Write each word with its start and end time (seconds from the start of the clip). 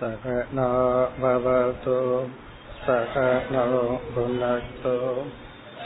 सहनाववतु 0.00 1.96
सहनो 2.86 3.84
भुनक्तु 4.14 4.96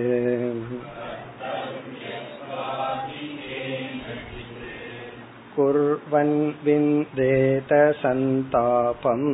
कुर्वन् 5.56 6.34
विन्देत 6.64 7.72
सन्तापम् 8.02 9.28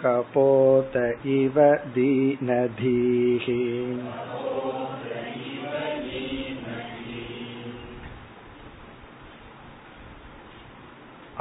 कपोत 0.00 0.96
इव 1.34 1.56
दीनधीः 1.94 3.46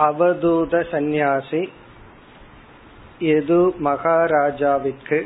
அவதூத 0.03 0.76
சந்நியாசி 0.92 1.62
எது 3.30 3.58
மகாராஜாவிற்கு 3.80 5.20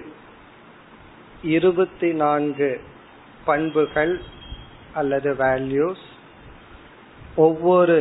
இருபத்தி 1.48 2.10
நான்கு 2.14 2.70
பண்புகள் 3.46 4.14
அல்லது 4.94 5.32
வேல்யூஸ் 5.34 6.06
ஒவ்வொரு 7.36 8.00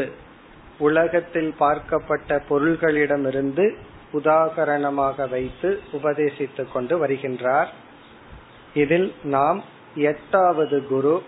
உலகத்தில் 0.79 1.53
பார்க்கப்பட்ட 1.61 2.41
பொருள்களிடமிருந்து 2.49 3.67
உதாகரணமாக 4.14 5.30
வைத்து 5.30 5.82
உபதேசித்துக் 5.92 6.72
கொண்டு 6.72 7.08
வருகின்றார். 7.08 7.68
இதில் 8.74 9.16
நாம் 9.24 9.64
எட்டாவது 9.96 10.88
குரு 10.88 11.24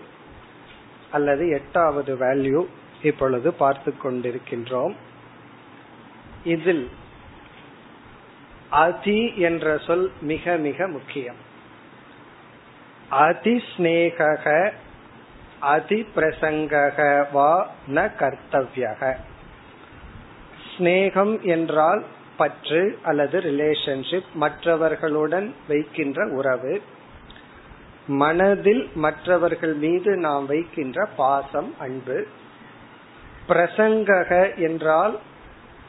அல்லது 1.10 1.48
எட்டாவது 1.48 2.16
வேல்யூ 2.16 2.66
இப்பொழுது 3.02 3.52
பார்த்து 3.52 3.94
கொண்டிருக்கின்றோம். 4.02 4.94
இதில் 6.44 6.90
அதி 8.70 9.36
என்ற 9.36 9.78
சொல் 9.78 10.12
மிக 10.20 10.56
மிக 10.56 10.88
முக்கியம். 10.88 11.40
அதிஸ்நேக 13.10 14.72
அதி 15.60 16.06
பிரசங்கக 16.16 17.26
வா 17.32 17.70
ந 17.88 18.08
கர்த்தவியக. 18.18 19.16
ஸ்நேகம் 20.76 21.40
என்றால் 21.40 22.04
பற்று 22.36 22.98
அல்லது 23.02 23.40
ரிலேஷன்ஷிப் 23.40 24.32
மற்றவர்களுடன் 24.34 25.54
வைக்கின்ற 25.68 26.28
உறவு 26.28 26.82
மனதில் 28.06 28.90
மற்றவர்கள் 28.94 29.74
மீது 29.74 30.16
நாம் 30.16 30.46
வைக்கின்ற 30.46 31.08
பாசம் 31.16 31.74
அன்பு 31.78 32.26
பிரசங்கக 33.48 34.56
என்றால் 34.56 35.18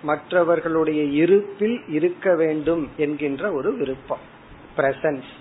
மற்றவர்களுடைய 0.03 1.03
இருப்பில் 1.03 1.84
இருக்க 1.88 2.36
வேண்டும் 2.36 2.91
என்கின்ற 2.97 3.52
ஒரு 3.52 3.74
விருப்பம் 3.74 4.20
பிரசன்ஸ் 4.78 5.34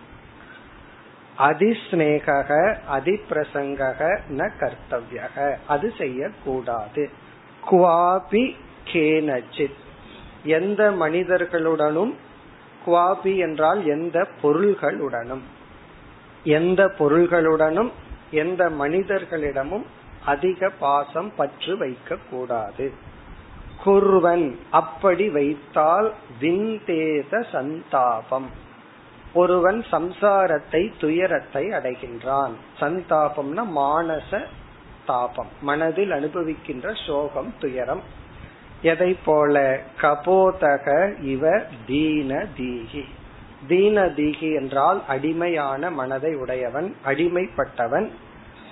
அதிஸ்நேக 1.39 2.77
அதிப்பிரசங்கக 2.93 4.19
ந 4.31 4.51
கர்த்தவியக. 4.61 5.57
அது 5.67 5.93
செய்யக்கூடாது. 5.99 7.11
குவாபி 7.71 8.55
கேனச்சித். 8.93 9.83
எந்த 10.45 10.91
மனிதர்களுடனும் 10.91 12.15
குவாபி 12.87 13.37
என்றால் 13.37 13.87
எந்த 13.87 14.29
பொருள்களுடனும். 14.43 15.43
எந்த 16.45 16.93
பொருள்களுடனும் 16.99 17.91
எந்த 18.31 18.71
மனிதர்களிடமும் 18.71 19.85
அதிக 20.25 20.69
பாசம் 20.69 21.33
பற்று 21.37 21.77
வைக்க 21.77 22.17
கூடாது 22.31 22.93
குர்வன் 23.85 24.57
அப்படி 24.71 25.29
வைத்தால் 25.29 26.15
விந்தேத 26.41 27.45
சந்தாபம். 27.53 28.51
ஒருவன் 29.35 29.85
சம்சாரத்தை 29.91 30.93
துயரத்தை 31.01 31.69
அடைகின்றான். 31.69 32.51
சந்தாபம்னா 32.81 33.65
மானச 33.77 34.45
தாபம். 35.07 35.49
மனதில் 35.61 36.11
அனுபவிக்கின்ற 36.11 37.07
சோகம் 37.07 37.55
துயரம். 37.59 38.01
எதை 38.85 39.11
போல 39.25 39.55
கபோதக 40.01 40.87
இவ 41.25 41.43
தீன 41.87 42.31
தீகி 42.59 43.05
தீன 43.69 44.07
தீகி 44.17 44.49
என்றால் 44.55 45.01
அடிமையான 45.09 45.91
மனதை 45.91 46.33
உடையவன் 46.35 46.89
அடிமைப்பட்டவன் 47.05 48.09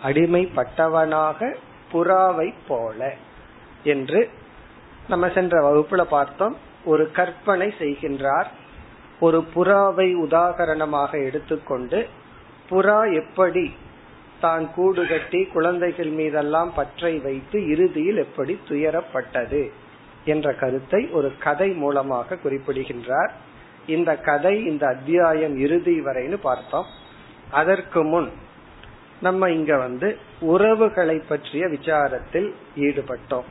அடிமைப்பட்டவனாக 0.04 1.54
புறாவை 1.92 2.48
போல 2.68 3.00
என்று 3.84 4.20
நம்ம 5.08 5.28
சென்ற 5.28 5.54
வகுப்புல 5.66 6.02
பார்த்தோம். 6.04 6.56
ஒரு 6.84 7.04
கற்பனை 7.12 7.68
செய்கின்றார். 7.78 8.48
ஒரு 9.20 9.38
புறாவை 9.54 10.08
உதாகரணமாக 10.24 11.12
எடுத்துக்கொண்டு 11.24 11.98
புறா 12.70 12.98
எப்படி 13.14 13.64
தான் 14.40 14.64
கூடு 14.74 15.02
கட்டி 15.06 15.40
குழந்தைகள் 15.44 16.12
மீதெல்லாம் 16.18 16.72
பற்றை 16.74 17.14
வைத்து 17.18 17.58
இறுதியில் 17.68 18.16
எப்படி 18.16 18.54
துயரப்பட்டது? 18.68 19.62
என்ற 20.24 20.52
கருத்தை 20.52 21.08
ஒரு 21.12 21.32
கதை 21.38 21.70
மூலமாக 21.70 22.36
குறிப்பிடுகின்றார். 22.36 23.32
இந்த 23.86 24.16
கதை 24.16 24.64
இந்த 24.64 24.86
அத்தியாயம் 24.86 25.56
இறுதி 25.56 26.00
வரைன்னு 26.00 26.36
பார்த்தோம். 26.42 26.86
அதற்கு 27.50 28.04
முன் 28.04 28.30
நம்ம 29.20 29.50
இங்க 29.50 29.76
வந்து 29.76 30.18
உறவுகளை 30.40 31.22
பற்றிய 31.28 31.66
விசாரத்தில் 31.66 32.54
ஈடுபட்டோம். 32.76 33.44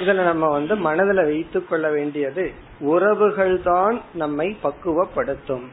இதுல 0.00 0.24
நம்ம 0.24 0.48
வந்து 0.48 0.76
மனதில் 0.76 1.24
வைத்துக் 1.24 1.68
கொள்ள 1.68 1.90
வேண்டியது 1.90 2.52
உறவுகள் 2.80 3.62
தான் 3.62 4.00
நம்மை 4.14 4.56
பக்குவப்படுத்தும். 4.62 5.66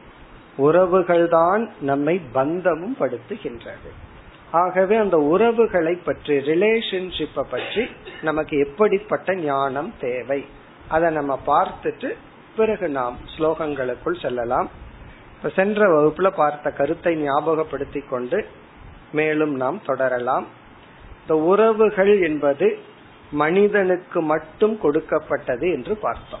உறவுகள் 0.56 1.28
தான் 1.28 1.70
நம்மை 1.80 2.20
பந்தமும் 2.32 2.96
படுத்துகின்றது. 3.00 3.90
ஆகவே 4.52 4.96
அந்த 4.96 5.18
உறவுகளை 5.18 5.94
பற்றி 5.94 6.34
ரிலேஷன்ஷிப்பை 6.36 7.44
பற்றி 7.50 7.88
நமக்கு 8.22 8.58
எப்படிப்பட்ட 8.58 9.34
ஞானம் 9.34 9.92
தேவை? 10.00 10.44
அதை 10.88 11.10
நம்ம 11.10 11.38
பார்த்துட்டு 11.46 12.14
பிறகு 12.56 12.88
நாம் 12.88 13.16
ஸ்லோகங்களுக்குள் 13.38 14.20
செல்லலாம். 14.20 14.70
இப்ப 15.36 15.48
சென்ற 15.48 15.88
வகுப்புல 15.88 16.30
பார்த்த 16.36 16.70
கருத்தை 16.70 17.16
ஞாபகப்படுத்தி 17.16 18.00
கொண்டு 18.00 18.44
மேலும் 19.12 19.54
நாம் 19.54 19.80
தொடரலாம். 19.84 20.46
இந்த 21.20 21.36
உறவுகள் 21.36 22.20
என்பது 22.20 22.78
மனிதனுக்கு 23.30 24.22
மட்டும் 24.22 24.78
கொடுக்கப்பட்டது 24.78 25.72
என்று 25.72 25.96
பார்த்தோம். 25.96 26.40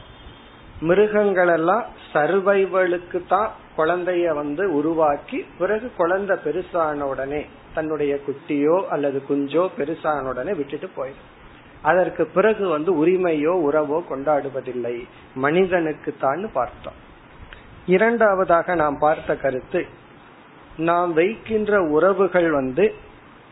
மிருகங்கள் 0.80 1.48
எல்லாம் 1.48 1.86
சர்வைவலுக்கு 2.12 3.26
தான் 3.26 3.52
குழந்தைய 3.76 4.34
வந்து 4.34 4.74
உருவாக்கி 4.74 5.46
பிறகு 5.58 5.90
குழந்தை 5.96 6.36
பெருசான 6.36 7.00
உடனே 7.00 7.46
தன்னுடைய 7.74 8.18
குட்டியோ 8.26 8.76
அல்லது 8.86 9.22
குஞ்சோ 9.28 9.64
பெருசான 9.78 10.22
உடனே 10.22 10.52
விட்டுட்டு 10.54 10.88
போயிடும். 10.96 11.32
அதற்கு 11.82 12.26
பிறகு 12.26 12.68
வந்து 12.68 13.06
உரிமையோ 13.06 13.54
உறவோ 13.68 13.98
கொண்டாடுவதில்லை. 14.10 14.96
மனிதனுக்கு 15.34 16.14
தான் 16.20 16.50
பார்த்தோம். 16.52 17.00
இரண்டாவதாக 17.86 18.74
நாம் 18.74 18.98
பார்த்த 18.98 19.36
கருத்து 19.36 19.86
நாம் 20.76 21.12
வைக்கின்ற 21.12 21.82
உறவுகள் 21.82 22.50
வந்து 22.50 22.94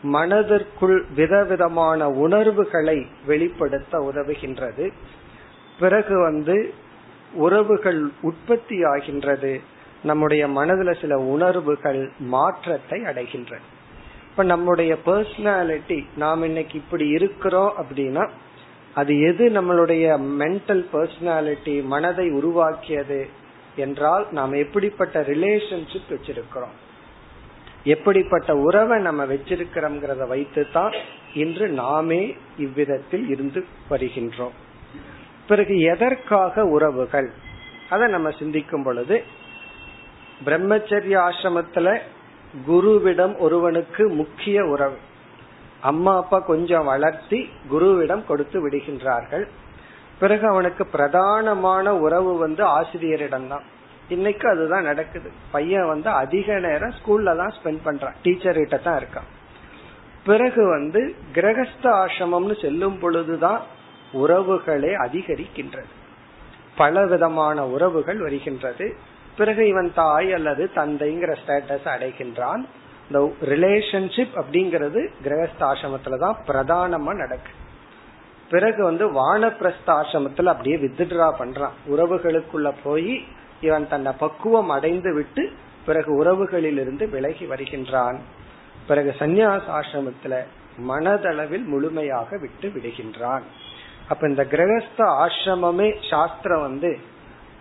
மனதிற்குள் 0.03 1.05
விதவிதமான 1.15 2.09
உணர்வுகளை 2.11 3.07
வெளிப்படுத்த 3.27 3.99
உதவுகின்றது. 4.15 4.93
பிறகு 5.79 6.19
வந்து 6.19 6.57
உறவுகள் 7.35 8.01
உற்பத்தி 8.23 8.85
ஆகின்றது. 8.85 9.61
நம்முடைய 10.05 10.49
மனதுல 10.49 11.01
சில 11.01 11.19
உணர்வுகள் 11.19 12.11
மாற்றத்தை 12.19 13.03
அடைகின்றன. 13.03 13.59
இப்ப 14.31 14.43
நம்முடைய 14.43 14.97
பர்சனாலிட்டி 15.07 16.05
நாம் 16.17 16.43
இன்னைக்கு 16.43 16.79
இப்படி 16.79 17.09
இருக்கிறோம் 17.09 17.73
அப்படின்னா 17.79 18.29
அது 18.95 19.21
எது 19.21 19.49
நம்மளுடைய 19.49 20.21
மென்டல் 20.39 20.85
பர்சனாலிட்டி 20.93 21.85
மனதை 21.85 22.31
உருவாக்கியது 22.31 23.29
என்றால் 23.77 24.27
நாம் 24.31 24.53
எப்படிப்பட்ட 24.53 25.21
ரிலேஷன்ஷிப் 25.21 26.11
வச்சிருக்கிறோம்? 26.11 26.75
எப்படிப்பட்ட 27.85 28.57
உறவை 28.57 29.01
நம்ம 29.01 29.25
வச்சிருக்கிறோம்ங்கிறத 29.25 30.29
வைத்து 30.29 30.71
தான் 30.73 30.93
இன்று 31.35 31.69
நாமே 31.69 32.37
இவ்விதத்தில் 32.59 33.29
இருந்து 33.29 33.65
வருகின்றோம். 33.91 34.55
பிறகு 35.49 35.81
எதற்காக 35.81 36.65
உறவுகள்? 36.65 37.31
அதை 37.91 38.09
நம்ம 38.09 38.31
சிந்திக்கும் 38.31 38.83
பொழுது 38.83 39.25
பிரம்மச்சரிய 40.45 41.17
ஆசிரமத்துல 41.29 41.99
குருவிடம் 42.69 43.39
ஒருவனுக்கு 43.39 44.09
முக்கிய 44.09 44.65
உறவு. 44.65 44.97
அம்மா 45.81 46.17
அப்பா 46.17 46.39
கொஞ்சம் 46.39 46.85
வளர்த்தி 46.85 47.49
குருவிடம் 47.71 48.27
கொடுத்து 48.27 48.69
விடுகின்றார்கள். 48.69 49.49
பிறகு 50.19 50.47
அவனுக்கு 50.47 50.87
பிரதானமான 50.93 51.89
உறவு 51.89 52.39
வந்து 52.39 52.65
ஆசிரியரிடம் 52.65 53.49
தான் 53.49 53.63
இன்னைக்கு 54.09 54.49
அதுதான் 54.49 54.83
நடக்குது. 54.83 55.31
பையன் 55.51 55.87
வந்து 55.87 56.11
அதிக 56.11 56.59
நேரம் 56.59 56.95
ஸ்கூல்ல 56.99 57.37
தான் 57.37 57.55
ஸ்பெண்ட் 57.57 57.79
பண்றான். 57.85 58.15
டீச்சர் 58.23 58.55
கிட்ட 58.55 58.77
தான் 58.77 58.99
இருக்கான். 58.99 59.29
பிறகு 60.25 60.69
வந்து 60.69 61.15
கிரகஸ்த 61.35 61.83
ஆசிரமம்னு 61.83 62.61
செல்லும் 62.61 62.99
பொழுதுதான் 62.99 63.63
உறவுகளே 64.13 64.93
அதிகரிக்கின்றது. 65.07 65.93
பல 66.77 67.07
விதமான 67.07 67.67
உறவுகள் 67.67 68.19
வருகின்றது. 68.19 68.97
பிறகு 69.37 69.69
இவன் 69.69 69.93
தாய் 69.95 70.33
அல்லது 70.33 70.71
தந்தைங்கிற 70.75 71.37
ஸ்டேட்டஸ் 71.47 71.85
அடைகின்றான். 71.85 72.65
இந்த 73.07 73.33
ரிலேஷன்ஷிப் 73.45 74.35
அப்படிங்கிறது 74.35 75.09
கிரகஸ்தாசிரமத்துலதான் 75.25 76.35
பிரதானமா 76.47 77.15
நடக்கு. 77.15 77.51
பிறகு 78.51 78.85
வந்து 78.85 79.13
வானப்பிரஸ்தாசிரமத்துல 79.13 80.45
அப்படியே 80.45 80.77
வித்ட்ரா 80.77 81.33
பண்றான். 81.39 81.75
உறவுகளுக்குள்ள 81.91 82.75
போய் 82.83 83.25
இவன் 83.61 83.89
தன்னை 83.89 84.13
பக்குவம் 84.19 84.69
அடைந்து 84.69 85.15
விட்டு 85.15 85.53
பிறகு 85.87 86.15
உறவுகளில் 86.15 86.79
இருந்து 86.79 87.09
விலகி 87.09 87.45
வருகின்றான். 87.45 88.19
பிறகு 88.87 89.15
சந்நியாச 89.19 89.61
ஆசிரமத்துல 89.69 90.43
மனதளவில் 90.89 91.65
முழுமையாக 91.65 92.39
விட்டு 92.39 92.69
விடுகின்றான். 92.69 93.43
அப்ப 94.09 94.29
இந்த 94.29 94.45
கிரகஸ்த 94.45 94.99
ஆசிரமமே 94.99 96.11
சாஸ்திரம் 96.11 96.61
வந்து 96.61 96.99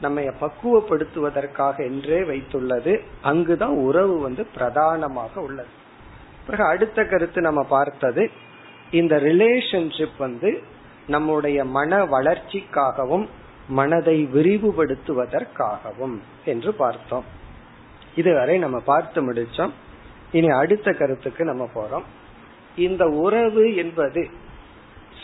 நம்ம 0.03 0.21
பக்குவப்படுத்துவதற்காக 0.21 1.77
என்றே 1.77 2.19
வைத்துள்ளது. 2.19 2.93
அங்குதான் 3.21 3.75
உறவு 3.89 4.15
வந்து 4.19 4.43
பிரதானமாக 4.45 5.41
உள்ளது. 5.41 5.71
பிறகு 6.45 6.63
அடுத்த 6.63 7.05
கருத்து 7.05 7.41
நம்ம 7.41 7.61
பார்த்தது 7.63 8.23
இந்த 8.91 9.15
ரிலேஷன்ஷிப் 9.15 10.17
வந்து 10.17 10.51
நம்முடைய 11.07 11.65
மன 11.65 12.05
வளர்ச்சிக்காகவும் 12.05 13.25
மனதை 13.67 14.17
விரிவுபடுத்துவதற்காகவும் 14.33 16.17
என்று 16.45 16.73
பார்த்தோம். 16.73 17.25
இதுவரை 18.15 18.57
நம்ம 18.57 18.79
பார்த்து 18.79 19.19
முடிச்சோம். 19.21 19.73
இனி 20.31 20.49
அடுத்த 20.49 20.91
கருத்துக்கு 20.91 21.43
நம்ம 21.45 21.69
போறோம். 21.75 22.07
இந்த 22.75 23.03
உறவு 23.05 23.63
என்பது 23.75 24.21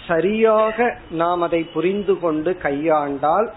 சரியாக 0.07 0.97
நாம் 1.11 1.41
அதை 1.41 1.61
புரிந்து 1.63 2.19
கொண்டு 2.19 2.51
கையாண்டால் 2.63 3.49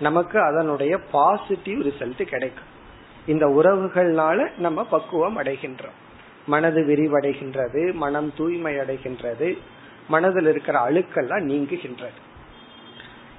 நமக்கு 0.00 0.40
அதனுடைய 0.40 0.98
பாசிட்டிவ் 0.98 1.86
ரிசல்ட் 1.86 2.22
கிடைக்கும். 2.22 2.74
இந்த 3.26 3.46
உறவுகள்னால 3.46 4.58
நம்ம 4.58 4.84
பக்குவம் 4.84 5.42
அடைகின்றோம். 5.42 5.96
மனது 6.46 6.82
விரிவடைகின்றது 6.82 7.92
மனம் 7.92 8.32
தூய்மை 8.36 8.74
அடைகின்றது 8.74 9.58
மனதில் 10.08 10.46
இருக்கிற 10.46 10.90
அழுக்கெல்லாம் 10.90 11.46
நீங்குகின்றது. 11.48 12.20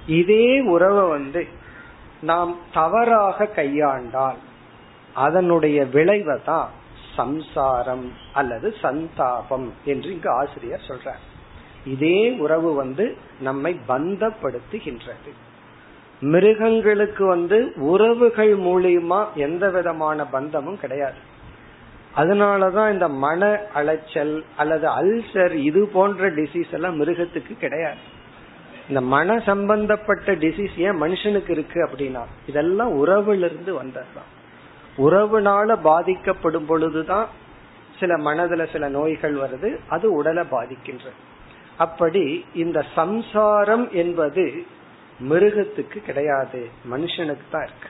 இதே 0.07 0.59
உறவை 0.59 1.09
வந்து 1.09 1.47
நாம் 2.21 2.57
தவறாக 2.73 3.49
கையாண்டால் 3.55 4.37
அதனுடைய 5.13 5.85
விளைவை 5.85 6.39
தான் 6.45 6.69
சம்சாரம் 7.15 8.13
அல்லது 8.33 8.75
சந்தாபம் 8.81 9.73
என்று 9.85 10.11
இங்கு 10.11 10.29
ஆசிரியர் 10.29 10.85
சொல்றார். 10.87 11.23
இதே 11.85 12.31
உறவு 12.37 12.73
வந்து 12.73 13.17
நம்மை 13.39 13.79
பந்தப்படுத்துகின்றது. 13.87 15.31
மிருகங்களுக்கு 16.19 17.25
வந்து 17.25 17.73
உறவுகள் 17.75 18.57
மூலியமா 18.57 19.25
எந்த 19.35 19.69
விதமான 19.69 20.25
பந்தமும் 20.25 20.79
கிடையாது. 20.79 21.15
அதனாலதான் 22.15 22.91
இந்த 22.93 23.07
மன 23.07 23.59
அலைச்சல் 23.73 24.43
அல்லது 24.57 24.87
அல்சர் 24.87 25.51
இது 25.51 25.87
போன்ற 25.87 26.31
டிசீஸ் 26.31 26.71
எல்லாம் 26.71 27.01
மிருகத்துக்கு 27.01 27.57
கிடையாது. 27.57 27.97
இந்த 28.87 29.01
மன 29.01 29.39
சம்பந்தப்பட்ட 29.39 30.35
டிசீஸ் 30.35 30.77
ஏன் 30.77 31.01
மனுஷனுக்கு 31.01 31.49
இருக்கு 31.49 31.85
அப்படின்னா 31.85 32.21
இதெல்லாம் 32.47 33.05
உறவுல 33.05 33.37
இருந்து 33.37 33.83
வந்ததுதான். 33.83 34.31
உறவுனால 34.97 35.77
பாதிக்கப்படும் 35.81 36.65
பொழுதுதான் 36.65 37.27
சில 37.99 38.15
மனதுல 38.15 38.71
சில 38.71 38.89
நோய்கள் 38.89 39.35
வருது 39.35 39.77
அது 39.87 40.11
உடலை 40.11 40.43
பாதிக்கின்றது. 40.51 41.19
அப்படி 41.77 42.45
இந்த 42.53 42.85
சம்சாரம் 42.95 43.91
என்பது 43.91 44.65
மிருகத்துக்கு 45.19 45.97
கிடையாது. 45.97 46.69
மனுஷனுக்கு 46.91 47.47
தான் 47.51 47.63
இருக்கு. 47.63 47.89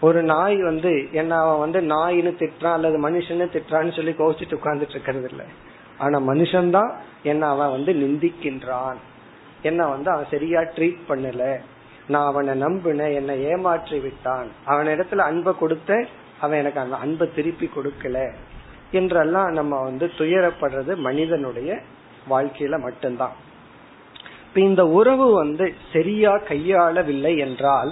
ஒரு 0.00 0.22
நாய் 0.22 0.62
வந்து 0.62 1.08
என்ன 1.12 1.36
அவன் 1.36 1.70
வந்து 1.70 1.94
நாயின்னு 1.94 2.34
திட்டுறான் 2.34 2.72
அல்லது 2.72 3.10
மனுஷன்னு 3.10 3.56
திட்டுறான்னு 3.56 3.96
சொல்லி 3.96 4.10
கோவிச்சுட்டு 4.10 4.58
உட்கார்ந்துட்டு 4.62 4.90
இருக்கிறது 4.90 5.28
இல்லை. 5.28 5.46
ஆனா 5.98 6.18
மனுஷன்தான் 6.20 6.92
என்ன 7.22 7.48
அவன் 7.48 7.70
வந்து 7.70 7.92
நிந்திக்கின்றான். 7.92 8.96
என்ன 9.62 9.86
வந்து 9.86 10.10
அவன் 10.10 10.26
சரியா 10.30 10.60
ட்ரீட் 10.60 10.98
பண்ணல. 11.08 11.60
நான் 12.08 12.24
அவனை 12.24 12.62
நம்பினேன் 12.62 13.14
என்னை 13.14 13.42
ஏமாற்றி 13.42 13.98
விட்டான். 13.98 14.46
அவன் 14.64 14.86
இடத்துல 14.86 15.16
அன்பை 15.16 15.54
கொடுத்த 15.58 16.06
அவன் 16.40 16.58
எனக்கு 16.58 16.80
அந்த 16.80 16.96
அன்பை 16.96 17.30
திருப்பி 17.34 17.70
கொடுக்கல. 17.76 18.32
என்றெல்லாம் 18.92 19.52
நம்ம 19.52 19.82
வந்து 19.82 20.06
துயரப்படுறது 20.06 20.96
மனிதனுடைய 20.96 21.78
வாழ்க்கையில 22.30 22.80
மட்டும்தான். 22.80 23.32
இப்ப 24.52 24.64
இந்த 24.64 24.84
உறவு 24.86 25.26
வந்து 25.34 25.74
சரியா 25.92 26.32
கையாளவில்லை 26.48 27.38
என்றால் 27.38 27.90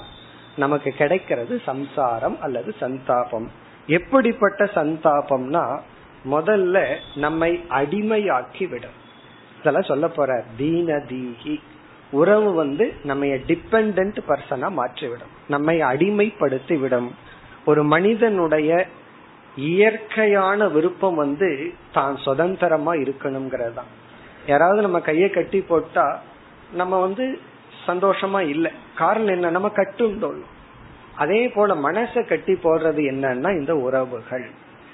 நமக்கு 0.56 0.90
கிடைக்கிறது 0.90 1.54
சம்சாரம் 1.64 2.36
அல்லது 2.40 2.74
சந்தாபம். 2.80 3.46
எப்படிப்பட்ட 3.86 4.64
சந்தாபம்னா 4.74 5.64
முதல்ல 6.30 6.84
நம்மை 7.14 7.50
அடிமையாக்கி 7.68 8.68
விடும் 8.68 8.98
இதெல்லாம் 9.60 9.82
சொல்ல 9.82 10.08
போற 10.08 10.44
தீன 10.56 10.98
தீகி. 11.08 11.56
உறவு 12.10 12.52
வந்து 12.52 12.92
நம்ம 13.02 13.24
டிபெண்ட் 13.50 14.18
பர்சனா 14.28 14.70
மாற்றிவிடும். 14.80 15.34
நம்மை 15.48 15.80
அடிமைப்படுத்தி 15.80 16.78
விடும் 16.78 17.10
ஒரு 17.64 17.84
மனிதனுடைய 17.84 18.86
இயற்கையான 19.56 20.68
விருப்பம் 20.68 21.14
வந்து 21.14 21.72
தான் 21.92 22.16
சுதந்திரமா 22.16 22.94
இருக்கணுங்கிறது 22.94 23.72
தான் 23.72 23.92
யாராவது 24.46 24.82
நம்ம 24.82 25.00
கையை 25.00 25.30
கட்டி 25.30 25.60
போட்டா 25.60 26.22
நம்ம 26.72 27.00
வந்து 27.00 27.38
சந்தோஷமா 27.86 28.40
இல்லை. 28.40 28.70
காரணம் 28.96 29.28
என்ன? 29.28 29.50
நம்ம 29.50 29.68
கட்டும் 29.68 30.22
தோணும் 30.22 30.50
அதே 31.16 31.48
போல 31.48 31.74
மனசை 31.74 32.28
கட்டி 32.28 32.52
போடுறது 32.52 33.00
என்னன்னா 33.12 33.58
இந்த 33.58 33.76
உறவுகள். 33.76 34.50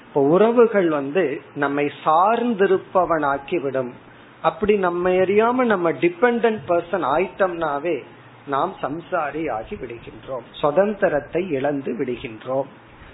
இப்போ 0.07 0.21
உறவுகள் 0.21 0.89
வந்து 0.89 1.41
நம்மை 1.55 1.91
சார்ந்திருப்பவனாக்கி 2.05 3.61
விடும் 3.61 3.93
அப்படி 4.41 4.77
நம்ம 4.77 5.09
எரியாம 5.09 5.65
நம்ம 5.65 5.91
டிபெண்ட் 5.91 6.57
பர்சன் 6.67 7.05
ஆயிட்டோம்னாவே 7.05 8.03
நாம் 8.47 8.75
சம்சாரி 8.81 9.51
ஆகி 9.51 9.75
விடுகின்றோம். 9.75 10.45
சுதந்திரத்தை 10.51 11.49
இழந்து 11.49 11.93
விடுகின்றோம். 11.93 12.65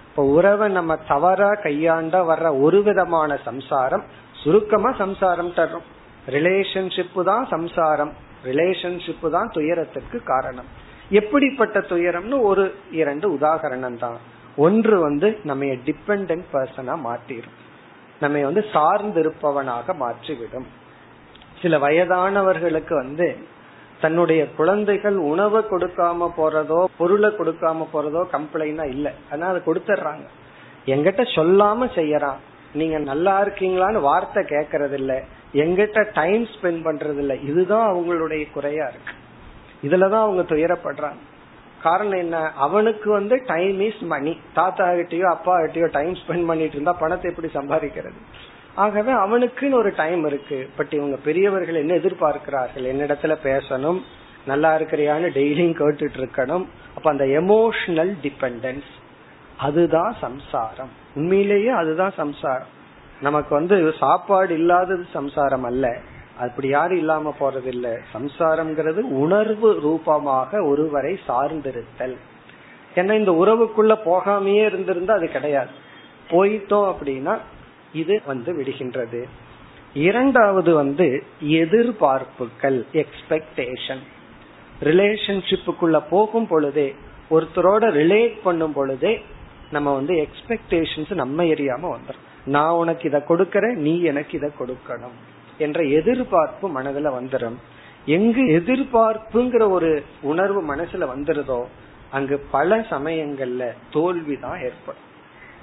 இப்ப 0.09 0.23
உறவை 0.23 0.71
நம்ம 0.71 0.95
தவறா 0.95 1.53
கையாண்ட 1.53 2.35
வர்ற 2.35 2.61
ஒரு 2.61 2.83
விதமான 2.83 3.37
சம்சாரம் 3.37 4.03
சுருக்கமா 4.31 4.91
சம்சாரம் 4.91 5.53
தரும் 5.53 5.81
ரிலேஷன்ஷிப்பு 6.27 7.23
தான் 7.23 7.47
சம்சாரம். 7.49 8.13
ரிலேஷன்ஷிப்பு 8.43 9.29
தான் 9.29 9.49
துயரத்திற்கு 9.51 10.23
காரணம். 10.23 10.69
எப்படிப்பட்ட 11.09 11.79
துயரம்னு 11.79 12.41
ஒரு 12.41 12.75
இரண்டு 12.91 13.29
உதாகரணம் 13.33 13.97
தான். 13.97 14.17
ஒன்று 14.55 14.99
வந்து 14.99 15.39
நம்ம 15.43 15.65
டிபெண்ட் 15.65 16.39
பர்சனா 16.53 16.95
மாற்றிடும். 17.07 17.57
நம்ம 18.19 18.39
வந்து 18.39 18.65
சார்ந்து 18.73 19.19
இருப்பவனாக 19.19 19.93
மாற்றிவிடும். 19.93 20.67
சில 21.61 21.77
வயதானவர்களுக்கு 21.77 22.93
வந்து 22.93 23.37
தன்னுடைய 24.01 24.51
குழந்தைகள் 24.55 25.15
உணவை 25.15 25.61
கொடுக்காம 25.61 26.29
போறதோ 26.37 26.85
பொருளை 26.97 27.29
கொடுக்காம 27.29 27.85
போறதோ 27.93 28.21
கம்ப்ளைண்டா 28.31 28.85
இல்ல. 28.87 29.13
ஆனா 29.31 29.47
அதை 29.47 29.61
கொடுத்துட்றாங்க. 29.65 30.25
எங்கிட்ட 30.85 31.23
சொல்லாம 31.35 31.85
செய்யறான். 31.95 32.39
நீங்க 32.73 32.97
நல்லா 32.97 33.43
இருக்கீங்களான்னு 33.43 34.01
வார்த்தை 34.01 34.43
கேக்கறது 34.43 34.93
இல்ல 34.93 35.23
எங்கிட்ட 35.53 36.11
டைம் 36.13 36.43
ஸ்பெண்ட் 36.43 36.85
பண்றது 36.87 37.17
இல்ல 37.17 37.35
இதுதான் 37.35 37.93
அவங்களுடைய 37.93 38.51
குறையா 38.51 38.87
இருக்கு. 38.87 39.13
இதுலதான் 39.83 40.21
அவங்க 40.21 40.55
துயரப்படுறாங்க. 40.55 41.21
காரணம் 41.83 42.17
என்ன? 42.17 42.51
அவனுக்கு 42.51 43.11
வந்து 43.11 43.43
டைம் 43.45 43.79
இஸ் 43.79 44.01
மணி 44.01 44.39
தாத்தா 44.53 44.85
கிட்டயோ 44.85 45.23
அப்பா 45.23 45.59
கிட்டயோ 45.59 45.91
டைம் 45.91 46.13
ஸ்பெண்ட் 46.13 46.45
பண்ணிட்டு 46.45 46.71
இருந்தா 46.71 46.93
பணத்தை 46.93 47.33
எப்படி 47.35 47.65
சம்பாதிக்கிறது? 47.65 48.19
ஆகவே 48.75 49.11
அவனுக்குன்னு 49.11 49.71
ஒரு 49.71 49.93
டைம் 49.95 50.25
இருக்கு. 50.25 50.69
பட் 50.77 50.93
இவங்க 50.93 51.15
பெரியவர்கள் 51.15 51.75
என்ன 51.75 51.93
எதிர்பார்க்கிறார்கள்? 51.93 52.91
என்னிடத்துல 52.93 53.37
பேசணும். 53.43 54.01
நல்லா 54.45 54.75
இருக்கிறியான்னு 54.75 55.29
டெய்லியும் 55.33 55.77
கேட்டுட்டு 55.77 56.17
இருக்கணும் 56.17 56.65
அப்ப 56.95 57.09
அந்த 57.09 57.25
எமோஷனல் 57.25 58.13
டிபெண்டன்ஸ் 58.21 58.89
அதுதான் 59.57 60.15
சம்சாரம். 60.21 60.89
உண்மையிலேயே 61.15 61.69
அதுதான் 61.69 62.11
சம்சாரம். 62.17 62.81
நமக்கு 63.25 63.51
வந்து 63.59 63.77
சாப்பாடு 63.99 64.53
இல்லாதது 64.59 65.05
சம்சாரம் 65.17 65.65
அல்ல. 65.69 65.85
அப்படி 66.43 66.67
யாரும் 66.67 67.01
இல்லாம 67.01 67.33
போறது 67.39 67.69
இல்ல 67.73 67.87
சம்சாரம்ங்கிறது 68.13 69.01
உணர்வு 69.23 69.69
ரூபமாக 69.85 70.61
ஒருவரை 70.71 71.13
சார்ந்திருத்தல். 71.27 72.15
ஏன்னா 72.95 73.13
இந்த 73.21 73.33
உறவுக்குள்ள 73.41 73.93
போகாமையே 74.09 74.63
இருந்திருந்தா 74.69 75.13
அது 75.19 75.27
கிடையாது. 75.35 75.73
போயிட்டோம் 76.31 76.89
அப்படின்னா 76.91 77.35
இது 78.01 78.15
வந்து 78.25 78.51
விடுகின்றது. 78.59 79.21
இரண்டாவது 80.07 80.71
வந்து 80.81 81.07
எதிர்பார்ப்புகள் 81.61 82.79
எக்ஸ்பெக்டேஷன் 83.01 84.03
ரிலேஷன்ஷிப்புக்குள்ள 84.89 85.97
போகும் 86.13 86.47
பொழுதே 86.51 86.87
ஒருத்தரோட 87.31 87.83
ரிலேட் 88.01 88.37
பண்ணும் 88.43 88.75
பொழுதே 88.77 89.13
நம்ம 89.75 89.89
வந்து 89.93 90.13
எக்ஸ்பெக்டேஷன்ஸ் 90.25 91.13
நம்ம 91.21 91.43
எரியாம 91.53 91.83
வந்துடும் 91.95 92.29
நான் 92.45 92.71
உனக்கு 92.71 93.07
இதை 93.07 93.21
கொடுக்கறேன் 93.27 93.75
நீ 93.75 94.01
எனக்கு 94.01 94.37
இதை 94.37 94.49
கொடுக்கணும் 94.59 95.17
என்ற 95.57 95.83
எதிர்பார்ப்பு 95.83 96.81
மனதுல 96.81 97.13
வந்துடும் 97.19 97.55
எங்கு 98.05 98.41
எதிர்பார்ப்புங்கிற 98.41 99.69
ஒரு 99.69 100.03
உணர்வு 100.21 100.75
மனசுல 100.75 101.07
வந்துருதோ 101.15 101.63
அங்கு 102.11 102.45
பல 102.51 102.77
சமயங்கள்ல 102.77 103.71
தோல்விதான் 103.91 104.63
ஏற்படும். 104.63 105.11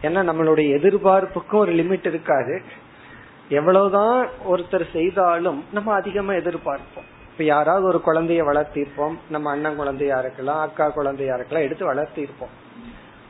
ஏன்னா 0.02 0.30
நம்மளுடைய 0.30 0.68
எதிர்பார்ப்புக்கும் 0.70 1.60
ஒரு 1.60 1.72
லிமிட் 1.72 2.06
இருக்காது. 2.06 2.62
எவ்வளவுதான் 3.48 4.28
ஒருத்தர் 4.50 4.90
செய்தாலும் 4.92 5.64
நம்ம 5.72 5.92
அதிகமா 5.92 6.32
எதிர்பார்ப்போம். 6.32 7.08
இப்ப 7.30 7.44
யாராவது 7.44 7.84
ஒரு 7.86 8.00
குழந்தைய 8.06 8.42
வளர்த்திருப்போம் 8.50 9.14
நம்ம 9.30 9.50
அண்ணன் 9.50 9.76
குழந்தையா 9.76 10.18
இருக்கலாம் 10.18 10.60
அக்கா 10.60 10.88
குழந்தையா 10.88 11.34
இருக்கலாம் 11.34 11.64
எடுத்து 11.64 11.94
வளர்த்திருப்போம். 11.94 12.54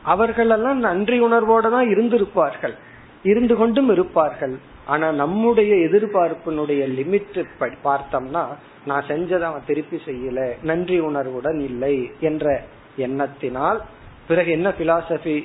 அவர்கள் 0.03 0.49
எல்லாம் 0.49 0.79
நன்றி 0.79 1.25
உணர்வோட 1.25 1.69
தான் 1.69 1.87
இருந்திருப்பார்கள். 1.87 2.73
இருந்து 3.23 3.55
கொண்டும் 3.55 3.89
இருப்பார்கள். 3.89 4.55
ஆனா 4.85 5.11
நம்முடைய 5.11 5.75
எதிர்பார்ப்பினுடைய 5.75 6.81
லிமிட் 6.97 7.45
பார்த்தோம்னா 7.83 8.43
நான் 8.85 9.07
செஞ்சதை 9.07 9.41
அவன் 9.41 9.67
திருப்பி 9.67 10.01
செய்யல 10.05 10.39
நன்றி 10.61 10.99
உணர்வுடன் 10.99 11.59
இல்லை 11.59 12.11
என்ற 12.19 12.63
எண்ணத்தினால் 12.97 13.79
பிறகு 14.27 14.51
என்ன 14.51 14.69
பிலாசபி 14.69 15.35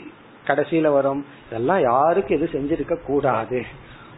கடைசியில 0.47 0.92
வரும்? 0.92 1.25
இதெல்லாம் 1.47 1.80
யாருக்கு 1.80 2.35
எது 2.35 2.49
செஞ்சிருக்க 2.52 2.97
கூடாது. 3.04 3.62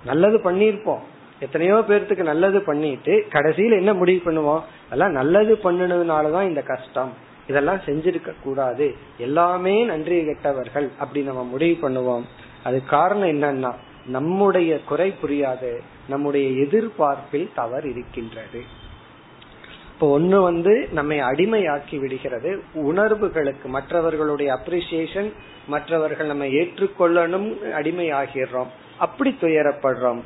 நல்லது 0.05 0.39
பண்ணிருப்போம் 0.39 1.05
எத்தனையோ 1.41 1.85
பேர்த்துக்கு 1.89 2.23
நல்லது 2.23 2.61
பண்ணிட்டு 2.61 3.27
கடைசியில 3.33 3.79
என்ன 3.79 3.95
முடிவு 3.95 4.21
பண்ணுவோம்? 4.25 4.63
அதெல்லாம் 4.87 5.13
நல்லது 5.13 5.55
பண்ணினதுனாலதான் 5.65 6.49
இந்த 6.49 6.63
கஷ்டம். 6.63 7.13
இதெல்லாம் 7.47 7.81
செஞ்சிருக்க 7.87 8.33
கூடாது. 8.43 8.95
எல்லாமே 9.19 9.85
நன்றி 9.85 10.25
கெட்டவர்கள் 10.25 10.91
அப்படி 10.99 11.21
நம்ம 11.23 11.45
முடிவு 11.45 11.89
பண்ணுவோம். 11.89 12.25
அது 12.65 12.85
காரணம் 12.85 13.29
என்னன்னா 13.29 13.73
நம்முடைய 14.07 14.81
குறை 14.81 15.15
புரியாது 15.23 15.79
நம்முடைய 16.09 16.67
எதிர்பார்ப்பில் 16.67 17.51
தவறு 17.55 17.91
இருக்கின்றது. 17.91 18.63
இப்போ 19.93 20.11
ஒன்று 20.11 20.43
வந்து 20.43 20.89
நம்மை 20.93 21.21
அடிமையாக்கி 21.21 21.99
விடுகிறது. 21.99 22.63
உணர்வுகளுக்கு 22.75 23.69
மற்றவர்களுடைய 23.69 24.59
அப்ரிசியேஷன் 24.59 25.33
மற்றவர்கள் 25.67 26.27
நம்ம 26.27 26.45
ஏற்றுக்கொள்ளணும் 26.45 27.49
அடிமையாகிறோம் 27.79 28.67
அப்படி 28.99 29.37
துயரப்படுறோம். 29.41 30.21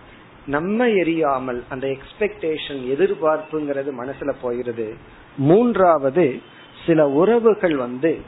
நம்ம 0.47 0.87
எரியாமல் 0.87 1.63
அந்த 1.69 1.87
எக்ஸ்பெக்டேஷன் 1.87 2.81
எதிர்பார்ப்புங்கிறது 2.95 3.91
மனசுல 4.03 4.33
போயிருது. 4.43 4.95
மூன்றாவது 5.37 6.41
சில 6.87 7.09
உறவுகள் 7.09 7.77
வந்து 7.77 8.21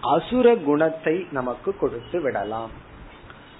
அசுர 0.00 0.54
குணத்தை 0.54 1.26
நமக்கு 1.30 1.76
கொடுத்து 1.76 2.20
விடலாம். 2.20 2.70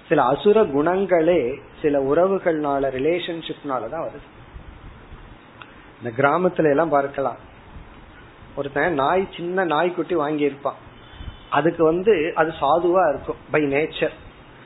சில 0.09 0.23
அசுர 0.23 0.63
குணங்களே 0.63 1.61
சில 1.81 1.99
உறவுகள்னால 1.99 2.89
ரிலேஷன்ஷிப்னாலதான் 2.97 4.05
வருது. 4.07 4.27
இந்த 6.03 6.11
கிராமத்துல 6.17 6.69
எல்லாம் 6.69 6.89
பார்க்கலாம். 6.89 7.37
ஒருத்தன் 8.55 8.93
நாய் 8.93 9.27
சின்ன 9.37 9.63
நாய்க்குட்டி 9.63 10.15
வாங்கி 10.15 10.43
இருப்பான் 10.43 10.85
அதுக்கு 11.49 11.83
வந்து 11.83 12.31
அது 12.35 12.53
சாதுவா 12.61 13.09
இருக்கும் 13.09 13.35
பை 13.51 13.63
நேச்சர் 13.63 14.15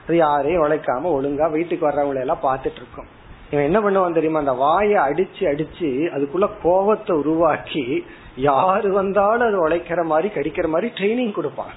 அது 0.08 0.18
யாரையும் 0.18 0.64
உழைக்காம 0.64 1.04
ஒழுங்கா 1.06 1.52
வீட்டுக்கு 1.52 1.90
வர்றவங்களை 1.90 2.20
எல்லாம் 2.20 2.44
பாத்துட்டு 2.44 2.80
இருக்கும் 2.82 3.06
இவன் 3.52 3.74
என்ன 3.74 3.80
பண்ணுவான் 3.80 4.14
தெரியுமா? 4.14 4.40
அந்த 4.40 4.52
வாயை 4.52 4.96
அடிச்சு 4.96 5.40
அடிச்சு 5.40 5.90
அதுக்குள்ள 6.16 6.50
கோபத்தை 6.64 7.18
உருவாக்கி 7.18 8.06
யாரு 8.36 8.92
வந்தாலும் 8.94 9.48
அது 9.48 9.70
உழைக்கிற 9.70 10.04
மாதிரி 10.04 10.34
கடிக்கிற 10.34 10.68
மாதிரி 10.68 10.94
ட்ரைனிங் 10.94 11.32
கொடுப்பான். 11.32 11.74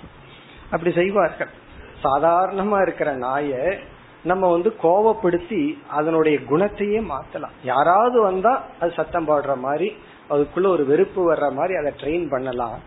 அப்படி 0.70 0.94
செய்வார்கள். 0.94 1.48
சாதாரணமா 2.04 2.82
இருக்கிற 2.82 3.16
நாய 3.16 3.78
நம்ம 4.24 4.50
வந்து 4.50 4.76
கோவப்படுத்தி 4.82 5.62
அதனுடைய 5.88 6.38
குணத்தையே 6.50 7.00
மாத்தலாம். 7.10 7.56
யாராவது 7.64 8.22
வந்தா 8.22 8.62
அது 8.80 8.92
சத்தம் 8.96 9.28
பாடுற 9.28 9.56
மாதிரி 9.56 9.96
அதுக்குள்ள 10.30 10.66
ஒரு 10.66 10.84
வெறுப்பு 10.84 11.34
வர்ற 11.34 11.52
மாதிரி 11.52 11.74
அதை 11.76 11.92
ட்ரெயின் 12.02 12.28
பண்ணலாம். 12.30 12.78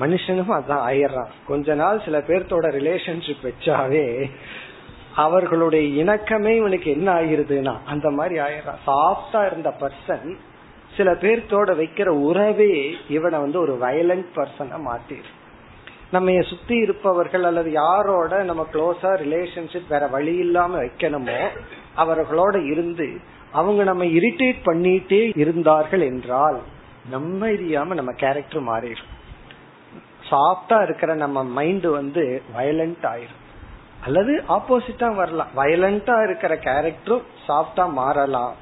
மனுஷனும் 0.00 0.54
அதான் 0.58 0.84
ஆயிடுறான். 0.88 1.32
கொஞ்ச 1.46 1.74
நாள் 1.74 2.02
சில 2.04 2.18
பேர்த்தோட 2.18 2.66
ரிலேஷன்ஷிப் 2.78 3.46
வச்சாவே 3.48 4.30
அவர்களுடைய 5.14 6.04
இணக்கமே 6.04 6.56
இவனுக்கு 6.56 6.90
என்ன 6.90 7.08
ஆகிருதுன்னா 7.14 7.76
அந்த 7.86 8.10
மாதிரி 8.10 8.38
ஆயிடுறான். 8.38 8.82
சாஃப்டா 8.86 9.46
இருந்த 9.46 9.72
பர்சன் 9.80 10.36
சில 10.96 11.12
பேர்த்தோட 11.12 11.70
வைக்கிற 11.80 12.06
உறவே 12.06 12.94
இவனை 13.08 13.38
வந்து 13.38 13.58
ஒரு 13.60 13.78
வயலண்ட் 13.82 14.28
பர்சனா 14.36 14.78
மாத்திரு 14.88 15.32
நம்ம 16.10 16.42
சுத்தி 16.42 16.76
இருப்பவர்கள் 16.76 17.42
அல்லது 17.42 17.70
யாரோட 17.70 18.42
நம்ம 18.42 18.66
க்ளோஸா 18.72 19.10
ரிலேஷன்ஷிப் 19.24 19.88
வேற 19.88 20.06
வழி 20.06 20.34
இல்லாம 20.36 20.82
வைக்கணுமோ 20.82 21.48
அவர்களோட 21.96 22.70
இருந்து 22.70 23.20
அவங்க 23.52 23.82
நம்ம 23.82 24.04
இரிட்டேட் 24.04 24.60
பண்ணிட்டே 24.64 25.36
இருந்தார்கள் 25.36 26.00
என்றால் 26.00 26.58
நம்ம 27.10 27.50
இல்லாம 27.50 27.94
நம்ம 27.94 28.12
கேரக்டர் 28.12 28.68
மாறிடும். 28.68 29.12
சாஃப்டா 30.30 30.82
இருக்கிற 30.82 31.14
நம்ம 31.14 31.44
மைண்ட் 31.44 31.86
வந்து 31.86 32.42
வயலண்ட் 32.56 33.04
ஆயிரும். 33.12 33.42
அல்லது 34.04 34.44
ஆப்போசிட்டா 34.48 35.14
வரலாம். 35.14 35.48
வயலண்டா 35.56 36.22
இருக்கிற 36.22 36.54
கேரக்டரும் 36.56 37.22
சாஃப்டா 37.48 37.92
மாறலாம். 37.92 38.54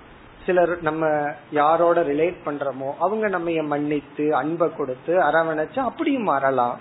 சிலர் 0.47 0.83
நம்ம 0.83 1.33
யாரோட 1.51 2.03
ரிலேட் 2.03 2.37
பண்றோமோ 2.45 2.93
அவங்க 2.99 3.29
நம்ம 3.29 3.63
மன்னித்து 3.63 4.35
அன்பை 4.35 4.69
கொடுத்து 4.77 5.13
அரவணைச்சு 5.23 5.79
அப்படியும் 5.79 6.23
மாறலாம். 6.23 6.81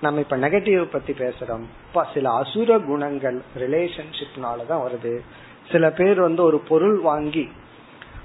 நம்ம 0.00 0.20
இப்ப 0.20 0.36
நெகட்டிவ் 0.36 0.84
பத்தி 0.84 1.12
பேசுறோம். 1.12 1.64
சில 2.14 2.32
அசுர 2.32 2.78
குணங்கள் 2.78 3.42
ரிலேஷன்ஷிப்னாலதான் 3.58 4.82
வருது. 4.86 5.18
சில 5.72 5.90
பேர் 5.90 6.20
வந்து 6.20 6.42
ஒரு 6.42 6.58
பொருள் 6.58 6.98
வாங்கி 7.00 7.50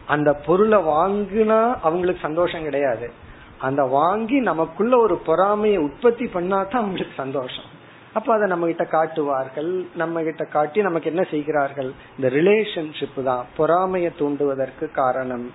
அந்த 0.08 0.34
பொருளை 0.34 0.80
வாங்கினா 0.80 1.76
அவங்களுக்கு 1.82 2.22
சந்தோஷம் 2.22 2.64
கிடையாது. 2.64 3.12
அந்த 3.58 3.84
வாங்கி 3.84 4.40
நமக்குள்ள 4.40 4.98
ஒரு 4.98 5.18
பொறாமையை 5.18 5.78
உற்பத்தி 5.78 6.26
பண்ணாதான் 6.26 6.82
அவங்களுக்கு 6.82 7.14
சந்தோஷம். 7.16 7.78
அப்ப 8.14 8.34
அதை 8.34 8.48
நம்ம 8.48 8.66
கிட்ட 8.66 8.86
காட்டுவார்கள். 8.86 9.86
நம்ம 9.96 10.22
கிட்ட 10.22 10.46
காட்டி 10.46 10.82
நமக்கு 10.82 11.10
என்ன 11.10 11.24
செய்கிறார்கள்? 11.24 11.92
இந்த 12.18 12.36
ரிலேஷன்ஷிப் 12.36 13.24
தான் 13.24 13.46
பொறாமையை 13.58 14.12
தூண்டுவதற்கு 14.20 14.92
காரணம். 14.92 15.52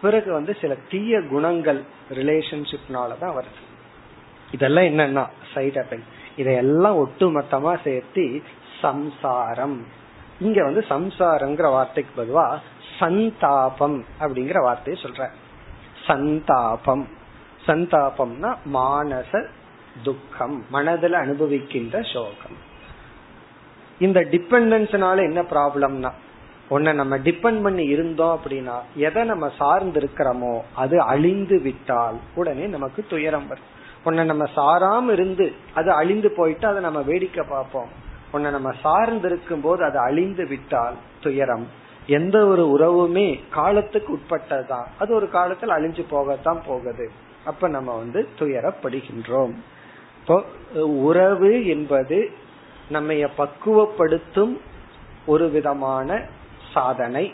பிறகு 0.00 0.32
வந்து 0.32 0.56
சில 0.60 0.76
தீய 0.90 1.22
குணங்கள் 1.22 1.82
ரிலேஷன்ஷிப்னாலதான் 2.10 3.34
வருது. 3.38 3.65
இதெல்லாம் 4.50 4.84
என்னன்னா 4.84 5.26
சைட் 5.54 5.76
எஃபெக்ட் 5.76 6.14
இதையெல்லாம் 6.36 7.06
ஒட்டுமொத்தமா 7.06 7.76
சேர்த்து 7.84 8.42
சம்சாரம். 8.80 9.84
இங்க 10.40 10.64
வந்து 10.64 10.84
சம்சாரம்ங்கிற 10.88 11.70
வார்த்தைக்கு 11.70 12.22
பொதுவா 12.22 12.58
சந்தாபம் 12.98 14.04
அப்படிங்கிற 14.20 14.60
வார்த்தையை 14.62 15.04
சொல்ற. 15.04 15.28
சந்தாபம். 16.06 17.08
சந்தாபம்னா 17.66 18.56
மானச 18.72 19.46
துக்கம் 20.02 20.64
மனதில் 20.70 21.12
அனுபவிக்கின்ற 21.12 22.12
சோகம். 22.12 22.56
இந்த 23.98 24.20
டிபெண்டன்ஸ்னால 24.20 25.16
என்ன 25.16 25.42
ப்ராப்ளம்னா 25.42 26.10
உன்னை 26.68 26.92
நம்ம 26.92 27.18
டிபெண்ட் 27.18 27.62
பண்ணி 27.62 27.84
இருந்தோம் 27.84 28.38
அப்படின்னா 28.38 28.76
எதை 28.94 29.24
நம்ம 29.24 29.52
சார்ந்து 29.58 30.00
இருக்கிறோமோ 30.00 30.60
அது 30.74 31.00
அழிந்து 31.00 31.60
விட்டால் 31.60 32.18
உடனே 32.34 32.66
நமக்கு 32.66 33.06
துயரம் 33.08 33.46
வரும். 33.46 33.74
உன்னை 34.06 34.24
நம்ம 34.24 34.44
சாராம 34.56 35.12
இருந்து 35.12 35.46
அது 35.74 35.90
அழிந்து 35.92 36.28
போயிட்டு 36.30 36.66
அதை 36.66 36.80
நம்ம 36.82 37.00
வேடிக்கை 37.00 37.44
பார்ப்போம். 37.48 37.90
உன்னை 38.32 38.50
நம்ம 38.50 38.70
சார்ந்திருக்கும் 38.84 39.62
போது 39.62 39.80
அது 39.84 39.98
அழிந்து 39.98 40.44
விட்டால் 40.46 40.96
துயரம். 41.20 41.66
எந்த 42.18 42.36
ஒரு 42.46 42.64
உறவுமே 42.74 43.28
காலத்துக்கு 43.50 44.10
உட்பட்டதுதான். 44.16 44.88
அது 44.98 45.10
ஒரு 45.14 45.28
காலத்தில் 45.30 45.76
அழிஞ்சு 45.76 46.02
போகத்தான் 46.10 46.60
போகுது. 46.66 47.06
அப்ப 47.44 47.68
நம்ம 47.68 47.96
வந்து 47.96 48.20
துயரப்படுகின்றோம். 48.38 49.54
இப்போ 50.20 50.36
உறவு 51.08 51.52
என்பது 51.66 52.18
நம்ம 52.88 53.12
பக்குவப்படுத்தும் 53.12 54.54
ஒரு 55.26 55.46
விதமான 55.50 56.18
சாதனை. 56.72 57.26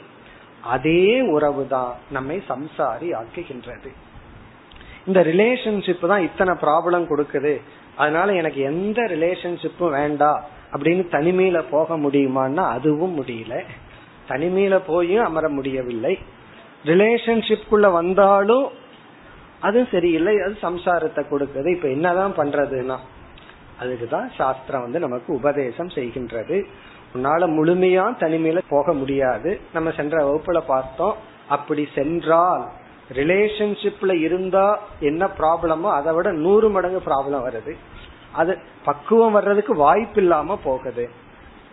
அதே 0.75 1.05
உறவு 1.21 1.63
தான் 1.67 1.93
நம்மை 2.11 2.37
சம்சாரி 2.49 3.09
ஆக்குகின்றது. 3.21 3.91
இந்த 5.07 5.21
ரிலேஷன்ஷிப் 5.21 6.07
தான் 6.07 6.23
இத்தனை 6.23 6.55
ப்ராப்ளம் 6.55 7.07
கொடுக்குது. 7.09 7.61
அதனால 7.97 8.33
எனக்கு 8.33 8.61
எந்த 8.61 9.03
ரிலேஷன்ஷிப்பும் 9.03 9.91
வேண்டாம் 9.91 10.43
அப்படின்னு 10.73 11.07
தனிமையில 11.11 11.65
போக 11.71 11.97
முடியுமான்னா 11.97 12.69
அதுவும் 12.69 13.25
முடியல. 13.25 13.65
தனிமையில 14.29 14.81
போயும் 14.87 15.25
அமர 15.25 15.49
முடியவில்லை. 15.49 16.19
ரிலேஷன்ஷிப்குள்ள 16.85 17.93
வந்தாலும் 17.93 18.69
அதுவும் 19.61 19.89
சரியில்லை 19.91 20.39
அது 20.39 20.57
சம்சாரத்தை 20.63 21.25
கொடுக்குது. 21.31 21.71
இப்ப 21.77 21.89
என்னதான் 21.89 22.37
பண்றதுன்னா 22.37 22.97
அதுக்குதான் 23.83 24.29
சாஸ்திரம் 24.37 24.83
வந்து 24.83 24.99
நமக்கு 24.99 25.35
உபதேசம் 25.35 25.89
செய்கின்றது. 25.89 26.65
உன்னால 27.17 27.47
முழுமையா 27.47 28.17
தனிமையில 28.21 28.61
போக 28.69 28.93
முடியாது. 28.93 29.61
நம்ம 29.73 29.91
சென்ற 29.91 30.25
வகுப்புல 30.25 30.63
பார்த்தோம் 30.67 31.17
அப்படி 31.49 31.89
சென்றால் 31.95 32.69
ரிலேஷன்ஷிப்ல 33.13 34.21
இருந்தா 34.21 34.81
என்ன 35.01 35.29
ப்ராப்ளமோ 35.39 35.93
அதை 35.93 36.15
விட 36.15 36.33
நூறு 36.33 36.71
மடங்கு 36.71 37.03
ப்ராப்ளம் 37.07 37.51
வருது. 37.51 37.77
அது 38.33 38.59
பக்குவம் 38.85 39.33
வர்றதுக்கு 39.33 39.75
வாய்ப்பு 39.77 40.21
இல்லாம 40.21 40.59
போகுது. 40.65 41.11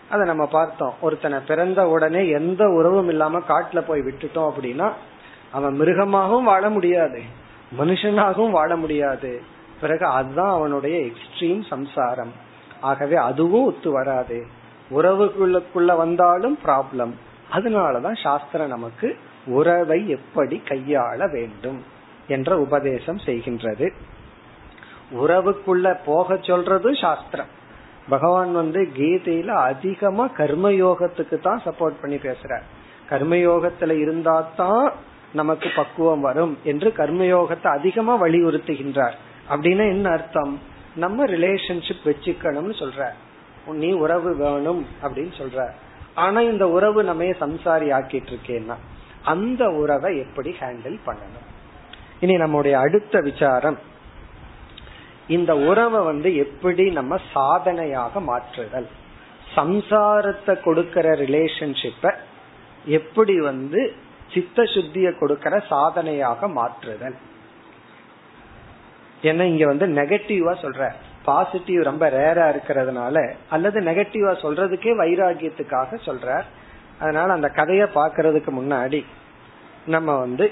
அதை 0.10 0.26
நம்ம 0.26 0.46
பார்த்தோம். 0.46 0.94
ஒருத்தனை 1.02 1.40
பிறந்த 1.40 1.88
உடனே 1.88 2.30
எந்த 2.30 2.68
உறவும் 2.68 3.10
இல்லாம 3.10 3.40
காட்டுல 3.40 3.82
போய் 3.82 4.02
விட்டுட்டோம் 4.02 4.52
அப்படின்னா 4.52 4.92
அவன் 5.52 5.80
மிருகமாகவும் 5.80 6.44
வாழ 6.44 6.70
முடியாது. 6.70 7.22
மனுஷனாகவும் 7.80 8.52
வாழ 8.52 8.76
முடியாது. 8.76 9.42
பிறகு 9.82 10.06
அதுதான் 10.06 10.52
அவனுடைய 10.52 11.06
எக்ஸ்ட்ரீம் 11.06 11.68
சம்சாரம். 11.68 12.32
ஆகவே 12.82 13.16
அதுவும் 13.16 13.66
ஒத்து 13.66 13.92
வராது. 13.92 14.46
உறவுகளுக்குள்ள 14.92 15.98
வந்தாலும் 15.98 16.60
ப்ராப்ளம் 16.66 17.14
அதனாலதான் 17.54 18.22
சாஸ்திரம் 18.24 18.68
நமக்கு 18.68 19.18
உறவை 19.50 20.10
எப்படி 20.10 20.62
கையாள 20.66 21.32
வேண்டும் 21.32 21.84
என்ற 22.28 22.58
உபதேசம் 22.60 23.20
செய்கின்றது. 23.26 23.88
உறவுக்குள்ள 25.14 25.98
போக 26.06 26.38
சொல்றது 26.42 26.96
சாஸ்திரம். 26.96 27.52
பகவான் 28.10 28.52
வந்து 28.52 28.90
கீதையில 28.98 29.46
அதிகமா 29.46 30.30
கர்மயோகத்துக்கு 30.38 31.40
தான் 31.40 31.62
சப்போர்ட் 31.66 32.02
பண்ணி 32.02 32.16
பேசுறார். 32.16 32.66
கர்மயோகத்துல 33.10 34.00
இருந்தா 34.00 34.50
தான் 34.56 34.94
நமக்கு 35.34 35.70
பக்குவம் 35.76 36.22
வரும் 36.22 36.58
என்று 36.64 36.94
கர்மயோகத்தை 36.98 37.68
அதிகமா 37.68 38.22
வலியுறுத்துகின்றார். 38.22 39.16
அப்படின்னா 39.50 39.90
என்ன 39.90 40.10
அர்த்தம்? 40.10 40.78
நம்ம 40.96 41.26
ரிலேஷன்ஷிப் 41.26 42.06
வச்சுக்கணும்னு 42.06 42.76
சொல்ற 42.80 43.10
நீ 43.74 43.92
உறவு 43.92 44.36
வேணும் 44.36 44.86
அப்படின்னு 45.04 45.34
சொல்ற 45.38 45.70
ஆனா 46.16 46.40
இந்த 46.42 46.70
உறவு 46.70 47.04
நம்ம 47.04 47.24
சம்சாரி 47.24 47.88
ஆக்கிட்டு 47.98 48.32
இருக்கேன்னா 48.32 48.76
அந்த 49.34 49.64
உறவை 49.82 50.12
எப்படி 50.18 50.52
ஹேண்டில் 50.60 50.98
பண்ணணும்? 51.08 51.48
இனி 52.20 52.36
நம்முடைய 52.38 52.74
அடுத்த 52.80 53.22
விசாரம். 53.22 53.80
இந்த 55.28 55.52
உறவை 55.70 56.00
வந்து 56.04 56.30
எப்படி 56.36 56.86
நம்ம 56.92 57.20
சாதனையாக 57.34 58.22
மாற்றுதல்? 58.30 58.90
சம்சாரத்தை 59.56 60.54
கொடுக்கிற 60.64 61.08
ரிலேஷன்ஷிப்ப 61.24 62.14
எப்படி 62.98 63.36
வந்து 63.42 63.82
சித்த 64.34 64.64
சுத்திய 64.74 65.08
கொடுக்கிற 65.20 65.56
சாதனையாக 65.70 66.48
மாற்றுதல்? 66.58 67.18
ஏன்னா 69.22 69.46
இங்க 69.54 69.66
வந்து 69.72 69.86
நெகட்டிவா 70.00 70.54
சொல்ற? 70.64 70.84
பாசிட்டிவ் 71.26 71.88
ரொம்ப 71.90 72.04
ரேரா 72.10 72.46
இருக்கிறதுனால 72.52 73.16
அல்லது 73.50 73.80
நெகட்டிவா 73.82 74.34
சொல்றதுக்கே 74.44 74.92
வைராகியத்துக்காக 75.02 76.00
சொல்ற? 76.06 76.28
அதனால 77.00 77.34
அந்த 77.34 77.50
கதைய 77.56 77.84
பாக்குறதுக்கு 77.98 78.52
முன்னாடி 78.60 79.00
நம்ம 79.86 80.18
வந்து 80.18 80.52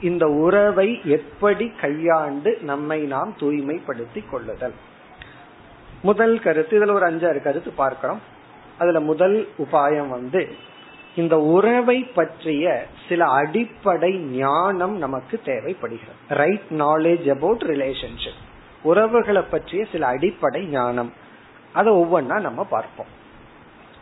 இந்த 0.00 0.26
உறவை 0.26 1.00
எப்படி 1.04 1.70
கையாண்டு 1.80 2.58
நம்மை 2.62 3.02
நாம் 3.02 3.34
தூய்மைப்படுத்தி 3.40 4.28
கொள்ளுதல். 4.30 4.74
முதல் 6.02 6.40
கருத்து 6.40 6.78
இதுல 6.78 6.92
ஒரு 6.92 7.12
அஞ்சாறு 7.12 7.42
கருத்து 7.42 7.70
பார்க்கிறோம். 7.70 8.20
அதுல 8.78 9.00
முதல் 9.00 9.48
உபாயம் 9.58 10.08
வந்து 10.08 10.54
இந்த 11.16 11.40
உறவை 11.40 12.02
பற்றிய 12.02 12.86
சில 13.08 13.24
அடிப்படை 13.24 14.18
ஞானம் 14.18 14.98
நமக்கு 14.98 15.40
தேவைப்படுகிறது. 15.44 16.16
ரைட் 16.28 16.64
நாலேஜ் 16.70 17.30
அபவுட் 17.30 17.62
ரிலேஷன்ஷிப் 17.62 18.42
உறவுகளை 18.82 19.42
பற்றிய 19.42 19.86
சில 19.92 20.06
அடிப்படை 20.06 20.64
ஞானம். 20.64 21.12
அதை 21.72 21.92
ஒவ்வொன்னா 21.92 22.40
நம்ம 22.40 22.64
பார்ப்போம். 22.64 23.06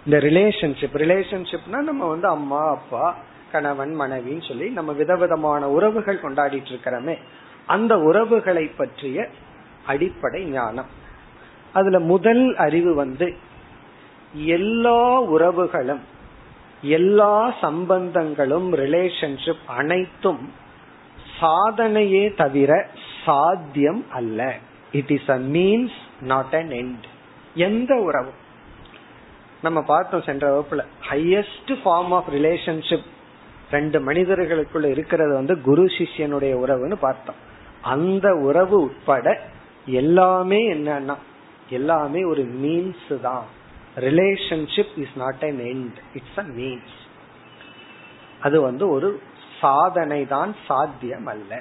இந்த 0.04 0.18
ரிலேஷன்ஷிப் 0.18 0.94
ரிலேஷன்ஷிப்னா 0.94 1.76
நம்ம 1.76 2.06
வந்து 2.06 2.28
அம்மா 2.28 2.70
அப்பா 2.70 3.16
கணவன் 3.52 4.00
மனைவின்னு 4.00 4.48
சொல்லி 4.48 4.68
நம்ம 4.70 4.92
விதவிதமான 4.92 5.68
உறவுகள் 5.68 6.22
கொண்டாடிட்டு 6.22 6.70
இருக்கிறோமே 6.72 7.16
அந்த 7.66 7.98
உறவுகளை 7.98 8.64
பற்றிய 8.66 9.28
அடிப்படை 9.86 10.44
ஞானம். 10.44 10.90
அதுல 11.72 11.98
முதல் 11.98 12.56
அறிவு 12.56 12.94
வந்து 12.94 13.36
எல்லா 14.34 15.22
உறவுகளும் 15.22 16.02
எல்லா 16.82 17.54
சம்பந்தங்களும் 17.62 18.68
ரிலேஷன்ஷிப் 18.82 19.64
அனைத்தும் 19.66 20.52
சாதனையே 21.40 22.34
தவிர 22.34 22.86
சாத்தியம் 23.24 24.04
அல்ல. 24.12 24.40
It 24.92 25.10
is 25.10 25.28
a 25.28 25.38
means 25.54 25.98
not 26.20 26.54
an 26.54 26.72
end 26.82 27.06
எந்த 27.54 27.94
உறவும்? 27.94 28.40
நம்ம 29.62 29.82
பார்த்தோம் 29.82 30.22
சென்ற 30.22 30.44
வகுப்புல 30.48 30.84
ஹையஸ்ட் 31.10 31.72
ஃபார்ம் 31.84 32.12
ஆஃப் 32.18 32.30
ரிலேஷன்ஷிப் 32.32 33.08
ரெண்டு 33.74 33.98
மனிதர்களுக்குள்ள 34.08 34.86
இருக்கிறது 34.94 35.32
வந்து 35.38 35.54
குரு 35.68 35.84
சிஷ்யனுடைய 35.96 36.52
உறவுன்னு 36.64 36.96
பார்த்தோம். 37.06 37.40
அந்த 37.92 38.26
உறவு 38.48 38.76
உட்பட 38.86 39.26
எல்லாமே 40.00 40.60
என்னன்னா 40.74 41.16
எல்லாமே 41.78 42.20
ஒரு 42.32 42.42
மீன்ஸ் 42.62 43.12
தான். 43.26 43.44
Relationship 44.06 44.94
is 45.04 45.16
not 45.22 45.44
an 45.48 45.60
end 45.72 45.98
it's 46.18 46.40
a 46.42 46.46
means 46.58 46.96
அது 48.40 48.56
வந்து 48.68 48.84
ஒரு 48.94 49.08
சாதனை 49.60 50.20
தான் 50.34 50.52
சாத்தியம் 50.66 51.28
அல்ல. 51.32 51.52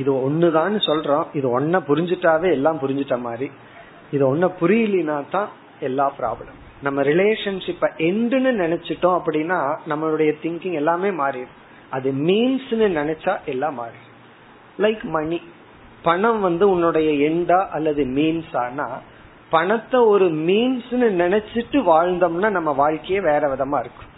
இது 0.00 0.10
ஒண்ணுதான் 0.26 0.74
சொல்றோம். 0.88 1.26
இது 1.38 1.46
ஒன்ன 1.60 1.80
புரிஞ்சுட்டாவே 1.88 2.50
எல்லாம் 2.58 2.80
புரிஞ்சுட்ட 2.82 3.16
மாதிரி. 3.26 3.48
இது 4.14 4.22
ஒன்ன 4.32 4.46
புரியலினா 4.60 5.16
தான் 5.30 5.50
எல்லா 5.88 6.06
ப்ராப்ளம் 6.18 6.58
நம்ம 6.82 7.02
ரிலேஷன்ஷிப்ப 7.02 7.80
எண்டுன்னு 7.80 8.50
நினைச்சிட்டோம் 8.62 9.20
அப்படின்னா 9.24 9.76
நம்மளுடைய 9.88 10.32
திங்கிங் 10.42 10.72
எல்லாமே 10.72 11.08
மாறிடும். 11.08 11.56
அது 11.90 12.12
மீன்ஸ்னு 12.12 12.88
நினைச்சா 13.00 13.44
எல்லாம் 13.44 13.78
மாறிடும். 13.78 14.10
லைக் 14.78 15.02
மணி 15.02 15.42
பணம் 16.02 16.40
வந்து 16.40 16.70
உன்னுடைய 16.70 17.30
எண்டா 17.30 17.66
அல்லது 17.66 18.04
மீன்ஸ் 18.04 18.56
ஆனா 18.56 19.00
பணத்தை 19.50 20.00
ஒரு 20.00 20.24
மீன்ஸ்னு 20.24 21.10
நினைச்சிட்டு 21.22 21.72
வாழ்ந்தோம்னா 21.72 22.50
நம்ம 22.50 22.72
வாழ்க்கையே 22.72 23.20
வேற 23.20 23.40
விதமா 23.40 23.80
இருக்கும். 23.80 24.10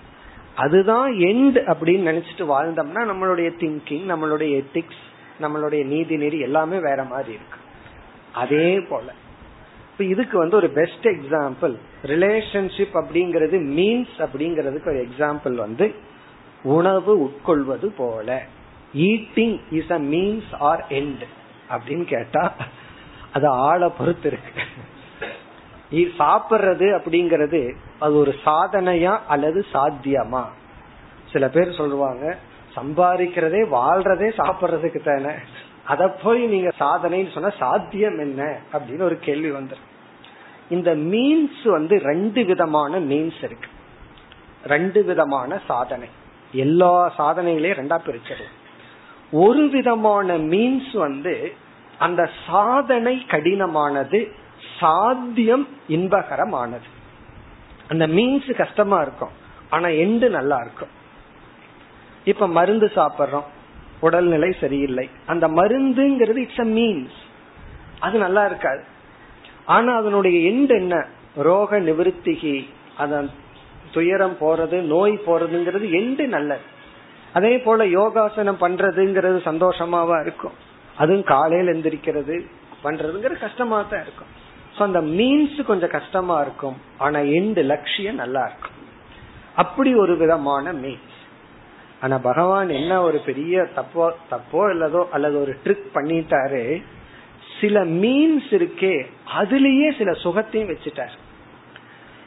அதுதான் 0.54 1.12
எண்ட் 1.12 1.74
அப்படின்னு 1.74 2.08
நினைச்சிட்டு 2.10 2.38
வாழ்ந்தோம்னா 2.38 3.04
நம்மளுடைய 3.10 3.50
திங்கிங் 3.58 4.04
நம்மளுடைய 4.08 4.64
எத்திக்ஸ் 4.64 5.02
நம்மளுடைய 5.40 5.84
நீதி 5.84 6.16
நெறி 6.16 6.38
எல்லாமே 6.38 6.78
வேற 6.78 7.04
மாதிரி 7.04 7.32
இருக்கு. 7.32 7.58
அதே 8.32 8.80
போல. 8.80 9.12
இப்ப 9.94 10.04
இதுக்கு 10.04 10.38
வந்து 10.38 10.56
ஒரு 10.56 10.68
பெஸ்ட் 10.68 11.06
எக்ஸாம்பிள் 11.08 11.74
ரிலேஷன்ஷிப் 12.02 12.94
அப்படிங்கிறது 13.00 13.56
மீன்ஸ் 13.78 14.14
அப்படிங்கிறதுக்கு 14.18 14.88
ஒரு 14.88 15.06
எக்ஸாம்பிள் 15.06 15.54
வந்து 15.54 15.94
உணவு 16.62 17.12
உட்கொள்வது 17.24 17.86
போல. 17.96 18.42
Eating 18.94 19.60
is 19.70 19.90
a 19.90 19.98
means 19.98 20.50
or 20.58 20.84
end 20.88 21.22
அப்படின்னு 21.70 22.04
கேட்டா 22.04 22.54
அது 23.32 23.48
ஆளை 23.48 23.90
பொறுத்து 23.98 24.26
இருக்கு. 24.26 24.62
சாப்பிடுறது 26.18 26.86
அப்படிங்கறது 26.98 27.74
அது 27.98 28.16
ஒரு 28.16 28.34
சாதனையா 28.46 29.18
அல்லது 29.28 29.66
சாத்தியமா? 29.72 30.44
சில 31.32 31.48
பேர் 31.48 31.72
சொல்லுவாங்க 31.72 32.36
சம்பாதிக்கிறதே 32.76 33.62
வாழ்றதே 33.76 34.28
சாப்பிடுறதுக்கு 34.38 35.00
தானே 35.04 35.34
அத 35.84 36.08
போய் 36.08 36.46
நீங்க 36.46 36.72
சாதனைன்னு 36.80 37.32
சொன்னா 37.32 37.50
சாத்தியம் 37.58 38.18
என்ன 38.18 38.58
அப்படின்னு 38.72 39.02
ஒரு 39.02 39.18
கேள்வி 39.18 39.50
வந்துடும் 39.50 39.92
இந்த 40.68 40.96
மீன்ஸ் 40.96 41.70
வந்து 41.70 41.98
ரெண்டு 41.98 42.44
விதமான 42.44 43.00
மீன்ஸ் 43.00 43.44
இருக்கு. 43.44 43.68
ரெண்டு 44.64 45.04
விதமான 45.04 45.60
சாதனை. 45.66 46.08
எல்லா 46.52 47.12
சாதனைகளையும் 47.18 47.78
ரெண்டா 47.80 47.98
பிரிச்சது 48.06 48.44
ஒரு 49.32 49.68
விதமான 49.68 50.38
மீன்ஸ் 50.38 50.96
வந்து 50.96 51.54
அந்த 51.98 52.30
சாதனை 52.46 53.24
கடினமானது 53.28 54.32
சாத்தியம் 54.80 55.68
இன்பகரமானது. 55.88 56.88
அந்த 57.88 58.06
மீன்ஸ் 58.06 58.56
கஷ்டமா 58.56 59.00
இருக்கும். 59.00 59.30
ஆனா 59.70 59.86
எண்டு 59.86 60.28
நல்லா 60.28 60.56
இருக்கும். 60.56 60.88
இப்ப 62.24 62.48
மருந்து 62.48 62.90
சாப்பிடுறோம். 62.94 63.48
உடல்நிலை 64.06 64.50
சரியில்லை. 64.62 65.06
அந்த 65.32 65.46
மருந்துங்கிறது 65.58 66.40
இட்ஸ் 66.46 66.64
அ 66.66 66.68
மீன்ஸ் 66.78 67.18
அது 68.04 68.16
நல்லா 68.26 68.42
இருக்காது. 68.50 68.82
ஆனா 69.74 69.90
அதனுடைய 70.00 70.36
எண்ட் 70.50 70.72
என்ன? 70.82 70.94
ரோக 71.48 71.78
நிவர்த்திகி 71.88 72.56
அதன் 73.02 73.28
துயரம் 73.94 74.36
போறது 74.42 74.76
நோய் 74.92 75.14
போறதுங்கிறது 75.26 75.86
எண்டு 76.00 76.24
நல்லது. 76.36 76.66
அதே 77.38 77.52
போல 77.64 77.84
யோகாசனம் 77.98 78.62
பண்றதுங்கிறது 78.64 79.38
சந்தோஷமாவா 79.50 80.16
இருக்கும். 80.24 80.56
அதுவும் 81.00 81.26
காலையில் 81.32 81.72
எந்திரிக்கிறது 81.74 82.36
பண்றதுங்கிறது 82.84 83.38
கஷ்டமா 83.46 83.78
தான் 83.92 84.02
இருக்கும். 84.06 84.30
ஸோ 84.76 84.80
அந்த 84.88 85.00
மீன்ஸ் 85.18 85.58
கொஞ்சம் 85.70 85.94
கஷ்டமா 85.96 86.36
இருக்கும். 86.44 86.76
ஆனா 87.04 87.18
எண்டு 87.38 87.62
லட்சியம் 87.72 88.20
நல்லா 88.22 88.42
இருக்கும். 88.50 88.78
அப்படி 89.62 89.90
ஒரு 90.04 90.14
விதமான 90.22 90.72
மீன்ஸ் 90.84 91.13
ஆனா 92.04 92.18
பகவான் 92.18 92.68
என்ன 92.68 93.02
ஒரு 93.02 93.18
பெரிய 93.18 93.68
தப்போ 93.76 94.10
தப்போ 94.30 94.62
இல்லதோ 94.72 95.04
அல்லது 95.08 95.40
ஒரு 95.40 95.56
ட்ரிக் 95.64 95.86
பண்ணிட்டாரு 95.94 96.82
சில 97.60 97.84
மீன்ஸ் 97.84 98.50
இருக்கே 98.50 99.06
அதுலயே 99.40 99.96
சில 99.98 100.10
சுகத்தையும் 100.10 100.76
வச்சுட்டார். 100.76 101.14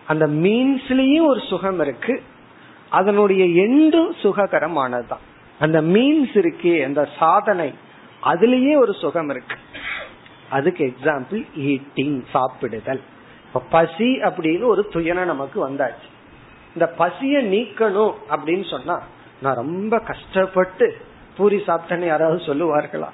அந்த 0.08 0.28
மீன்ஸ்லயும் 0.28 1.26
ஒரு 1.26 1.40
சுகம் 1.40 1.80
இருக்கு 1.80 2.24
அதனுடைய 2.90 3.68
எண்டும் 3.68 4.12
சுககரமானதுதான். 4.24 5.24
அந்த 5.60 5.82
மீன்ஸ் 5.82 6.34
இருக்கே 6.34 6.86
அந்த 6.86 7.10
சாதனை 7.20 7.74
அதுலயே 8.24 8.78
ஒரு 8.78 8.94
சுகம் 8.94 9.30
இருக்கு. 9.30 9.56
அதுக்கு 10.50 10.94
எக்ஸாம்பிள் 10.94 11.46
ஈட்டிங் 11.58 12.22
சாப்பிடுதல். 12.34 13.02
இப்ப 13.48 13.60
பசி 13.70 14.18
அப்படின்னு 14.18 14.64
ஒரு 14.64 14.88
துயரம் 14.88 15.26
நமக்கு 15.26 15.70
வந்தாச்சு. 15.70 16.08
இந்த 16.74 16.94
பசிய 16.98 17.44
நீக்கணும் 17.54 18.14
அப்படின்னு 18.30 18.70
சொன்னா 18.70 19.04
நான் 19.42 19.56
ரொம்ப 19.56 20.00
கஷ்டப்பட்டு 20.00 20.98
பூரி 21.38 21.64
சாப்பிட்டேன்னு 21.68 22.06
யாராவது 22.06 22.40
சொல்லுவார்களா? 22.40 23.10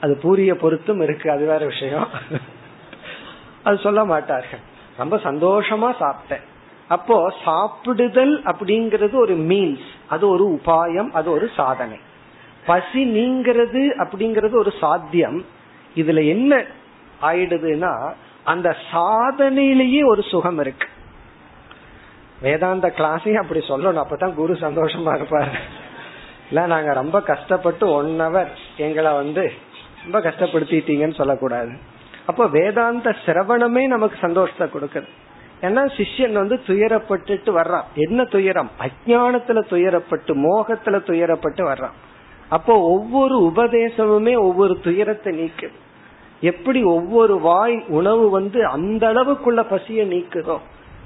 அது 0.00 0.18
பூரிய 0.22 0.54
பொருத்தும் 0.54 1.00
இருக்கு 1.00 1.30
அது 1.30 1.46
வேற 1.46 1.66
விஷயம். 1.66 2.08
அது 3.62 3.78
சொல்ல 3.78 4.04
மாட்டார்கள். 4.04 4.58
ரொம்ப 4.96 5.16
சந்தோஷமா 5.16 5.94
சாப்பிட்டேன். 6.00 6.42
அப்போ 6.88 7.32
சாப்பிடுதல் 7.44 8.42
அப்படிங்கிறது 8.42 9.14
ஒரு 9.14 9.36
மீன்ஸ் 9.36 9.86
அது 10.08 10.28
ஒரு 10.28 10.60
உபாயம் 10.60 11.10
அது 11.10 11.30
ஒரு 11.30 11.50
சாதனை. 11.56 11.98
பசி 12.66 13.20
நீங்கிறது 13.20 13.88
அப்படிங்கிறது 13.98 14.56
ஒரு 14.56 14.72
சாத்தியம். 14.80 15.44
இதுல 15.96 16.28
என்ன 16.28 16.64
ஆயிடுதுன்னா 17.22 18.12
அந்த 18.44 18.76
சாதனையிலேயே 18.92 20.06
ஒரு 20.06 20.22
சுகம் 20.22 20.58
இருக்கு. 20.58 20.88
வேதாந்த 22.42 22.92
கிளாஸையும் 22.96 23.42
அப்படி 23.42 23.60
சொல்லணும். 23.68 24.02
அப்பதான் 24.02 24.34
குரு 24.34 24.52
சந்தோஷமா 24.52 25.12
இருப்பாரு. 25.18 25.52
இல்ல 26.48 26.66
நாங்க 26.66 26.92
ரொம்ப 26.92 27.20
கஷ்டப்பட்டு 27.20 27.88
ஒன் 27.88 28.20
ஹவர் 28.20 28.46
எங்களை 28.76 29.12
வந்து 29.12 29.52
ரொம்ப 30.02 30.30
கஷ்டப்படுத்திட்டீங்கன்னு 30.30 31.14
சொல்லக்கூடாது. 31.14 31.70
அப்போ 32.26 32.46
வேதாந்த 32.46 33.16
சிரவணமே 33.26 33.86
நமக்கு 33.86 34.16
சந்தோஷத்தை 34.20 34.68
கொடுக்குது. 34.68 35.08
ஏன்னா 35.62 35.82
சிஷ்யன் 35.96 36.32
வந்து 36.32 36.60
துயரப்பட்டுட்டு 36.66 37.50
வர்றான். 37.50 37.82
என்ன 37.94 38.24
துயரம்? 38.24 38.70
அஜானத்துல 38.80 39.62
துயரப்பட்டு 39.70 40.34
மோகத்துல 40.34 40.98
துயரப்பட்டு 41.08 41.62
வர்றான். 41.72 41.96
அப்போ 42.48 42.80
ஒவ்வொரு 42.80 43.52
உபதேசமுமே 43.54 44.34
ஒவ்வொரு 44.38 44.80
துயரத்தை 44.82 45.40
நீக்குது. 45.40 45.76
எப்படி 46.40 46.82
ஒவ்வொரு 46.82 47.38
வாய் 47.38 47.84
உணவு 47.88 48.30
வந்து 48.30 48.66
அந்த 48.66 49.08
அளவுக்குள்ள 49.08 49.62
பசிய 49.70 50.04
நீக்குதோ 50.04 50.58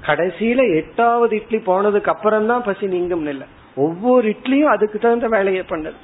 கடைசியில 0.05 0.61
எட்டாவது 0.75 1.35
இட்லி 1.35 1.57
போனதுக்கு 1.57 2.09
அப்புறம் 2.15 2.45
தான் 2.45 2.63
பசி 2.63 2.87
நீங்கும் 2.87 3.27
இல்லை. 3.27 3.47
ஒவ்வொரு 3.75 4.25
இட்லியும் 4.29 4.73
அதுக்கு 4.75 4.99
தகுந்த 4.99 5.27
வேலையை 5.27 5.63
பண்ணுது. 5.69 5.99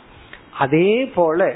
அதே 0.57 1.11
போல 1.15 1.55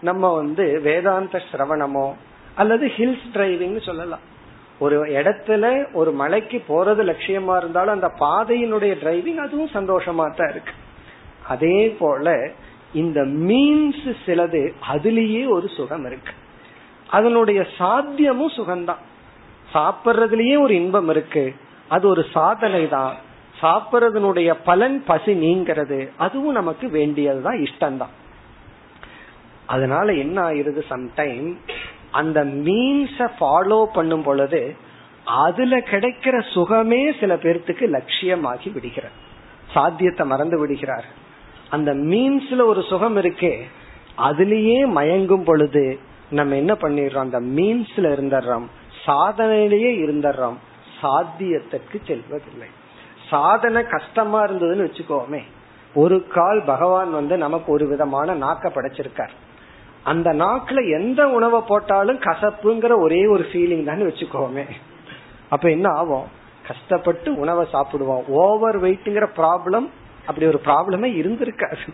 நம்ம 0.00 0.34
வந்து 0.34 0.80
வேதாந்த 0.80 1.42
சிரவணமோ 1.52 2.12
அல்லது 2.54 2.86
ஹில்ஸ் 2.86 3.26
டிரைவிங் 3.34 3.80
சொல்லலாம். 3.80 4.24
ஒரு 4.78 4.96
இடத்துல 5.04 5.64
ஒரு 5.92 6.10
மலைக்கு 6.12 6.58
போறது 6.68 7.02
லட்சியமா 7.10 7.56
இருந்தாலும் 7.56 7.94
அந்த 7.94 8.10
பாதையினுடைய 8.18 8.92
டிரைவிங் 9.02 9.40
அதுவும் 9.46 9.74
சந்தோஷமா 9.74 10.24
தான் 10.36 10.50
இருக்கு. 10.50 10.74
அதே 11.48 11.88
போல 11.98 12.34
இந்த 12.92 13.20
மீன்ஸ் 13.20 14.06
சிலது 14.26 14.62
அதுலேயே 14.92 15.48
ஒரு 15.48 15.68
சுகம் 15.68 16.06
இருக்கு. 16.06 16.32
அதனுடைய 17.08 17.66
சாத்தியமும் 17.78 18.56
சுகம்தான். 18.56 19.02
சாப்பிட்றதுலயே 19.74 20.56
ஒரு 20.60 20.74
இன்பம் 20.74 21.08
இருக்கு. 21.08 21.54
அது 21.90 22.04
ஒரு 22.08 22.22
சாதனை 22.32 22.88
தான் 22.88 23.12
சாப்பிட்றதுனுடைய 23.60 24.50
பலன் 24.64 25.04
பசி 25.04 25.32
நீங்கிறது. 25.44 25.98
அதுவும் 26.16 26.58
நமக்கு 26.60 26.86
வேண்டியதுதான் 26.88 27.58
இஷ்டம்தான். 27.58 28.14
அதனால 29.66 30.12
என்ன 30.14 30.36
ஆயிருது 30.50 30.82
சம்டைம் 30.90 31.48
அந்த 32.10 32.38
மீன்ஸ 32.44 33.26
ஃபாலோ 33.38 33.80
பண்ணும் 33.84 34.22
பொழுது 34.22 34.62
அதுல 35.24 35.78
கிடைக்கிற 35.78 36.36
சுகமே 36.54 37.02
சில 37.20 37.34
பேர்த்துக்கு 37.34 37.84
லட்சியமாகி 37.96 38.70
விடுகிறார் 38.72 39.16
சாத்தியத்தை 39.74 40.26
மறந்து 40.26 40.58
விடுகிறார். 40.58 41.06
அந்த 41.68 41.90
மீன்ஸ்ல 41.94 42.62
ஒரு 42.64 42.82
சுகம் 42.82 43.16
இருக்கே 43.16 43.54
அதுலேயே 44.28 44.78
மயங்கும் 44.96 45.44
பொழுது 45.44 45.84
நம்ம 46.30 46.56
என்ன 46.56 46.72
பண்ணிடுறோம்? 46.72 47.26
அந்த 47.26 47.40
மீன்ஸ்ல 47.56 48.08
இருந்துடுறோம். 48.16 48.66
சாதனையிலேயே 49.06 49.92
இருந்துடுறோம். 50.04 50.58
சாத்தியத்திற்கு 51.02 52.06
செல்வதில்லை. 52.06 52.68
சாதனை 53.30 53.86
கஷ்டமா 53.86 54.44
இருந்ததுன்னு 54.44 54.90
வச்சுக்கோமே 54.90 55.42
ஒரு 55.94 56.26
கால் 56.26 56.62
பகவான் 56.66 57.12
வந்து 57.12 57.36
நமக்கு 57.36 57.72
ஒரு 57.72 57.86
விதமான 57.86 58.34
நாக்க 58.34 58.66
படைச்சிருக்கார். 58.66 59.28
அந்த 60.02 60.30
நாக்குல 60.30 61.00
எந்த 61.00 61.28
உணவை 61.28 61.60
போட்டாலும் 61.60 62.18
கசப்புங்கிற 62.18 62.98
ஒரே 62.98 63.26
ஒரு 63.26 63.46
ஃபீலிங் 63.52 63.84
தான் 63.84 64.02
வச்சுக்கோமே. 64.02 64.64
அப்ப 65.48 65.70
என்ன 65.70 65.88
ஆகும்? 65.88 66.26
கஷ்டப்பட்டு 66.66 67.34
உணவை 67.34 67.66
சாப்பிடுவோம். 67.72 68.26
ஓவர் 68.26 68.82
வெயிட்ங்கிற 68.82 69.28
ப்ராப்ளம் 69.36 69.88
அப்படி 70.26 70.46
ஒரு 70.46 70.60
ப்ராப்ளமே 70.64 71.12
இருந்திருக்காது. 71.12 71.88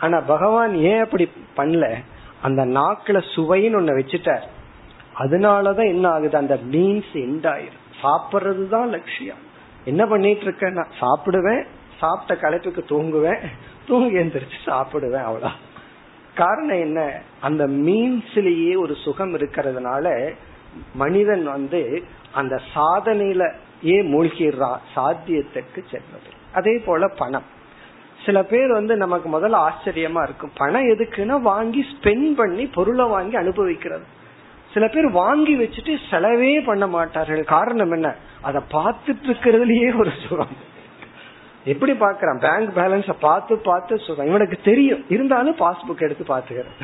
ஆனா 0.00 0.20
பகவான் 0.20 0.74
ஏன் 0.74 1.02
அப்படி 1.02 1.30
பண்ணல? 1.56 1.94
அந்த 2.42 2.66
நாக்குல 2.66 3.22
சுவைன்னு 3.34 3.78
ஒண்ணு 3.78 3.98
வச்சுட்டார். 3.98 4.42
அதனாலதான் 5.18 5.86
என்ன 5.86 6.08
ஆகுது? 6.08 6.36
அந்த 6.36 6.54
மீன்ஸ் 6.54 7.12
எண்ட் 7.12 7.46
ஆயிரும். 7.46 7.84
சாப்பிட்றது 8.02 8.68
தான் 8.68 8.88
லட்சியம். 8.88 9.38
என்ன 9.84 10.06
பண்ணிட்டு 10.06 10.40
இருக்கேன் 10.40 10.72
நான் 10.72 10.96
சாப்பிடுவேன் 11.00 11.66
சாப்பிட்ட 11.98 12.48
களைப்புக்கு 12.48 12.82
தூங்குவேன் 12.88 13.40
தூங்கி 13.86 14.16
எந்திரிச்சு 14.16 14.58
சாப்பிடுவேன் 14.66 15.26
அவ்வளோ 15.28 15.50
காரணம் 16.34 16.80
என்ன? 16.80 17.20
அந்த 17.40 17.66
மீன்ஸ்லயே 17.66 18.78
ஒரு 18.78 18.94
சுகம் 18.94 19.34
இருக்கிறதுனால 19.34 20.34
மனிதன் 20.94 21.44
வந்து 21.44 22.04
அந்த 22.32 22.60
சாதனையில 22.74 23.54
ஏ 23.84 24.02
மூழ்கிறான் 24.02 24.78
சாத்தியத்துக்கு 24.96 25.80
செல்வது. 25.90 26.30
அதே 26.52 26.78
போல 26.78 27.08
பணம். 27.08 27.46
சில 28.26 28.42
பேர் 28.42 28.72
வந்து 28.72 28.96
நமக்கு 28.96 29.40
முதல்ல 29.40 29.68
ஆச்சரியமா 29.68 30.22
இருக்கும். 30.22 30.50
பணம் 30.56 30.88
எதுக்குன்னா 30.88 31.40
வாங்கி 31.40 31.86
ஸ்பெண்ட் 31.92 32.32
பண்ணி 32.36 32.66
பொருளை 32.66 33.06
வாங்கி 33.06 33.36
அனுபவிக்கிறது. 33.36 34.04
சில 34.76 34.88
பேர் 34.88 35.10
வாங்கி 35.10 35.58
வச்சுட்டு 35.58 35.96
செலவே 36.10 36.64
பண்ண 36.64 36.86
மாட்டார்கள். 36.86 37.44
காரணம் 37.44 37.92
என்ன? 37.92 38.14
அதை 38.40 38.62
பார்த்துட்டு 38.70 39.24
இருக்கிறதுலயே 39.24 39.98
ஒரு 39.98 40.10
சுகம். 40.28 40.56
எப்படி 41.64 41.92
பாக்குறான் 41.92 42.40
பேங்க் 42.40 42.76
பேலன்ஸ 42.76 43.12
பார்த்து 43.20 43.58
பார்த்து 43.58 43.98
சுகம். 43.98 44.26
இவனுக்கு 44.26 44.58
தெரியும். 44.64 45.04
இருந்தாலும் 45.08 45.56
பாஸ்புக் 45.56 46.00
எடுத்து 46.00 46.24
பாத்துக்கிறேன் 46.24 46.82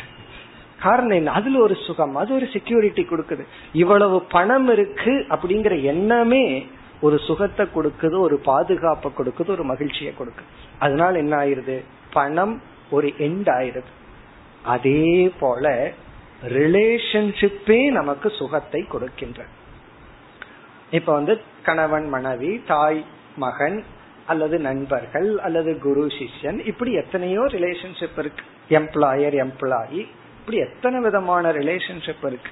காரணம் 0.80 1.16
என்ன? 1.16 1.30
அதுல 1.30 1.62
ஒரு 1.62 1.74
சுகம். 1.74 2.14
அது 2.14 2.34
ஒரு 2.34 2.46
செக்யூரிட்டி 2.52 3.02
கொடுக்குது. 3.02 3.44
இவ்வளவு 3.72 4.22
பணம் 4.22 4.68
இருக்கு 4.68 5.26
அப்படிங்கிற 5.28 5.82
எண்ணமே 5.82 6.66
ஒரு 7.00 7.18
சுகத்தை 7.18 7.66
கொடுக்குது 7.66 8.18
ஒரு 8.18 8.38
பாதுகாப்பை 8.38 9.12
கொடுக்குது 9.18 9.50
ஒரு 9.50 9.64
மகிழ்ச்சியை 9.64 10.12
கொடுக்குது. 10.18 10.50
அதனால 10.78 11.18
என்ன 11.18 11.36
ஆயிருது? 11.36 11.84
பணம் 12.12 12.62
ஒரு 12.90 13.14
எண்ட் 13.18 13.48
ஆயிருது. 13.58 13.90
அதே 14.62 15.32
போல 15.40 15.92
ரிலேஷன்ஷிப்பே 16.48 17.90
நமக்கு 17.90 18.30
சுகத்தை 18.30 18.82
கொடுக்கின்ற. 18.82 19.44
இப்ப 20.90 21.12
வந்து 21.12 21.40
கணவன் 21.62 22.08
மனைவி 22.08 22.62
தாய் 22.66 23.04
மகன் 23.36 23.84
அல்லது 24.26 24.58
நண்பர்கள் 24.58 25.38
அல்லது 25.38 25.78
குரு 25.78 26.06
சிஷ்யன் 26.06 26.66
இப்படி 26.66 26.92
எத்தனையோ 26.92 27.40
ரிலேஷன்ஷிப் 27.40 28.18
இருக்கு. 28.18 28.44
எம்ப்ளாயர் 28.68 29.48
எம்ப்ளாயி 29.48 30.06
இப்படி 30.38 30.56
எத்தனை 30.56 31.00
விதமான 31.00 31.52
ரிலேஷன்ஷிப் 31.52 32.26
இருக்கு. 32.26 32.50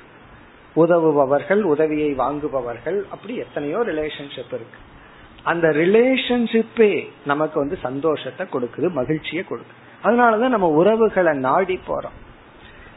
உதவுபவர்கள் 0.76 1.62
உதவியை 1.62 2.14
வாங்குபவர்கள் 2.14 3.02
அப்படி 3.10 3.36
எத்தனையோ 3.36 3.78
ரிலேஷன்ஷிப் 3.78 4.52
இருக்கு. 4.52 4.78
அந்த 5.42 5.68
ரிலேஷன்ஷிப்பே 5.68 7.08
நமக்கு 7.24 7.58
வந்து 7.58 7.78
சந்தோஷத்தை 7.82 8.46
கொடுக்குது 8.46 8.90
மகிழ்ச்சியை 8.90 9.44
கொடுக்குது. 9.50 9.78
அதனாலதான் 10.02 10.48
நம்ம 10.48 10.68
உறவுகளை 10.68 11.38
நாடி 11.38 11.80
போறோம். 11.88 12.18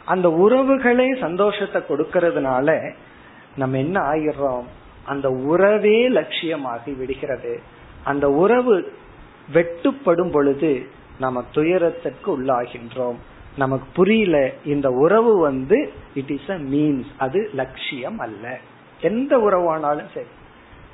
அந்த 0.06 0.30
உறவுகளே 0.30 1.20
சந்தோஷத்தை 1.20 1.82
கொடுக்கறதுனால 1.82 2.94
நம்ம 3.56 3.78
என்ன 3.78 4.02
ஆகிடுறோம் 4.02 4.64
அந்த 5.06 5.30
உறவே 5.30 6.10
லட்சியமாகி 6.10 6.92
விடுகிறது. 6.92 7.60
அந்த 8.04 8.30
உறவு 8.30 8.94
வெட்டுப்படும் 9.54 10.32
பொழுது 10.32 10.88
நம்ம 11.20 11.44
துயரத்திற்கு 11.52 12.42
உள்ளாகின்றோம். 12.42 13.16
நமக்கு 13.58 13.88
புரியல 13.94 14.52
இந்த 14.66 14.92
உறவு 14.92 15.38
வந்து 15.38 15.94
இட் 16.14 16.30
இஸ் 16.30 16.50
அ 16.50 16.58
மீன்ஸ் 16.58 17.12
அது 17.18 17.50
லட்சியம் 17.54 18.20
அல்ல. 18.20 18.60
எந்த 19.02 19.38
உறவானாலும் 19.38 20.12
சரி. 20.14 20.26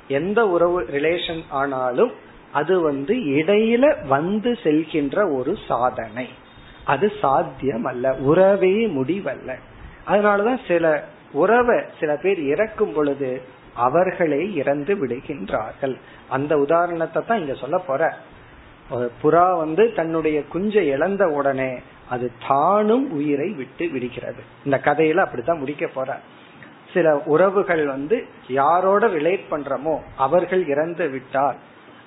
எந்த 0.08 0.48
உறவு 0.48 0.82
ரிலேஷன் 0.82 1.42
ஆனாலும் 1.48 2.12
அது 2.52 2.80
வந்து 2.80 3.14
இடையில 3.14 4.06
வந்து 4.06 4.58
செல்கின்ற 4.62 5.36
ஒரு 5.38 5.56
சாதனை. 5.68 6.28
அது 6.92 7.06
சாத்தியம் 7.20 7.86
அல்ல 7.90 8.14
உறவே 8.30 8.74
முடிவல்ல. 8.98 9.50
அதனாலதான் 10.10 10.60
சில 10.68 10.84
உறவை 11.42 11.78
சில 12.00 12.10
பேர் 12.22 12.40
இறக்கும் 12.52 12.94
பொழுது 12.94 13.30
அவர்களே 13.86 14.42
இறந்து 14.60 14.92
விடுகின்றார்கள். 15.00 15.94
அந்த 16.28 16.52
உதாரணத்தை 16.56 17.20
தான் 17.22 17.40
இங்க 17.42 17.54
சொல்ல 17.54 17.78
போற. 17.78 18.02
புறா 19.22 19.46
வந்து 19.56 19.82
தன்னுடைய 19.98 20.38
குஞ்சை 20.52 20.82
இழந்த 20.94 21.24
உடனே 21.38 21.72
அது 22.08 22.26
தானும் 22.48 23.06
உயிரை 23.18 23.48
விட்டு 23.60 23.84
விடுகிறது. 23.88 24.42
இந்த 24.64 24.76
கதையில 24.84 25.24
அப்படித்தான் 25.24 25.62
முடிக்க 25.62 25.86
போற. 25.86 26.10
சில 26.94 27.08
உறவுகள் 27.32 27.82
வந்து 27.86 28.16
யாரோட 28.60 29.02
ரிலேட் 29.16 29.44
பண்றோமோ 29.50 29.94
அவர்கள் 30.16 30.62
இறந்து 30.66 31.06
விட்டால் 31.08 31.58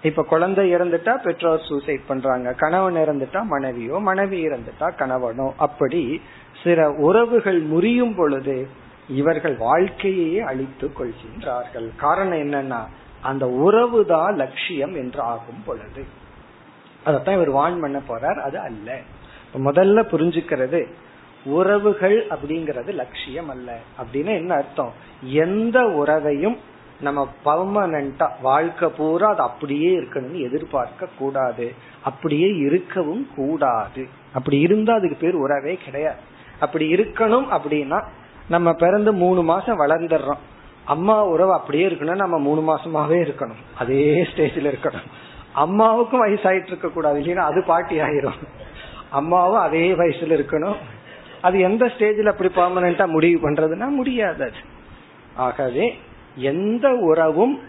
இப்ப 0.04 0.24
குழந்தை 0.24 0.76
இறந்துட்டா 0.76 1.22
பெற்றோர் 1.24 1.62
சூசைட் 1.62 2.08
பண்றாங்க. 2.08 2.54
கணவன் 2.54 2.96
இறந்துட்டா 2.96 3.44
மனைவியோ 3.44 4.00
மனைவி 4.00 4.48
இறந்துட்டா 4.48 4.92
கணவனோ. 4.98 5.52
அப்படி 5.58 6.22
சில 6.64 6.92
உறவுகள் 6.92 7.60
முறியும் 7.60 8.16
பொழுது 8.16 8.68
இவர்கள் 9.10 9.56
வாழ்க்கையே 9.56 10.40
அழித்து 10.40 10.92
கொள்கின்றார்கள். 11.00 11.96
காரணம் 11.96 12.38
என்னன்னா 12.38 12.86
அந்த 13.22 13.48
உறவு 13.48 14.06
தான் 14.06 14.36
லட்சியம் 14.36 14.96
என்று 14.96 15.22
ஆகும் 15.22 15.64
பொழுது. 15.66 16.06
அதத்தான் 17.06 17.34
இவர் 17.34 17.50
வான் 17.50 17.80
பண்ண 17.80 18.02
போறார். 18.10 18.40
அது 18.40 18.60
அல்ல. 18.60 19.00
முதல்ல 19.58 20.06
புரிஞ்சுக்கிறது 20.06 20.88
உறவுகள் 21.46 22.28
அப்படிங்கறது 22.28 22.94
லட்சியம் 22.94 23.50
அல்ல. 23.50 23.78
அப்படின்னு 24.04 24.36
என்ன 24.36 24.56
அர்த்தம்? 24.56 24.94
எந்த 25.22 25.82
உறவையும் 25.82 26.58
நம்ம 27.04 27.22
பர்மனண்டா 27.46 28.28
வாழ்க்கை 28.42 28.90
பூரா 28.90 29.30
அது 29.30 29.42
அப்படியே 29.42 29.92
இருக்கணும்னு 30.00 30.42
எதிர்பார்க்க 30.42 31.08
கூடாது. 31.18 31.74
அப்படியே 32.04 32.50
இருக்கவும் 32.56 33.28
கூடாது. 33.36 34.08
அப்படி 34.34 34.60
இருந்தா 34.60 34.94
அதுக்கு 34.94 35.18
பேர் 35.20 35.36
உறவே 35.36 35.74
கிடையாது. 35.86 36.20
அப்படி 36.60 36.94
இருக்கணும் 36.94 37.48
அப்படின்னா 37.52 38.00
நம்ம 38.50 38.74
பிறந்து 38.74 39.14
மூணு 39.14 39.44
மாசம் 39.44 39.80
வளர்ந்துடுறோம். 39.80 40.42
அம்மா 40.86 41.26
உறவு 41.26 41.54
அப்படியே 41.54 41.88
இருக்கணும் 41.88 42.16
நம்ம 42.16 42.40
மூணு 42.40 42.62
மாசமாவே 42.70 43.20
இருக்கணும். 43.26 43.62
அதே 43.78 44.24
ஸ்டேஜ்ல 44.24 44.74
இருக்கணும். 44.74 45.10
அம்மாவுக்கும் 45.54 46.24
வயசாயிட்டு 46.26 46.72
இருக்க 46.74 46.90
கூடாது. 46.90 47.20
இல்லைன்னா 47.20 47.48
அது 47.50 47.64
பாட்டி 47.64 48.00
ஆயிரும். 48.00 48.40
அம்மாவும் 49.10 49.66
அதே 49.68 49.94
வயசுல 49.94 50.36
இருக்கணும். 50.40 50.76
அது 51.42 51.60
எந்த 51.60 51.86
ஸ்டேஜ்ல 51.86 52.32
அப்படி 52.32 52.50
பர்மனண்டா 52.56 53.08
முடிவு 53.08 53.50
பண்றதுன்னா 53.50 53.88
முடியாது 53.88 54.52
ஆகவே 55.36 55.86
எந்த 56.36 56.90
உறவும் 56.90 57.60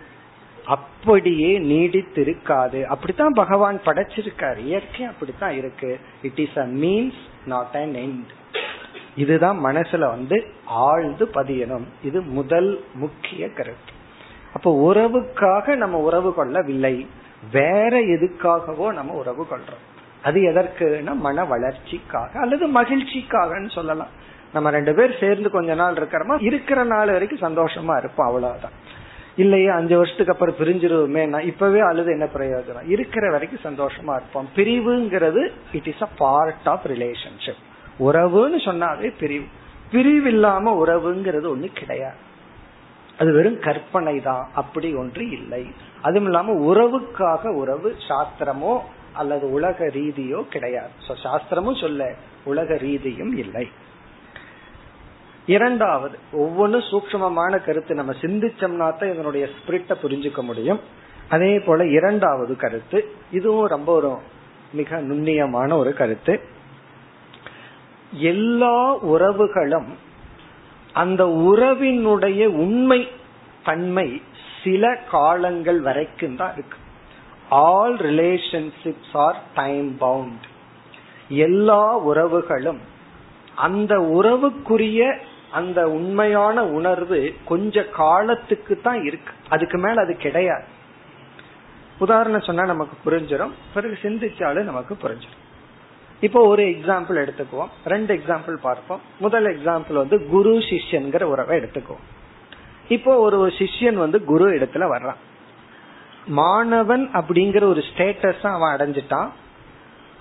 அப்படியே 0.66 1.58
நீடித்திருக்காது. 1.58 2.84
அப்படித்தான் 2.84 3.32
பகவான் 3.32 3.80
படைச்சிருக்காரு. 3.84 4.58
இயற்கை 4.58 5.06
அப்படித்தான் 5.06 5.56
இருக்கு. 5.56 6.00
It 6.22 6.38
is 6.38 6.56
a 6.56 6.66
means 6.66 7.20
not 7.46 7.70
an 7.72 7.94
end 7.94 8.58
இதுதான் 9.16 9.64
மனசுல 9.64 9.98
வந்து 9.98 10.46
ஆழ்ந்து 10.64 11.26
பதியணும். 11.26 11.84
இது 12.02 12.20
முதல் 12.20 12.84
முக்கிய 12.94 13.48
கருத்து. 13.48 13.92
அப்போ 14.54 14.92
உறவுக்காக 14.92 15.76
நம்ம 15.76 15.98
உறவு 15.98 16.34
கொள்ளவில்லை. 16.34 17.06
வேற 17.52 18.00
எதுக்காகவோ 18.00 18.92
நம்ம 18.92 19.12
உறவு 19.12 19.46
கொள்றோம். 19.50 19.82
அது 20.22 20.40
எதற்குனா 20.40 21.14
மன 21.14 21.44
வளர்ச்சிக்காக 21.44 22.40
அல்லது 22.40 22.82
மகிழ்ச்சிக்காகன்னு 22.82 23.70
சொல்லலாம். 23.70 24.08
நம்ம 24.54 24.70
ரெண்டு 24.70 24.94
பேர் 24.94 25.16
சேர்ந்து 25.20 25.50
கொஞ்ச 25.50 25.74
நாள் 25.74 25.94
இருக்கிறோமா? 25.94 26.42
இருக்கிற 26.42 26.84
நாள் 26.84 27.10
வரைக்கும் 27.10 27.44
சந்தோஷமா 27.46 27.96
இருப்போம் 27.98 28.26
அவ்வளவுதான். 28.26 28.76
இல்லையே 29.36 29.68
அஞ்சு 29.68 29.96
வருஷத்துக்கு 29.96 30.32
அப்புறம் 30.32 30.54
பிரிஞ்சிருவோமே 30.54 31.28
நான் 31.28 31.42
இப்பவே 31.42 31.80
அழுது 31.80 32.10
என்ன 32.10 32.28
பிரயோஜனம்? 32.34 32.88
இருக்கிற 32.88 33.30
வரைக்கும் 33.30 33.64
சந்தோஷமா 33.64 34.14
இருப்போம். 34.16 34.48
பிரிவுங்கிறது 34.56 35.48
it 35.72 35.86
is 35.86 36.02
a 36.02 36.08
part 36.18 36.68
of 36.68 36.86
relationship 36.86 37.62
உறவுன்னு 37.98 38.60
சொன்னாவே 38.64 39.12
பிரிவு. 39.20 39.44
பிரிவு 39.90 40.28
இல்லாம 40.28 40.84
உறவுங்கிறது 40.84 41.48
ஒண்ணு 41.56 41.72
கிடையாது. 41.72 42.16
அது 43.18 43.32
வெறும் 43.32 43.58
கற்பனை 43.58 44.20
தான் 44.20 44.48
அப்படி 44.54 44.94
ஒன்று 44.94 45.30
இல்லை. 45.30 45.66
அதுவும் 46.02 46.24
இல்லாம 46.24 46.74
உறவுக்காக 46.74 47.54
உறவு 47.54 47.96
சாஸ்திரமோ 48.08 48.78
அல்லது 49.12 49.52
உலக 49.52 49.84
ரீதியோ 49.84 50.48
கிடையாது. 50.48 50.90
சாஸ்திரமும் 51.24 51.80
சொல்ல 51.80 52.14
உலக 52.44 52.74
ரீதியும் 52.74 53.36
இல்லை. 53.36 53.68
இரண்டாவது 55.46 56.18
ஒவ்வொன்றும் 56.32 56.84
சூக்மமான 56.90 57.64
கருத்து. 57.64 57.94
நம்ம 57.94 58.12
சிந்திச்சோம்னா 58.20 58.76
தான் 58.76 59.12
இதனுடைய 59.12 59.48
ஸ்பிரிட்ட 59.56 59.92
புரிஞ்சுக்க 60.02 60.42
முடியும். 60.42 60.80
அதே 61.28 61.58
போல 61.58 61.86
இரண்டாவது 61.86 62.56
கருத்து 62.56 63.08
இதுவும் 63.32 63.66
ரொம்ப 63.66 63.92
ஒரு 63.92 64.18
மிக 64.72 65.00
நுண்ணியமான 65.00 65.72
ஒரு 65.72 65.94
கருத்து. 65.94 66.40
எல்லா 68.12 68.96
உறவுகளும் 68.96 69.90
அந்த 70.92 71.24
உறவினுடைய 71.24 72.46
உண்மை 72.46 73.08
தன்மை 73.64 74.22
சில 74.64 74.96
காலங்கள் 75.10 75.80
வரைக்கும் 75.80 76.36
தான் 76.36 76.52
இருக்கு. 76.52 76.78
All 77.48 77.96
relationships 77.96 79.14
are 79.14 79.36
time 79.54 79.98
bound 79.98 80.44
எல்லா 81.28 81.98
உறவுகளும் 81.98 82.78
அந்த 83.54 83.94
உறவுக்குரிய 83.98 85.18
அந்த 85.60 85.80
உண்மையான 85.98 86.64
உணர்வு 86.78 87.20
கொஞ்ச 87.44 87.84
காலத்துக்கு 87.98 88.74
தான் 88.86 89.00
இருக்கு. 89.04 89.32
அதுக்கு 89.48 89.78
மேல 89.78 90.02
அது 90.04 90.14
கிடையாது. 90.24 90.66
உதாரணம் 91.98 92.46
சொன்னா 92.48 92.64
நமக்கு 92.72 92.96
புரிஞ்சிடும் 93.04 93.54
பிறகு 93.74 93.96
சிந்திச்சாலும் 94.02 94.70
நமக்கு 94.70 94.94
புரிஞ்சிடும் 95.02 95.42
இப்போ 96.20 96.40
ஒரு 96.46 96.62
எக்ஸாம்பிள் 96.64 97.16
எடுத்துக்குவோம். 97.22 97.72
ரெண்டு 97.84 98.12
எக்ஸாம்பிள் 98.14 98.56
பார்ப்போம். 98.66 99.00
முதல் 99.20 99.46
எக்ஸாம்பிள் 99.52 99.96
வந்து 100.02 100.18
குரு 100.28 100.52
சிஷ்யன்கிற 100.68 101.22
உறவை 101.32 101.58
எடுத்துக்குவோம். 101.58 102.04
இப்போ 102.88 103.12
ஒரு 103.26 103.38
சிஷ்யன் 103.58 103.98
வந்து 104.04 104.18
குரு 104.24 104.46
இடத்துல 104.58 104.86
வர்றான். 104.94 105.20
மாணவன் 106.40 107.04
அப்படிங்கிற 107.12 107.62
ஒரு 107.72 107.82
ஸ்டேட்டஸ் 107.88 108.44
அவன் 108.56 108.74
அடைஞ்சிட்டான். 108.74 109.30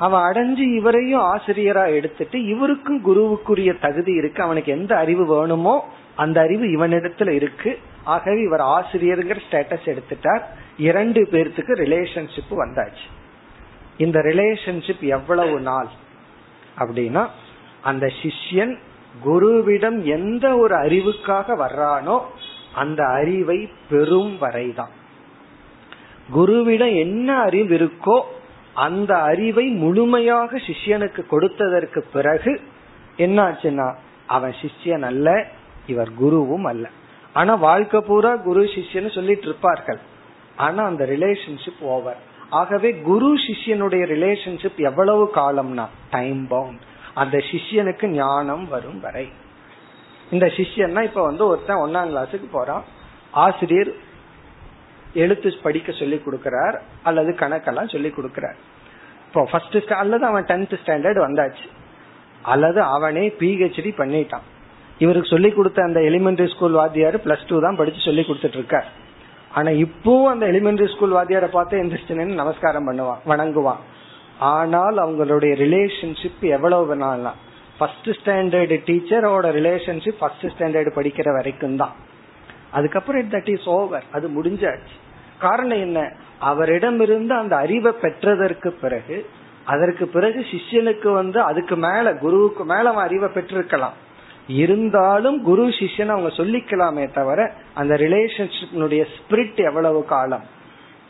அவன் 0.03 0.21
அடைஞ்சு 0.21 0.75
இவரையும் 0.75 1.21
ஆசிரியரா 1.21 1.85
எடுத்துட்டு 1.87 2.45
இவருக்கும் 2.45 3.01
குருவுக்குரிய 3.05 3.79
தகுதி 3.79 4.13
இருக்கு 4.13 4.43
அவனுக்கு 4.43 4.71
எந்த 4.71 4.97
அறிவு 4.97 5.25
வேணுமோ 5.25 5.75
அந்த 6.15 6.41
அறிவு 6.41 6.65
இவனிடத்துல 6.65 7.29
இருக்கு. 7.29 7.79
ஆகவே 8.03 8.41
இவர் 8.41 8.59
ஆசிரியருங்கிற 8.59 9.39
ஸ்டேட்டஸ் 9.49 9.85
எடுத்துட்டார். 9.85 10.41
இரண்டு 10.77 11.27
பேர்த்துக்கு 11.31 11.73
ரிலேஷன்ஷிப் 11.83 12.51
வந்தாச்சு. 12.51 13.05
இந்த 13.97 14.19
ரிலேஷன்ஷிப் 14.19 14.99
எவ்வளவு 14.99 15.59
நாள்? 15.59 15.87
அப்படின்னா 16.79 17.27
அந்த 17.81 18.11
சிஷ்யன் 18.21 18.77
குருவிடம் 19.25 20.01
எந்த 20.03 20.57
ஒரு 20.57 20.75
அறிவுக்காக 20.75 21.55
வர்றானோ 21.57 22.21
அந்த 22.75 23.05
அறிவை 23.05 23.69
பெறும் 23.89 24.37
வரைதான். 24.39 24.93
குருவிடம் 26.35 26.95
என்ன 26.97 27.39
அறிவு 27.39 27.75
இருக்கோ 27.77 28.21
அந்த 28.73 29.17
அறிவை 29.17 29.65
முழுமையாக 29.69 30.57
சிஷ்யனுக்கு 30.57 31.21
கொடுத்ததற்கு 31.31 32.01
பிறகு 32.13 32.61
என்னாச்சுன்னா 33.17 33.95
அவன் 34.27 34.55
சிஷ்யன் 34.61 35.01
அல்ல 35.01 35.45
இவர் 35.87 36.09
குருவும் 36.21 36.67
அல்ல. 36.67 36.89
ஆனா 37.33 37.55
வாழ்க்கை 37.55 38.01
பூரா 38.01 38.35
குரு 38.35 38.63
சிஷ்யன்னு 38.63 39.13
சொல்லிட்டு 39.13 39.43
இருப்பார்கள். 39.43 39.99
ஆனா 40.55 40.85
அந்த 40.85 41.05
ரிலேஷன்ஷிப் 41.05 41.81
ஓவர் 41.81 42.17
ஆகவே 42.49 42.89
குரு 42.93 43.33
சிஷ்யனுடைய 43.33 44.03
ரிலேஷன்ஷிப் 44.13 44.79
எவ்வளவு 44.89 45.31
காலம்னா 45.35 45.85
டைம் 46.09 46.47
பவுண்ட் 46.47 46.81
அந்த 47.13 47.37
சிஷ்யனுக்கு 47.37 48.07
ஞானம் 48.07 48.67
வரும் 48.67 48.99
வரை. 48.99 49.29
இந்த 50.31 50.45
சிஷ்யன்னா 50.45 51.03
இப்ப 51.03 51.21
வந்து 51.21 51.45
ஒருத்தன் 51.47 51.77
ஒன்னாம் 51.77 52.11
கிளாஸுக்கு 52.11 52.47
போறான். 52.51 52.83
ஆசிரியர் 53.31 53.93
எழுத்து 55.13 55.49
படிக்க 55.65 55.91
சொல்லி 55.91 56.17
கொடுக்கிறார் 56.25 56.75
அல்லது 57.03 57.31
கணக்கெல்லாம் 57.31 57.91
சொல்லி 57.93 58.09
கொடுக்கிறார். 58.17 58.57
இப்போ 59.27 59.41
ஃபர்ஸ்ட் 59.51 59.93
அல்லது 60.01 60.25
அவன் 60.25 60.47
டென்த் 60.51 60.75
ஸ்டாண்டர்ட் 60.81 61.19
வந்தாச்சு. 61.27 61.67
அல்லது 62.41 62.81
அவனே 62.81 63.25
பிஹெச்டி 63.39 63.91
பண்ணிட்டான். 64.01 64.45
இவருக்கு 64.97 65.29
சொல்லி 65.33 65.49
கொடுத்த 65.51 65.83
அந்த 65.83 65.99
எலிமெண்டரி 65.99 66.49
ஸ்கூல் 66.53 66.77
வாத்தியார் 66.79 67.17
பிளஸ் 67.25 67.47
டூ 67.47 67.59
தான் 67.61 67.75
படிச்சு 67.75 68.01
சொல்லி 68.07 68.23
கொடுத்துட்டு 68.27 68.59
இருக்கார். 68.61 68.87
ஆனா 69.51 69.69
இப்பவும் 69.85 70.31
அந்த 70.33 70.45
எலிமெண்டரி 70.51 70.89
ஸ்கூல் 70.93 71.15
வாத்தியாரை 71.17 71.49
பார்த்து 71.55 71.81
எந்திரிச்சுன்னு 71.83 72.41
நமஸ்காரம் 72.41 72.87
பண்ணுவான் 72.89 73.23
வணங்குவான். 73.31 73.81
ஆனால் 74.39 74.97
அவங்களுடைய 74.97 75.53
ரிலேஷன்ஷிப் 75.63 76.43
எவ்வளவு 76.57 76.95
நாள்னா 76.95 77.33
ஃபர்ஸ்ட் 77.77 78.09
ஸ்டாண்டர்டு 78.19 78.75
டீச்சரோட 78.87 79.45
ரிலேஷன்ஷிப் 79.59 80.19
ஃபர்ஸ்ட் 80.19 80.45
ஸ்டாண்டர்டு 80.53 80.91
படிக்கிற 80.97 81.29
வரைக்கும் 81.37 81.77
தான் 81.81 81.95
அதுக்கப்புறம் 82.77 83.31
தட் 83.33 83.49
இஸ் 83.55 83.67
ஓவர் 83.77 84.05
அது 84.11 84.27
முடிஞ்சாச்சு. 84.37 84.95
காரணம் 85.43 85.83
என்ன? 85.87 85.99
அவரிடமிருந்து 86.39 87.33
அந்த 87.35 87.55
அறிவை 87.55 87.91
பெற்றதற்கு 88.01 88.69
பிறகு 88.83 89.17
அதற்கு 89.65 90.05
பிறகு 90.07 90.39
சிஷ்யனுக்கு 90.51 91.09
வந்து 91.13 91.39
அதுக்கு 91.41 91.75
மேல 91.75 92.13
குருவுக்கு 92.13 92.63
மேல 92.65 92.89
அவன் 92.89 93.05
அறிவை 93.05 93.29
பெற்றிருக்கலாம். 93.29 93.97
இருந்தாலும் 94.47 95.37
குரு 95.43 95.65
சிஷ்யன் 95.79 96.13
அவங்க 96.15 96.31
சொல்லிக்கலாமே 96.39 97.05
தவிர 97.13 97.39
அந்த 97.73 97.93
ரிலேஷன்ஷிப்னுடைய 97.95 99.03
ஸ்பிரிட் 99.15 99.59
எவ்வளவு 99.65 100.01
காலம்? 100.05 100.45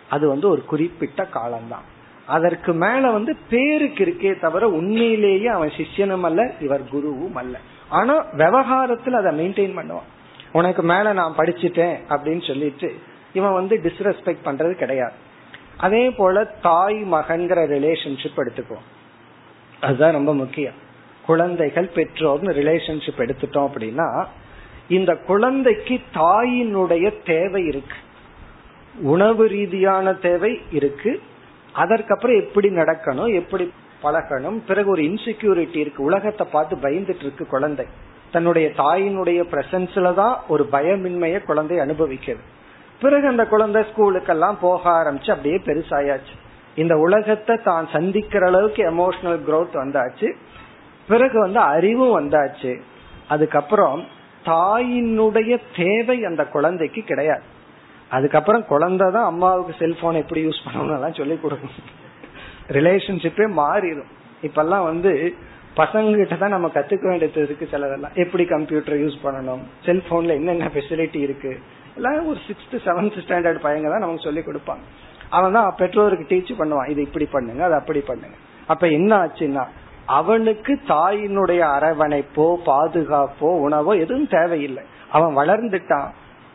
அது 0.10 0.28
வந்து 0.28 0.48
ஒரு 0.50 0.62
குறிப்பிட்ட 0.66 1.26
காலம்தான். 1.26 1.88
அதற்கு 2.28 2.74
மேல 2.74 3.12
வந்து 3.12 3.38
பேருக்கு 3.50 4.02
இருக்கே 4.06 4.40
தவிர 4.40 4.68
உண்மையிலேயே 4.68 5.48
அவன் 5.48 5.72
சிஷ்யனும் 5.78 6.26
அல்ல 6.30 6.42
இவர் 6.60 6.90
குருவும் 6.94 7.38
அல்ல. 7.42 7.56
ஆனா 7.90 8.14
விவகாரத்துல 8.34 9.16
அதை 9.22 9.32
மெயின்டைன் 9.40 9.78
பண்ணுவான். 9.78 10.10
உனக்கு 10.52 10.84
மேல 10.84 11.14
நான் 11.14 11.38
படிச்சுட்டேன் 11.38 11.96
அப்படின்னு 12.10 12.44
சொல்லிட்டு 12.48 12.90
இவன் 13.34 13.54
வந்து 13.54 13.80
டிஸ்ரெஸ்பெக்ட் 13.84 14.46
பண்றது 14.46 14.74
கிடையாது. 14.74 15.14
அதே 15.78 16.10
போல 16.10 16.46
தாய் 16.46 17.04
மகன்கிற 17.12 17.60
ரிலேஷன்ஷிப் 17.68 18.38
எடுத்துக்குவோம் 18.38 18.88
அதுதான் 19.82 20.12
ரொம்ப 20.12 20.34
முக்கியம். 20.34 20.74
குழந்தைகள் 21.26 21.92
பெற்றோர்னு 21.96 22.52
ரிலேஷன்ஷிப் 22.60 23.18
எடுத்துட்டோம் 23.18 23.68
அப்படின்னா 23.68 24.26
இந்த 24.88 25.16
குழந்தைக்கு 25.16 26.00
தாயினுடைய 26.14 27.14
தேவை 27.26 27.66
இருக்கு. 27.66 27.96
உணவு 29.02 29.48
ரீதியான 29.48 30.14
தேவை 30.14 30.62
இருக்கு. 30.72 31.22
அதற்கப்புறம் 31.74 32.40
எப்படி 32.40 32.70
நடக்கணும் 32.70 33.34
எப்படி 33.34 33.74
பழகணும் 34.04 34.62
பிறகு 34.68 34.90
ஒரு 34.90 35.02
இன்செக்யூரிட்டி 35.02 35.76
இருக்கு. 35.76 36.04
உலகத்தை 36.04 36.48
பார்த்து 36.52 36.76
பயந்துட்டு 36.76 37.22
இருக்கு 37.22 37.48
குழந்தை. 37.48 37.86
தன்னுடைய 38.32 38.72
தாயினுடைய 38.78 39.44
பிரசன்ஸ்ல 39.52 40.14
தான் 40.14 40.42
ஒரு 40.48 40.68
பயமின்மைய 40.72 41.44
குழந்தை 41.44 41.80
அனுபவிக்கிறது. 41.80 42.44
பிறகு 43.02 43.28
அந்த 43.28 43.46
குழந்தை 43.46 43.82
ஸ்கூலுக்கெல்லாம் 43.82 44.56
போக 44.62 44.90
ஆரம்பிச்சு 44.90 45.32
அப்படியே 45.32 45.56
பெருசாயாச்சு. 45.56 46.36
இந்த 46.76 46.98
உலகத்தை 46.98 47.58
தான் 47.64 47.88
சந்திக்கிற 47.92 48.48
அளவுக்கு 48.48 48.84
எமோஷனல் 48.92 49.40
குரோத் 49.48 49.74
வந்தாச்சு. 49.74 50.34
பிறகு 51.08 51.40
வந்து 51.40 51.60
அறிவும் 51.60 52.20
வந்தாச்சு. 52.20 52.82
அதுக்கப்புறம் 53.28 54.08
தாயினுடைய 54.46 55.62
தேவை 55.76 56.26
அந்த 56.26 56.46
குழந்தைக்கு 56.46 57.02
கிடையாது. 57.02 57.42
அதுக்கப்புறம் 58.10 58.66
குழந்தை 58.66 59.12
தான் 59.12 59.26
அம்மாவுக்கு 59.26 59.76
செல்போன் 59.80 60.16
எப்படி 60.16 60.46
யூஸ் 60.46 60.64
பண்ணணும் 60.66 61.18
சொல்லி 61.18 61.40
கொடுக்கணும் 61.44 61.92
ரிலேஷன்ஷிப்பே 62.70 63.48
மாறிடும். 63.58 64.12
இப்பெல்லாம் 64.44 64.84
வந்து 64.84 65.34
பசங்ககிட்ட 65.76 66.38
தான் 66.38 66.50
நம்ம 66.50 66.68
கத்துக்க 66.68 67.02
வேண்டியது 67.02 67.44
இருக்கு 67.44 67.70
சிலதெல்லாம். 67.72 68.14
எப்படி 68.14 68.46
கம்ப்யூட்டர் 68.46 68.98
யூஸ் 68.98 69.18
பண்ணணும்? 69.24 69.60
செல்போன்ல 69.86 70.28
என்னென்ன 70.28 70.70
ஃபெசிலிட்டி 70.74 71.16
இருக்கு? 71.16 71.60
எல்லாம் 71.96 72.28
ஒரு 72.28 72.40
சிக்ஸ்த் 72.48 72.76
செவன்த் 72.76 73.18
ஸ்டாண்டர்ட் 73.28 73.64
பையங்க 73.64 73.90
தான் 73.90 74.04
நமக்கு 74.06 74.22
சொல்லி 74.22 74.40
கொடுப்பாங்க. 74.40 74.84
அவன் 75.30 75.52
தான் 75.52 75.74
பெற்றோருக்கு 75.78 76.36
டீச் 76.36 76.62
பண்ணுவான். 76.62 76.90
இது 76.90 77.02
இப்படி 77.02 77.26
பண்ணுங்க 77.26 77.64
அது 77.64 77.74
அப்படி 77.74 78.00
பண்ணுங்க. 78.00 78.36
அப்ப 78.68 78.88
என்ன 78.88 79.18
ஆச்சுன்னா 79.18 79.64
அவனுக்கு 80.06 80.80
தாயினுடைய 80.88 81.62
அரவணைப்போ 81.78 82.56
பாதுகாப்போ 82.66 83.50
உணவோ 83.58 83.94
எதுவும் 83.96 84.28
தேவையில்லை. 84.28 84.84
அவன் 85.12 85.36
வளர்ந்துட்டான். 85.38 86.10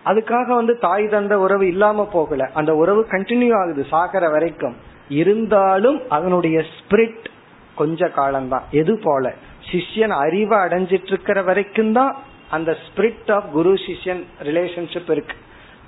அதுக்காக 0.05 0.46
வந்து 0.46 0.79
தாய் 0.79 1.09
தந்த 1.09 1.38
உறவு 1.38 1.66
இல்லாம 1.66 2.07
போகல. 2.07 2.51
அந்த 2.55 2.74
உறவு 2.74 3.07
கண்டினியூ 3.11 3.55
ஆகுது 3.59 3.87
சாகர 3.90 4.31
வரைக்கும். 4.31 4.77
இருந்தாலும் 5.09 6.03
அதனுடைய 6.09 6.64
ஸ்பிரிட் 6.77 7.27
கொஞ்ச 7.74 8.09
காலம்தான். 8.09 8.62
எது 8.70 9.01
போல? 9.03 9.35
சிஷ்யன் 9.70 10.14
அறிவை 10.24 10.59
அடைஞ்சிட்டு 10.59 11.07
இருக்கிற 11.07 11.42
வரைக்கும் 11.42 11.92
தான் 11.92 12.16
அந்த 12.50 12.76
ஸ்பிரிட் 12.87 13.32
ஆஃப் 13.32 13.52
குரு 13.52 13.74
சிஷ்யன் 13.74 14.24
ரிலேஷன்ஷிப் 14.42 15.11
இருக்கு. 15.11 15.37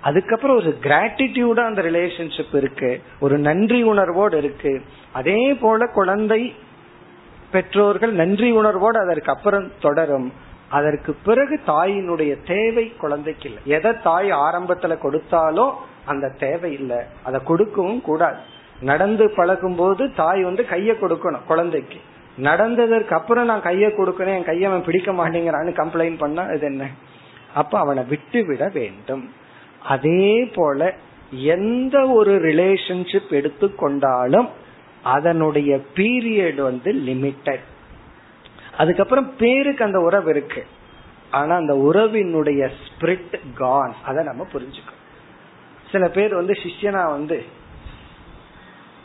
அதுக்கப்புறம் 0.01 0.57
ஒரு 0.57 0.79
கிராட்டிடியூடா 0.83 1.65
அந்த 1.65 1.83
ரிலேஷன்ஷிப் 1.83 2.55
இருக்கு. 2.55 3.03
ஒரு 3.21 3.39
நன்றி 3.39 3.83
உணர்வோடு 3.83 4.39
இருக்கு. 4.39 4.83
அதே 5.13 5.55
போல 5.55 5.87
குழந்தை 5.87 6.55
பெற்றோர்கள் 7.51 8.13
நன்றி 8.13 8.51
உணர்வோடு 8.51 8.99
அதற்கு 8.99 9.33
அப்புறம் 9.33 9.73
தொடரும். 9.81 10.33
அதற்கு 10.69 11.17
பிறகு 11.25 11.61
தாயினுடைய 11.67 12.47
தேவை 12.47 12.93
குழந்தைக்கு 12.97 13.49
இல்லை. 13.49 13.63
எதை 13.65 13.93
தாய் 14.03 14.33
ஆரம்பத்துல 14.33 14.97
கொடுத்தாலோ 15.03 15.73
அந்த 16.05 16.29
தேவை 16.39 16.73
இல்லை. 16.73 16.97
அதை 17.23 17.41
கொடுக்கவும் 17.45 18.03
கூடாது. 18.03 18.37
நடந்து 18.81 19.31
பழகும் 19.37 19.77
போது 19.77 20.15
தாய் 20.15 20.43
வந்து 20.43 20.67
கைய 20.71 20.95
கொடுக்கணும் 20.95 21.45
குழந்தைக்கு. 21.47 21.97
நடந்ததற்கு 22.41 23.15
அப்புறம் 23.15 23.45
நான் 23.45 23.63
கையை 23.63 23.91
கொடுக்கணும் 23.91 24.37
என் 24.37 24.45
கையை 24.45 24.65
அவன் 24.71 24.85
பிடிக்க 24.85 25.13
மாட்டேங்கிறான்னு 25.13 25.73
கம்ப்ளைண்ட் 25.81 26.19
பண்ணா 26.19 26.43
இது 26.45 26.67
என்ன? 26.67 26.89
அப்ப 27.55 27.79
அவனை 27.79 28.03
விட்டு 28.05 28.45
விட 28.45 28.71
வேண்டும். 28.75 29.25
அதே 29.85 30.51
போல 30.55 30.95
எந்த 31.31 31.97
ஒரு 32.07 32.33
ரிலேஷன்ஷிப் 32.41 33.31
எடுத்துக்கொண்டாலும் 33.31 34.49
அதனுடைய 35.03 35.81
பீரியட் 35.95 36.61
வந்து 36.63 36.93
லிமிட்டட் 36.93 37.67
அதுக்கப்புறம் 38.77 39.37
பேருக்கு 39.37 39.85
அந்த 39.85 40.01
உறவு 40.01 40.31
இருக்கு. 40.31 40.63
ஆனா 41.31 41.57
அந்த 41.57 41.75
உறவினுடைய 41.89 42.63
ஸ்பிரிட் 42.83 43.35
கான் 43.55 43.95
அதை 44.05 44.25
நம்ம 44.25 44.47
புரிஞ்சுக்கணும். 44.53 44.99
சில 45.91 46.09
பேர் 46.09 46.35
வந்து 46.35 46.53
சிஷ்யனா 46.53 47.05
வந்து 47.11 47.45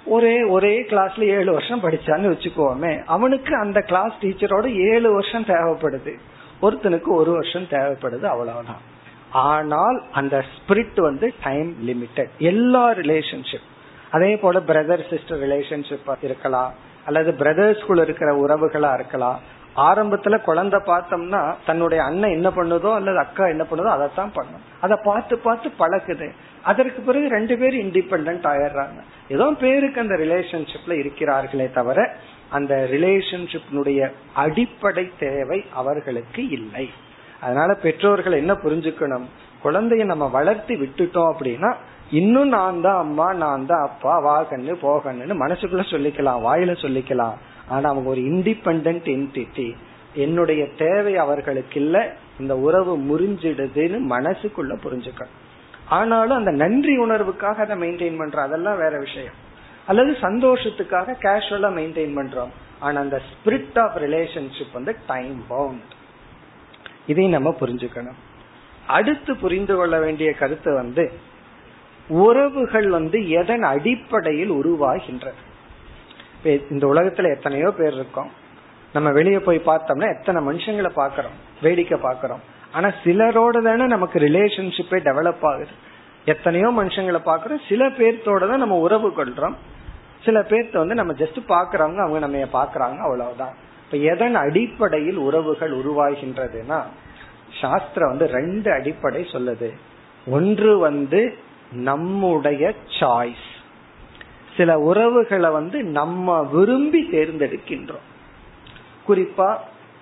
ஒரே 0.05 0.43
ஒரே 0.43 0.81
கிளாஸ்ல 0.81 1.19
ஏழு 1.19 1.51
வருஷம் 1.51 1.83
படிச்சான்னு 1.83 2.31
வச்சுக்கோமே. 2.33 3.03
அவனுக்கு 3.05 3.55
அந்த 3.55 3.81
கிளாஸ் 3.81 4.13
டீச்சரோட 4.21 4.91
ஏழு 4.91 5.13
வருஷம் 5.13 5.45
தேவைப்படுது. 5.45 6.13
ஒருத்தனுக்கு 6.61 7.07
ஒரு 7.07 7.31
வருஷம் 7.31 7.63
தேவைப்படுது 7.63 8.23
அவ்வளவுதான். 8.23 8.93
ஆனால் 9.31 10.03
அந்த 10.11 10.45
ஸ்பிரிட் 10.53 11.01
வந்து 11.01 11.33
டைம் 11.43 11.75
லிமிட்டட் 11.87 12.29
எல்லா 12.37 12.91
ரிலேஷன்ஷிப் 12.91 13.65
அதே 14.11 14.37
போல 14.37 14.59
பிரதர் 14.59 15.09
சிஸ்டர் 15.09 15.41
ரிலேஷன்ஷிப் 15.41 16.15
இருக்கலாம் 16.21 16.73
அல்லது 17.05 17.31
பிரதர்ஸ்குள்ள 17.31 18.01
இருக்கிற 18.01 18.45
உறவுகளா 18.45 18.93
இருக்கலாம் 18.93 19.39
ஆரம்பத்துல 19.83 20.35
குழந்தை 20.47 20.79
பார்த்தோம்னா 20.89 21.39
தன்னுடைய 21.67 22.01
அண்ணன் 22.09 22.35
என்ன 22.38 22.49
பண்ணுதோ 22.57 22.89
அல்லது 22.97 23.19
அக்கா 23.23 23.45
என்ன 23.53 23.63
பண்ணுதோ 23.69 23.89
அதைத்தான் 23.95 24.35
பண்ணும். 24.35 24.61
அதை 24.85 24.95
பார்த்து 25.07 25.35
பார்த்து 25.47 25.69
பழக்குது 25.79 26.27
அதற்கு 26.69 26.99
பிறகு 27.07 27.27
ரெண்டு 27.38 27.55
பேரும் 27.61 27.83
இண்டிபெண்ட் 27.85 28.47
ஆயிடுறாங்க. 28.51 28.99
ஏதோ 29.35 29.45
பேருக்கு 29.63 30.03
அந்த 30.03 30.15
ரிலேஷன்ஷிப்ல 30.23 30.93
இருக்கிறார்களே 31.01 31.67
தவிர 31.79 32.07
அந்த 32.57 32.73
ரிலேஷன்ஷிப்னுடைய 32.93 33.99
அடிப்படை 34.43 35.05
தேவை 35.23 35.59
அவர்களுக்கு 35.81 36.43
இல்லை. 36.57 36.85
அதனால 37.41 37.73
பெற்றோர்கள் 37.85 38.39
என்ன 38.41 38.53
புரிஞ்சுக்கணும்? 38.63 39.27
குழந்தைய 39.65 40.03
நம்ம 40.11 40.25
வளர்த்தி 40.38 40.75
விட்டுட்டோம் 40.81 41.29
அப்படின்னா 41.33 41.71
இன்னும் 42.19 42.51
நான் 42.55 42.81
தான் 42.81 42.99
அம்மா 43.05 43.27
நான் 43.43 43.65
தான் 43.69 43.85
அப்பா 43.89 44.15
வாகன்னு 44.25 44.73
போகன்னு 44.85 45.35
மனசுக்குள்ள 45.43 45.85
சொல்லிக்கலாம் 45.93 46.43
வாயில 46.47 46.73
சொல்லிக்கலாம். 46.85 47.38
ஆனா 47.67 47.89
அவங்க 47.89 48.10
ஒரு 48.10 48.21
இண்டிபெண்ட் 48.21 48.95
என்டிட்டி 49.04 49.75
என்னுடைய 50.13 50.67
தேவை 50.67 51.17
அவர்களுக்கு 51.17 51.82
இல்ல 51.82 52.15
இந்த 52.39 52.58
உறவு 52.58 52.97
முறிஞ்சிடுதுன்னு 52.97 53.99
மனசுக்குள்ள 54.10 54.78
புரிஞ்சுக்கணும். 54.84 55.43
ஆனாலும் 55.89 56.38
அந்த 56.38 56.51
நன்றி 56.51 56.99
உணர்வுக்காக 56.99 57.56
அதை 57.56 57.78
மெயின்டைன் 57.78 58.21
பண்றோம். 58.21 58.39
அதெல்லாம் 58.39 58.78
வேற 58.78 58.99
விஷயம். 58.99 59.34
அல்லது 59.86 60.12
சந்தோஷத்துக்காக 60.21 61.15
கேஷுவலா 61.21 61.80
மெயின்டைன் 61.80 62.15
பண்றோம். 62.15 62.49
ஆனா 62.80 62.99
அந்த 62.99 63.21
ஸ்பிரிட் 63.21 63.80
ஆஃப் 63.80 63.97
ரிலேஷன்ஷிப் 63.97 64.73
வந்து 64.73 64.95
டைம் 65.08 65.45
பவுண்ட் 65.47 65.82
இதையும் 67.08 67.32
நம்ம 67.32 67.56
புரிஞ்சுக்கணும். 67.60 68.15
அடுத்து 68.88 69.36
புரிந்து 69.36 69.75
கொள்ள 69.75 69.99
வேண்டிய 69.99 70.34
கருத்து 70.34 70.73
வந்து 70.73 71.12
உறவுகள் 72.08 72.89
வந்து 72.89 73.30
எதன் 73.30 73.63
அடிப்படையில் 73.63 74.51
உருவாகின்றது 74.51 75.43
இந்த 76.73 76.86
உலகத்துல 76.88 77.31
எத்தனையோ 77.36 77.69
பேர் 77.77 77.93
இருக்கோம். 77.93 78.31
நம்ம 78.93 79.12
வெளியே 79.12 79.39
போய் 79.39 79.62
பார்த்தோம்னா 79.65 80.08
எத்தனை 80.17 80.39
மனுஷங்களை 80.47 80.91
பாக்குறோம் 80.95 81.36
வேடிக்கை 81.62 81.97
பாக்குறோம் 82.03 82.43
ஆனா 82.71 82.88
சிலரோட 83.03 83.58
தானே 83.63 83.86
நமக்கு 83.86 84.19
ரிலேஷன்ஷிப்பே 84.19 84.99
டெவலப் 85.08 85.45
ஆகுது. 85.49 85.73
எத்தனையோ 86.25 86.69
மனுஷங்களை 86.77 87.19
பாக்குறோம் 87.25 87.62
சில 87.69 87.88
பேர்த்தோட 87.97 88.47
தான் 88.49 88.63
நம்ம 88.63 88.77
உறவு 88.77 89.10
கொள்றோம். 89.17 89.55
சில 90.25 90.39
பேர்த்த 90.49 90.77
வந்து 90.84 90.95
நம்ம 90.95 91.13
ஜஸ்ட் 91.13 91.39
பாக்குறவங்க 91.47 91.99
அவங்க 92.03 92.19
நம்ம 92.19 92.38
பாக்குறாங்க 92.60 92.99
அவ்வளவுதான். 93.08 93.53
இப்ப 93.86 93.97
எதன் 94.13 94.36
அடிப்படையில் 94.36 95.19
உறவுகள் 95.27 95.73
உருவாகின்றதுன்னா 95.81 96.79
சாஸ்திரம் 97.62 98.10
வந்து 98.10 98.27
ரெண்டு 98.27 98.69
அடிப்படை 98.71 99.21
சொல்லுது. 99.31 99.69
ஒன்று 100.27 100.71
வந்து 100.79 101.21
நம்முடைய 101.89 102.73
சாய்ஸ் 102.99 103.44
சில 104.58 104.80
உறவுகளை 104.80 105.49
வந்து 105.49 105.84
நம்ம 105.84 106.43
விரும்பி 106.43 107.08
தேர்ந்தெடுக்கின்றோம். 107.12 108.06
குறிப்பா 109.08 109.56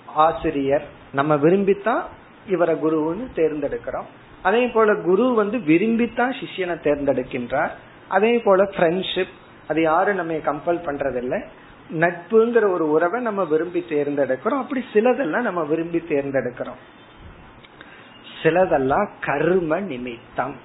ஆசிரியர் 0.06 0.86
நம்ம 1.14 1.36
விரும்பித்தான் 1.36 2.02
இவரை 2.48 2.76
குருன்னு 2.76 3.28
தேர்ந்தெடுக்கிறோம். 3.36 4.06
அதே 4.42 4.68
போல 4.68 4.96
குரு 4.96 5.34
வந்து 5.34 5.58
விரும்பித்தான் 5.58 6.34
சிஷியனை 6.40 6.76
தேர்ந்தெடுக்கின்றார். 6.84 7.72
அதே 8.08 8.40
போல 8.40 8.64
ஃப்ரெண்ட்ஷிப் 8.64 9.34
அது 9.68 9.82
யாரும் 9.82 10.16
நம்ம 10.16 10.34
கம்பல் 10.34 10.86
பண்றதில்லை. 10.86 11.44
நட்புங்கிற 11.94 12.72
ஒரு 12.72 12.90
உறவை 12.90 13.22
நம்ம 13.22 13.44
விரும்பி 13.44 13.86
தேர்ந்தெடுக்கிறோம். 13.90 14.62
அப்படி 14.62 14.86
சிலதெல்லாம் 14.94 15.42
நம்ம 15.42 15.64
விரும்பி 15.64 15.98
தேர்ந்தெடுக்கிறோம். 15.98 16.80
சிலதெல்லாம் 18.44 19.10
கர்ம 19.22 19.80
நிமித்தம். 19.80 20.56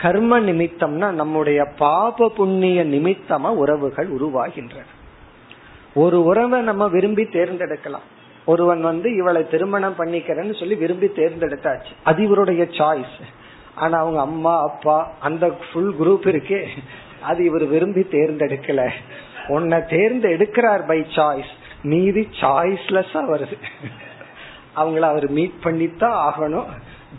கர்ம 0.00 0.40
நிமித்தம்னா 0.40 1.10
நம்முடைய 1.10 1.64
பாப 1.78 2.28
புண்ணிய 2.28 2.84
நிமித்தமா 2.84 3.48
உறவுகள் 3.48 4.08
உருவாகின்றன. 4.12 4.84
ஒரு 5.94 6.24
உறவை 6.24 6.60
நம்ம 6.60 6.88
விரும்பி 6.88 7.22
தேர்ந்தெடுக்கலாம். 7.22 8.06
ஒருவன் 8.44 8.80
வந்து 8.80 9.16
இவளை 9.16 9.48
திருமணம் 9.48 9.94
பண்ணிக்கிறேன்னு 9.98 10.58
சொல்லி 10.58 10.74
விரும்பி 10.74 11.06
தேர்ந்தெடுத்தாச்சு. 11.06 11.92
அது 12.04 12.22
இவருடைய 12.22 12.64
சாய்ஸ் 12.64 13.16
ஆனா 13.74 13.98
அவங்க 13.98 14.20
அம்மா 14.20 14.60
அப்பா 14.60 15.12
அந்த 15.20 15.48
ஃபுல் 15.48 15.94
குரூப் 16.00 16.26
இருக்கே. 16.26 16.66
அது 17.22 17.44
இவர் 17.44 17.64
விரும்பி 17.64 18.00
தேர்ந்தெடுக்கல. 18.00 18.90
உன்னை 19.48 19.78
தேர்ந்தெடுக்கிறார் 19.78 20.86
பை 20.86 21.00
சாய்ஸ் 21.00 21.52
மீதி 21.82 22.28
சாய்ஸ்லெஸ்ஸா 22.40 23.24
வருது. 23.32 23.58
அவங்கள 24.76 25.00
அவர் 25.00 25.30
மீட் 25.30 25.62
பண்ணித்தான் 25.62 26.32
ஆகணும். 26.32 26.66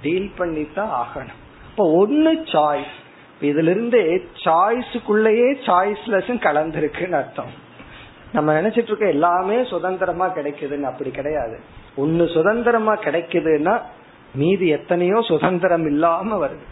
டீல் 0.02 0.32
பண்ணித்தான் 0.38 1.06
ஆகணும். 1.06 1.47
இப்போ 1.78 1.92
ஒன்னு 1.92 2.32
சாய்ஸ் 2.34 2.94
இதுல 3.42 3.70
இருந்து 3.70 4.28
சாய்ஸுக்குள்ளேயே 4.34 5.50
சாய்ஸ்லெஸ் 5.66 6.30
கலந்துருக்குன்னு 6.46 7.12
அர்த்தம். 7.12 7.52
நம்ம 8.34 8.62
நினைச்சிட்டு 8.62 8.84
இருக்க 8.84 9.08
எல்லாமே 9.08 9.64
சுதந்திரமா 9.64 10.28
கிடைக்குதுன்னு 10.28 10.82
அப்படி 10.82 11.12
கிடையாது. 11.12 11.60
ஒன்னு 11.96 12.28
சுதந்திரமா 12.28 12.96
கிடைக்குதுன்னா 12.96 13.82
மீதி 14.36 14.68
எத்தனையோ 14.68 15.22
சுதந்திரம் 15.22 15.86
இல்லாம 15.86 16.48
வருது. 16.48 16.66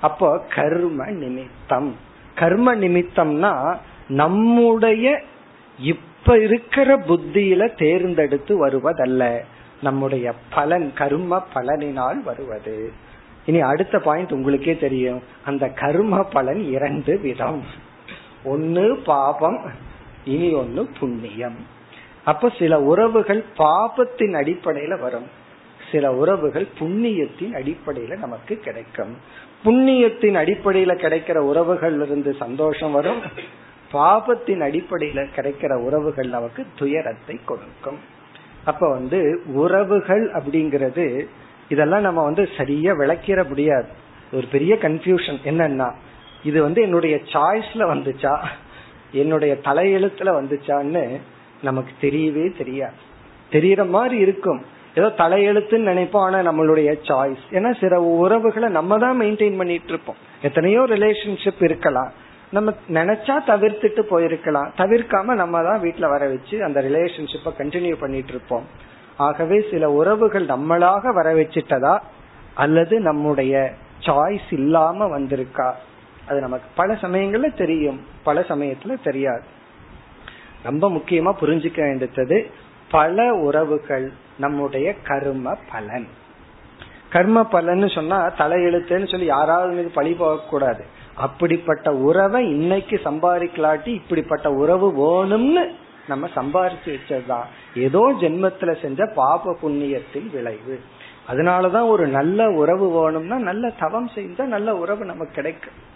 அப்போ 0.00 0.40
கர்ம 0.54 1.06
நிமித்தம். 1.06 1.96
கர்ம 2.34 2.74
நிமித்தம்னா 2.74 3.76
நம்முடைய 4.08 5.22
இப்ப 5.78 6.38
இருக்கிற 6.38 6.98
புத்தியில 6.98 7.78
தேர்ந்தெடுத்து 7.78 8.68
வருவதல்ல. 8.68 9.38
நம்முடைய 9.82 10.32
பலன் 10.54 10.92
கர்ம 10.94 11.46
பலனினால் 11.54 12.22
வருவது. 12.22 13.10
இனி 13.46 13.60
அடுத்த 13.60 13.98
பாயிண்ட் 13.98 14.32
உங்களுக்கே 14.32 14.76
தெரியும். 14.76 15.22
அந்த 15.44 15.68
கர்ம 15.68 16.22
பலன் 16.22 16.60
இரண்டு 16.60 17.18
விதம். 17.18 17.62
ஒன்னு 18.44 18.96
பாபம் 19.04 19.60
இனி 20.24 20.52
ஒன்னு 20.52 20.88
புண்ணியம். 21.00 21.56
அப்ப 22.24 22.52
சில 22.58 22.80
உறவுகள் 22.80 23.44
பாபத்தின் 23.58 24.34
அடிப்படையில 24.34 25.00
வரும். 25.00 25.26
சில 25.92 26.12
உறவுகள் 26.12 26.66
புண்ணியத்தின் 26.78 27.52
அடிப்படையில 27.52 28.18
நமக்கு 28.18 28.56
கிடைக்கும். 28.56 29.16
புண்ணியத்தின் 29.64 30.34
அடிப்படையில 30.34 30.94
கிடைக்கிற 30.94 31.36
உறவுகள் 31.36 32.00
இருந்து 32.00 32.34
சந்தோஷம் 32.38 32.92
வரும். 32.92 33.20
பாபத்தின் 33.92 34.60
அடிப்படையில 34.60 35.26
கிடைக்கிற 35.36 35.74
உறவுகள் 35.74 36.28
நமக்கு 36.28 36.66
துயரத்தை 36.76 37.40
கொடுக்கும். 37.44 37.98
அப்ப 38.64 38.90
வந்து 38.90 39.42
உறவுகள் 39.46 40.32
அப்படிங்கிறது 40.32 41.26
இதெல்லாம் 41.68 42.00
நம்ம 42.00 42.22
வந்து 42.22 42.48
சரியா 42.56 42.92
விளக்கிற 42.92 43.48
முடியாது. 43.48 43.86
ஒரு 44.32 44.46
பெரிய 44.52 44.74
கன்ஃபியூஷன் 44.74 45.38
என்னன்னா 45.44 45.92
இது 46.42 46.62
வந்து 46.62 46.82
என்னுடைய 46.82 47.20
சாய்ஸ்ல 47.32 47.82
வந்துச்சா? 47.94 48.44
என்னுடைய 49.12 49.58
தலையெழுத்துல 49.64 50.30
வந்துச்சான்னு 50.40 51.20
நமக்கு 51.62 51.92
தெரியவே 52.00 52.56
தெரியாது. 52.56 52.94
தெரியற 53.50 53.88
மாதிரி 53.88 54.16
இருக்கும். 54.16 54.62
ஏதோ 54.94 55.06
தலையெழுத்துன்னு 55.06 55.90
நினைப்போம் 55.92 56.24
ஆனா 56.26 56.52
நம்மளுடைய 56.52 56.98
சாய்ஸ் 57.08 57.44
ஏன்னா 57.50 57.80
சில 57.80 58.02
உறவுகளை 58.02 58.68
நம்ம 58.68 58.98
தான் 58.98 59.20
மெயின்டைன் 59.20 59.56
பண்ணிட்டு 59.56 59.88
இருப்போம் 59.88 60.16
எத்தனையோ 60.42 60.80
ரிலேஷன்ஷிப் 60.80 61.62
இருக்கலாம். 61.64 62.12
நம்ம 62.50 62.74
நினைச்சா 62.88 63.34
தவிர்த்துட்டு 63.46 64.02
போயிருக்கலாம். 64.10 64.70
தவிர்க்காம 64.76 65.24
நம்ம 65.24 65.62
தான் 65.62 65.82
வீட்டுல 65.82 66.08
வர 66.08 66.26
வச்சு 66.26 66.64
அந்த 66.64 66.80
ரிலேஷன்ஷிப்பை 66.80 67.52
கண்டினியூ 67.58 67.94
பண்ணிட்டு 67.94 68.28
இருப்போம் 68.28 68.66
ஆகவே 69.22 69.56
சில 69.70 69.90
உறவுகள் 69.90 70.46
நம்மளாக 70.46 71.14
வர 71.14 71.34
வச்சுட்டதா 71.34 71.94
அல்லது 72.54 73.00
நம்முடைய 73.00 73.72
சாய்ஸ் 74.00 74.50
இல்லாம 74.50 75.06
வந்திருக்கா? 75.18 75.72
அது 76.28 76.40
நமக்கு 76.40 76.68
பல 76.74 76.92
சமயங்கள்ல 76.92 77.56
தெரியும். 77.56 78.00
பல 78.22 78.40
சமயத்துல 78.40 78.96
தெரியாது. 79.04 79.44
ரொம்ப 80.62 80.90
முக்கியமா 80.90 81.32
புரிஞ்சுக்க 81.40 81.80
வேண்டியது 81.80 82.50
பல 82.90 83.34
உறவுகள் 83.34 84.12
நம்முடைய 84.38 84.94
கர்ம 85.04 85.56
பலன். 85.72 86.08
கர்ம 87.10 87.40
பலன்னு 87.52 87.94
சொன்னா 87.94 88.18
தலையெழுத்துன்னு 88.38 89.10
சொல்லி 89.10 89.26
யாராவது 89.26 89.72
மீது 89.74 89.90
பழி 89.94 90.12
போக 90.12 90.42
கூடாது. 90.42 90.84
அப்படிப்பட்ட 91.16 91.94
உறவை 91.94 92.42
இன்னைக்கு 92.48 93.00
சம்பாதிக்கலாட்டி 93.04 93.88
இப்படிப்பட்ட 93.88 94.50
உறவு 94.52 94.88
வேணும்னு 94.96 95.64
நம்ம 96.08 96.26
சம்பாரிச்சு 96.26 96.98
வச்சதுதான். 96.98 97.44
ஏதோ 97.74 98.14
ஜென்மத்துல 98.20 98.82
செஞ்ச 98.82 99.12
பாப 99.14 99.56
புண்ணியத்தின் 99.62 100.30
விளைவு. 100.32 100.80
அதனாலதான் 101.28 101.88
ஒரு 101.88 102.06
நல்ல 102.06 102.48
உறவு 102.48 102.90
வேணும்னா 102.90 103.36
நல்ல 103.38 103.70
தவம் 103.78 104.08
செய்தா 104.08 104.44
நல்ல 104.44 104.76
உறவு 104.76 105.04
நமக்கு 105.04 105.34
கிடைக்கும். 105.34 105.90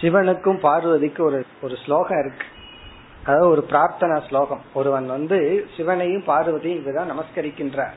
சிவனுக்கும் 0.00 0.58
பார்வதிக்கும் 0.58 1.26
ஒரு 1.26 1.46
ஒரு 1.62 1.76
ஸ்லோகம் 1.76 2.18
இருக்கு. 2.18 2.46
அதாவது 3.24 3.48
ஒரு 3.48 3.66
பிரார்த்தனா 3.70 4.26
ஸ்லோகம். 4.28 4.60
ஒருவன் 4.74 5.06
வந்து 5.06 5.66
சிவனையும் 5.76 6.24
பார்வதியும் 6.26 6.80
இதுதான் 6.80 7.12
நமஸ்கரிக்கின்றார். 7.12 7.94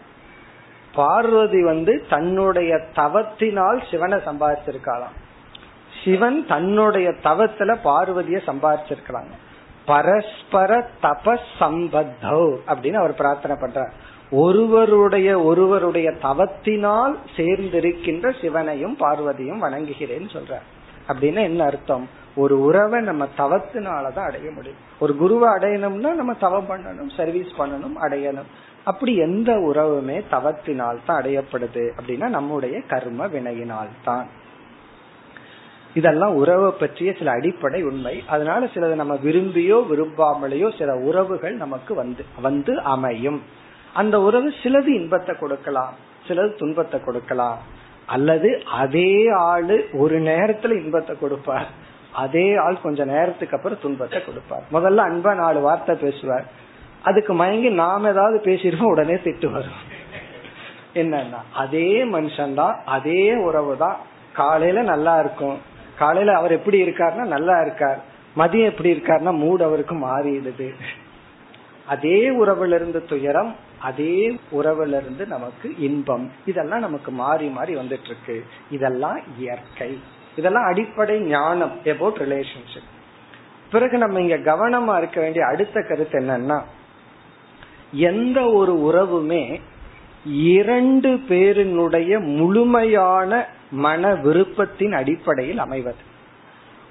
பார்வதி 0.94 1.64
வந்து 1.64 2.06
தன்னுடைய 2.10 2.76
தவத்தினால் 2.96 3.92
சிவனை 3.92 4.18
சம்பாதிச்சிருக்காளாம். 4.18 5.16
சிவன் 6.04 6.48
தன்னுடைய 6.48 7.10
தவத்துல 7.10 7.76
பார்வதிய 7.84 8.40
சம்பாதிச்சிருக்கிறாங்க 8.46 9.34
பரஸ்பர 9.88 10.90
தபஸ் 11.02 11.66
அப்படின்னு 12.68 13.00
அவர் 13.02 13.20
பிரார்த்தனை 13.22 13.56
பண்றார். 13.62 13.94
ஒருவருடைய 14.32 15.42
ஒருவருடைய 15.42 16.08
தவத்தினால் 16.22 17.16
சேர்ந்திருக்கின்ற 17.38 18.34
சிவனையும் 18.42 18.98
பார்வதியும் 19.00 19.62
வணங்குகிறேன்னு 19.62 20.30
சொல்றார். 20.36 20.66
அப்படின்னா 21.08 21.42
என்ன 21.50 21.66
அர்த்தம்? 21.66 22.06
ஒரு 22.36 22.56
உறவை 22.62 23.00
நம்ம 23.02 23.28
தவத்தினாலதான் 23.38 24.28
அடைய 24.30 24.52
முடியும். 24.52 24.82
ஒரு 25.00 25.14
குருவை 25.16 25.50
அடையணும்னா 25.50 26.14
நம்ம 26.14 26.34
தவம் 26.34 26.70
பண்ணணும் 26.70 27.16
சர்வீஸ் 27.18 27.54
பண்ணணும் 27.58 27.98
அடையணும். 28.02 28.50
அப்படி 28.84 29.14
எந்த 29.18 29.52
உறவுமே 29.70 30.18
தவத்தினால் 30.32 31.06
தான் 31.06 31.22
அடையப்படுது 31.22 31.86
அப்படின்னா 32.00 32.28
நம்முடைய 32.28 32.82
கர்ம 32.82 33.28
வினையினால் 33.28 33.96
தான் 34.04 34.28
இதெல்லாம் 36.00 36.36
உறவை 36.42 36.70
பற்றிய 36.82 37.10
சில 37.20 37.32
அடிப்படை 37.38 37.80
உண்மை. 37.90 38.16
அதனால 38.34 38.62
சிலது 38.74 38.96
நம்ம 39.02 39.16
விரும்பியோ 39.26 39.78
விரும்பாமலேயோ 39.92 40.70
சில 40.80 40.92
உறவுகள் 41.10 41.56
நமக்கு 41.64 41.94
வந்து 42.02 42.24
வந்து 42.46 42.74
அமையும். 42.94 43.40
அந்த 44.02 44.16
உறவு 44.28 44.50
சிலது 44.62 44.90
இன்பத்தை 45.00 45.36
கொடுக்கலாம் 45.42 45.94
சிலது 46.28 46.52
துன்பத்தை 46.62 46.98
கொடுக்கலாம். 47.08 47.60
அல்லது 48.16 48.50
அதே 48.82 49.12
ஆளு 49.52 49.78
ஒரு 50.04 50.18
நேரத்துல 50.30 50.76
இன்பத்தை 50.84 51.14
கொடுப்பார். 51.22 51.70
அதே 52.24 52.46
ஆள் 52.66 52.84
கொஞ்ச 52.84 53.00
நேரத்துக்கு 53.14 53.56
அப்புறம் 53.58 53.82
துன்பத்தை 53.86 54.20
கொடுப்பார். 54.28 54.64
முதல்ல 54.76 55.06
அன்பா 55.10 55.32
நாலு 55.42 55.60
வார்த்தை 55.68 55.96
பேசுவார். 56.04 56.46
அதுக்கு 57.10 57.34
மயங்கி 57.42 57.70
நாம 57.82 58.10
ஏதாவது 58.14 58.38
பேசிடுவோம் 58.48 58.94
உடனே 58.94 59.18
திட்டு 59.26 59.48
வரும். 59.56 59.82
என்னன்னா 61.02 61.42
அதே 61.64 61.90
மனுஷன் 62.14 62.56
தான் 62.62 62.76
அதே 62.98 63.24
உறவு 63.48 63.74
தான் 63.84 63.98
காலையில 64.40 64.82
நல்லா 64.94 65.14
இருக்கும். 65.24 65.58
காலையில 65.98 66.38
அவர் 66.38 66.52
எப்படி 66.52 66.82
இருக்காருன்னா 66.82 67.26
நல்லா 67.26 67.62
இருக்கார். 67.62 68.00
மதியம் 68.38 68.70
எப்படி 68.72 68.92
இருக்காருன்னா 68.92 69.38
மூடு 69.38 69.64
அவருக்கு 69.64 69.96
மாறிடுது. 69.96 70.74
அதே 71.88 72.30
உறவிலிருந்து 72.30 73.06
துயரம் 73.06 73.56
அதே 73.80 74.40
உறவிலிருந்து 74.52 75.28
நமக்கு 75.28 75.76
இன்பம். 75.78 76.32
இதெல்லாம் 76.46 76.80
நமக்கு 76.80 77.12
மாறி 77.12 77.48
மாறி 77.48 77.76
வந்துட்டு 77.76 78.06
இருக்கு 78.06 78.46
இதெல்லாம் 78.72 79.20
இயற்கை. 79.38 80.00
இதெல்லாம் 80.36 80.66
அடிப்படை 80.66 81.20
ஞானம் 81.20 81.72
எபோட் 81.84 82.18
ரிலேஷன்ஷிப் 82.24 82.92
பிறகு 83.72 83.98
நம்ம 83.98 84.22
இங்க 84.22 84.36
கவனமா 84.36 84.98
இருக்க 84.98 85.22
வேண்டிய 85.22 85.46
அடுத்த 85.46 85.82
கருத்து 85.82 86.20
என்னன்னா 86.20 86.62
எந்த 87.92 88.42
ஒரு 88.42 88.74
உறவுமே 88.74 89.62
இரண்டு 90.28 91.10
பேரினுடைய 91.30 92.20
முழுமையான 92.20 93.48
மன 93.72 94.14
விருப்பத்தின் 94.14 94.92
அடிப்படையில் 94.92 95.58
அமைவது. 95.58 96.04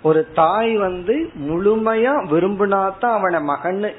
ஒரு 0.02 0.26
தாய் 0.34 0.76
வந்து 0.76 1.30
முழுமையா 1.36 2.14
விரும்பினாத்தான் 2.32 3.16
அவனை 3.18 3.40
மகன் 3.40 3.94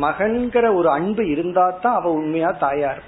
மகன்கிற 0.00 0.74
ஒரு 0.74 0.90
அன்பு 0.90 1.28
இருந்தா 1.28 1.70
தான் 1.70 1.94
அவ 1.94 2.10
உண்மையா 2.10 2.50
தாயார் 2.50 3.02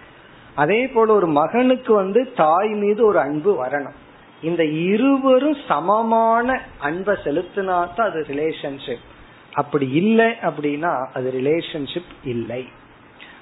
அதே 0.54 0.86
போல 0.86 1.12
ஒரு 1.12 1.26
மகனுக்கு 1.26 1.94
வந்து 1.94 2.32
தாய் 2.32 2.68
மீது 2.68 3.06
ஒரு 3.06 3.18
அன்பு 3.18 3.64
வரணும். 3.64 3.98
இந்த 4.42 4.64
இருவரும் 4.64 5.56
சமமான 5.68 6.60
அன்பை 6.78 7.14
செலுத்தினா 7.24 7.94
தான் 7.94 8.10
அது 8.10 8.26
ரிலேஷன்ஷிப் 8.28 9.06
அப்படி 9.52 9.90
இல்லை 9.90 10.26
அப்படின்னா 10.26 11.06
அது 11.14 11.32
ரிலேஷன்ஷிப் 11.36 12.12
இல்லை. 12.24 12.66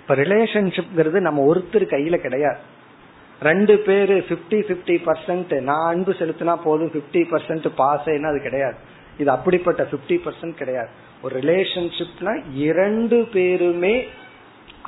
இப்ப 0.09 0.23
ரிலேஷன்ஷிப்ங்கிறது 0.23 1.19
நம்ம 1.21 1.41
ஒருத்தர் 1.49 1.85
கையில 1.91 2.17
கிடையாது. 2.17 2.61
ரெண்டு 3.43 3.75
பேரு 3.87 4.15
பிப்டி 4.29 4.59
பிப்டி 4.69 4.97
பர்சன்ட் 5.09 5.53
நான் 5.67 5.89
அன்பு 5.89 6.13
செலுத்தினா 6.21 6.55
போதும் 6.63 6.93
பிப்டி 6.95 7.23
பர்சன்ட் 7.33 7.67
பாஸ் 7.81 8.09
அது 8.31 8.41
கிடையாது. 8.47 8.79
இது 9.19 9.31
அப்படிப்பட்ட 9.31 9.83
பிப்டி 9.91 10.17
பர்சன்ட் 10.25 10.57
கிடையாது. 10.63 10.89
ஒரு 11.23 11.35
ரிலேஷன்ஷிப்னா 11.41 12.35
இரண்டு 12.69 13.19
பேருமே 13.35 13.95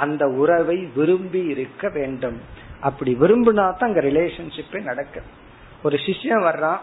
அந்த 0.05 0.25
உறவை 0.43 0.79
விரும்பி 0.97 1.45
இருக்க 1.55 1.89
வேண்டும். 1.99 2.41
அப்படி 2.81 3.15
விரும்பினா 3.23 3.55
தான் 3.55 3.89
அங்க 3.91 4.01
ரிலேஷன்ஷிப்பே 4.11 4.83
நடக்கும் 4.83 5.31
ஒரு 5.83 5.97
சிஷ்யன் 6.07 6.47
வர்றான். 6.51 6.81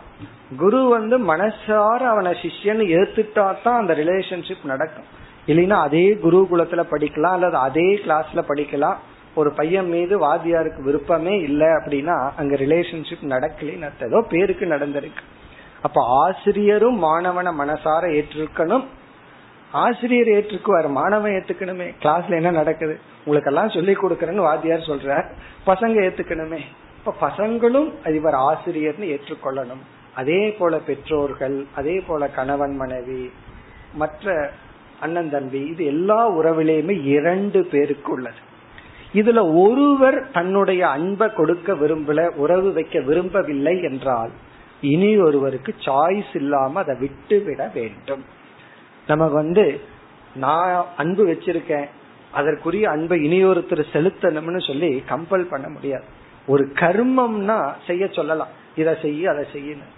குரு 0.58 0.82
வந்து 0.98 1.18
மனசார 1.34 2.02
அவனை 2.14 2.32
சிஷ்யன் 2.44 2.84
ஏத்துட்டா 2.98 3.48
தான் 3.64 3.80
அந்த 3.82 3.94
ரிலேஷன்ஷிப் 3.94 4.74
நடக்கும். 4.74 5.10
இல்லைன்னா 5.48 5.80
அதே 5.88 6.14
குருகுலத்துல 6.14 6.84
படிக்கலாம் 6.92 7.36
அல்லது 7.38 7.58
அதே 7.58 7.96
கிளாஸ்ல 7.96 8.44
படிக்கலாம். 8.48 8.96
ஒரு 9.36 9.52
பையன் 9.52 9.90
மீது 9.90 10.34
வாதியாருக்கு 10.34 10.82
விருப்பமே 10.82 11.40
இல்லை 11.40 11.68
அப்படின்னா 11.68 12.32
அங்க 12.38 12.56
ரிலேஷன்ஷிப் 12.56 13.22
நடக்கலன்னு 13.22 14.06
ஏதோ 14.06 14.26
பேருக்கு 14.30 14.66
நடந்திருக்கு. 14.66 15.24
அப்ப 15.82 16.02
ஆசிரியரும் 16.06 17.04
மாணவனை 17.04 17.52
மனசார 17.60 18.04
ஏற்றிருக்கணும். 18.18 18.84
ஆசிரியர் 19.72 20.28
ஏற்றுக்குவார் 20.28 20.90
மாணவன் 20.90 21.32
ஏத்துக்கணுமே. 21.32 21.96
கிளாஸ்ல 22.02 22.36
என்ன 22.36 22.52
நடக்குது? 22.52 23.00
உங்களுக்கு 23.26 23.54
எல்லாம் 23.54 23.70
சொல்லி 23.70 23.94
கொடுக்கறேன்னு 23.94 24.46
வாத்தியார் 24.50 24.80
சொல்ற 24.80 25.26
பசங்க 25.66 25.98
ஏத்துக்கணுமே. 26.08 26.60
இப்ப 26.98 27.30
பசங்களும் 27.30 28.10
இவர் 28.14 28.34
ஆசிரியர்னு 28.34 29.18
ஏற்றுக்கொள்ளணும். 29.18 29.84
அதே 30.16 30.52
போல 30.52 30.78
பெற்றோர்கள் 30.78 31.66
அதே 31.76 32.04
போல 32.08 32.28
கணவன் 32.28 32.76
மனைவி 32.76 33.32
மற்ற 33.94 34.52
அண்ணன் 35.02 35.30
தம்பி 35.30 35.60
இது 35.60 35.86
எல்லா 35.86 36.32
உறவிலையுமே 36.32 37.06
இரண்டு 37.06 37.66
பேருக்கு 37.66 38.12
உள்ளது. 38.12 38.42
இதுல 39.14 39.42
ஒருவர் 39.60 40.32
தன்னுடைய 40.32 40.88
அன்பை 40.88 41.28
கொடுக்க 41.34 41.74
விரும்பல 41.74 42.30
உறவு 42.36 42.74
வைக்க 42.74 43.00
விரும்பவில்லை 43.00 43.82
என்றால் 43.82 44.30
இனி 44.82 45.18
ஒருவருக்கு 45.18 45.74
சாய்ஸ் 45.86 46.34
இல்லாம 46.34 46.80
அதை 46.80 46.96
விட்டு 47.00 47.40
விட 47.40 47.72
வேண்டும். 47.74 48.24
நமக்கு 49.08 49.34
வந்து 49.34 49.80
நான் 50.36 50.86
அன்பு 50.98 51.28
வச்சிருக்கேன் 51.28 51.88
அதற்குரிய 52.32 52.90
அன்பை 52.90 53.18
இனியொருத்தர் 53.28 53.84
செலுத்தணும்னு 53.94 54.68
சொல்லி 54.68 55.04
கம்பல் 55.10 55.50
பண்ண 55.50 55.70
முடியாது. 55.70 56.04
ஒரு 56.48 56.72
கர்மம்னா 56.74 57.72
செய்ய 57.88 58.08
சொல்லலாம். 58.08 58.54
இதை 58.76 58.96
செய்ய 59.02 59.32
அதை 59.32 59.46
செய்யணும் 59.54 59.94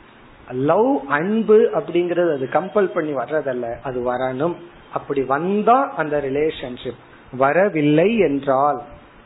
லவ் 0.51 1.01
அன்பு 1.07 1.69
அப்படிங்கறது 1.73 2.33
அது 2.33 2.49
கம்பல் 2.51 2.93
பண்ணி 2.93 3.13
வர்றதல்ல 3.13 3.65
அது 3.83 4.13
வரணும். 4.13 4.55
அப்படி 4.93 5.21
வந்தா 5.21 5.93
அந்த 5.97 6.17
ரிலேஷன்ஷிப் 6.17 7.01
வரவில்லை 7.37 8.17
என்றால் 8.17 8.81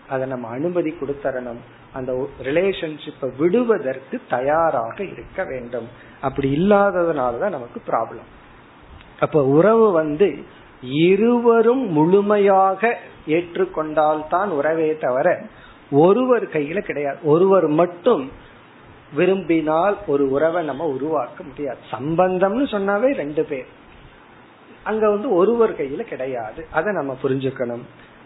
அதை 0.09 0.27
நம்ம 0.27 0.47
அனுமதி 0.47 0.95
கொடுத்தரணும். 1.01 1.61
அந்த 1.93 2.27
ரிலேஷன்ஷிப்பை 2.43 3.29
விடுவதற்கு 3.37 4.21
தயாராக 4.29 5.03
இருக்க 5.03 5.43
வேண்டும். 5.43 5.87
அப்படி 6.21 6.55
இல்லாததுனாலதான் 6.55 7.55
நமக்கு 7.57 7.81
ப்ராப்ளம் 7.87 8.29
அப்ப 9.19 9.45
உறவு 9.45 9.91
வந்து 9.91 10.43
இருவரும் 10.81 11.91
முழுமையாக 11.91 12.97
ஏற்றுக்கொண்டால்தான் 13.27 14.47
உறவே 14.47 14.97
தவிர 14.97 15.41
ஒருவர் 15.91 16.47
கையில 16.47 16.79
கிடையாது. 16.79 17.17
ஒருவர் 17.23 17.67
மட்டும் 17.67 18.31
விரும்பினால் 19.13 19.97
ஒரு 20.07 20.31
உறவை 20.31 20.65
நம்ம 20.65 20.85
உருவாக்க 20.85 21.43
முடியாது. 21.43 21.77
சம்பந்தம்னு 21.91 22.65
சொன்னாவே 22.73 23.13
ரெண்டு 23.13 23.43
பேர். 23.43 23.65
அங்க 24.83 25.09
வந்து 25.09 25.33
ஒருவர் 25.33 25.81
கையில 25.81 25.99
கிடையாது. 25.99 26.65
அதை 26.71 26.93
நம்ம 26.93 27.17
புரிஞ்சுக்கணும். 27.23 27.81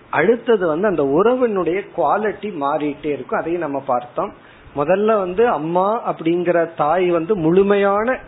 அடுத்தது 0.09 0.67
வந்து 0.67 0.87
அந்த 0.87 1.03
உறவினுடைய 1.03 1.87
குவாலிட்டி 1.97 2.55
மாறிட்டே 2.61 3.05
இருக்கும். 3.05 3.39
அதையும் 3.39 3.61
நம்ம 3.61 3.79
பார்த்தோம். 3.79 4.33
முதல்ல 4.75 5.05
வந்து 5.05 5.47
அம்மா 5.47 6.13
அப்படிங்கிற 6.13 6.69
தாய் 6.77 7.09
வந்து 7.09 7.35
முழுமையான 7.35 8.19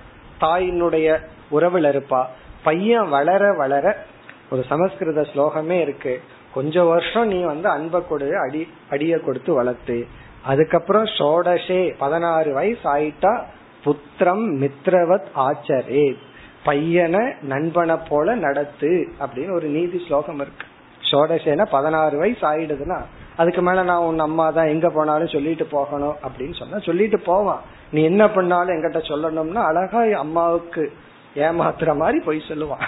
தாயினுடைய 0.41 1.19
உறவுல 1.51 1.89
இருப்பா. 1.89 2.25
பையன் 2.63 3.09
வளர 3.09 3.53
வளர 3.53 4.05
ஒரு 4.51 4.63
சமஸ்கிருத 4.69 5.21
ஸ்லோகமே 5.21 5.81
இருக்கு. 5.81 6.21
கொஞ்ச 6.53 6.83
வருஷம் 6.83 7.27
நீ 7.27 7.41
வந்து 7.41 7.69
அன்பை 7.69 8.01
கொடு 8.09 8.37
அடி 8.37 8.67
அடிய 8.89 9.19
கொடுத்து 9.19 9.53
வளர்த்து. 9.53 10.07
அதுக்கப்புறம் 10.41 11.03
சோடசே 11.03 11.95
பதினாறு 11.97 12.53
வயசு 12.53 12.95
ஆயிட்டா 12.95 13.43
புத்திரம் 13.85 14.69
மித்ரவத் 14.69 15.25
ஆச்சரே 15.35 16.15
பையனை 16.63 17.33
நண்பனை 17.41 17.95
போல 18.09 18.35
நடத்து 18.35 19.07
அப்படின்னு 19.19 19.51
ஒரு 19.51 19.67
நீதி 19.67 20.03
ஸ்லோகம் 20.07 20.39
இருக்கு. 20.39 20.65
சோடசேன 21.11 21.65
பதினாறு 21.71 22.17
வயசு 22.17 22.43
ஆயிடுதுன்னா 22.51 23.01
அதுக்கு 23.37 23.61
மேல 23.61 23.83
நான் 23.83 24.03
உன் 24.03 24.19
அம்மா 24.19 24.49
தான் 24.49 24.67
எங்க 24.67 24.89
போனாலும் 24.89 25.27
சொல்லிட்டு 25.27 25.65
போகணும் 25.65 26.15
அப்படின்னு 26.27 26.55
சொன்னா 26.55 26.79
சொல்லிட்டு 26.79 27.19
போவான். 27.19 27.61
நீ 27.91 28.03
என்ன 28.03 28.29
பண்ணாலும் 28.29 28.75
எங்கிட்ட 28.75 28.99
சொல்லணும்னா 29.09 29.63
அழகா 29.65 30.19
அம்மாவுக்கு 30.19 30.91
ஏமாத்துற 31.35 31.95
மாதிரி 31.95 32.19
போய் 32.19 32.41
சொல்லுவான். 32.47 32.85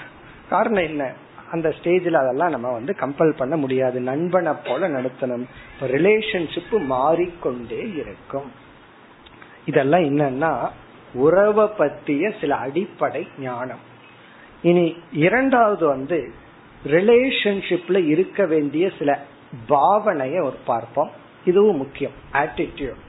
காரணம் 0.49 0.83
என்ன? 0.83 1.11
அந்த 1.51 1.73
ஸ்டேஜ்ல 1.81 2.13
அதெல்லாம் 2.13 2.49
நம்ம 2.49 2.71
வந்து 2.71 2.95
கம்பல் 2.99 3.37
பண்ண 3.37 3.55
முடியாது. 3.55 3.99
நண்பனை 3.99 4.53
போல 4.65 4.89
நடத்தணும். 4.89 5.45
ரிலேஷன்ஷிப் 5.81 6.85
மாறிக்கொண்டே 6.85 7.81
இருக்கும். 7.95 8.51
இதெல்லாம் 9.65 10.01
என்னன்னா 10.01 10.69
உறவை 11.13 11.67
பற்றிய 11.77 12.33
சில 12.41 12.55
அடிப்படை 12.55 13.27
ஞானம். 13.39 13.89
இனி 14.61 14.97
இரண்டாவது 15.11 15.87
வந்து 15.87 16.31
ரிலேஷன்ஷிப்ல 16.85 18.07
இருக்க 18.07 18.45
வேண்டிய 18.45 18.91
சில 18.99 19.19
பாவனைய 19.69 20.43
ஒரு 20.43 20.57
பார்ப்போம். 20.65 21.11
இதுவும் 21.45 21.77
முக்கியம். 21.77 22.11
ஆட்டிடியூட் 22.33 23.01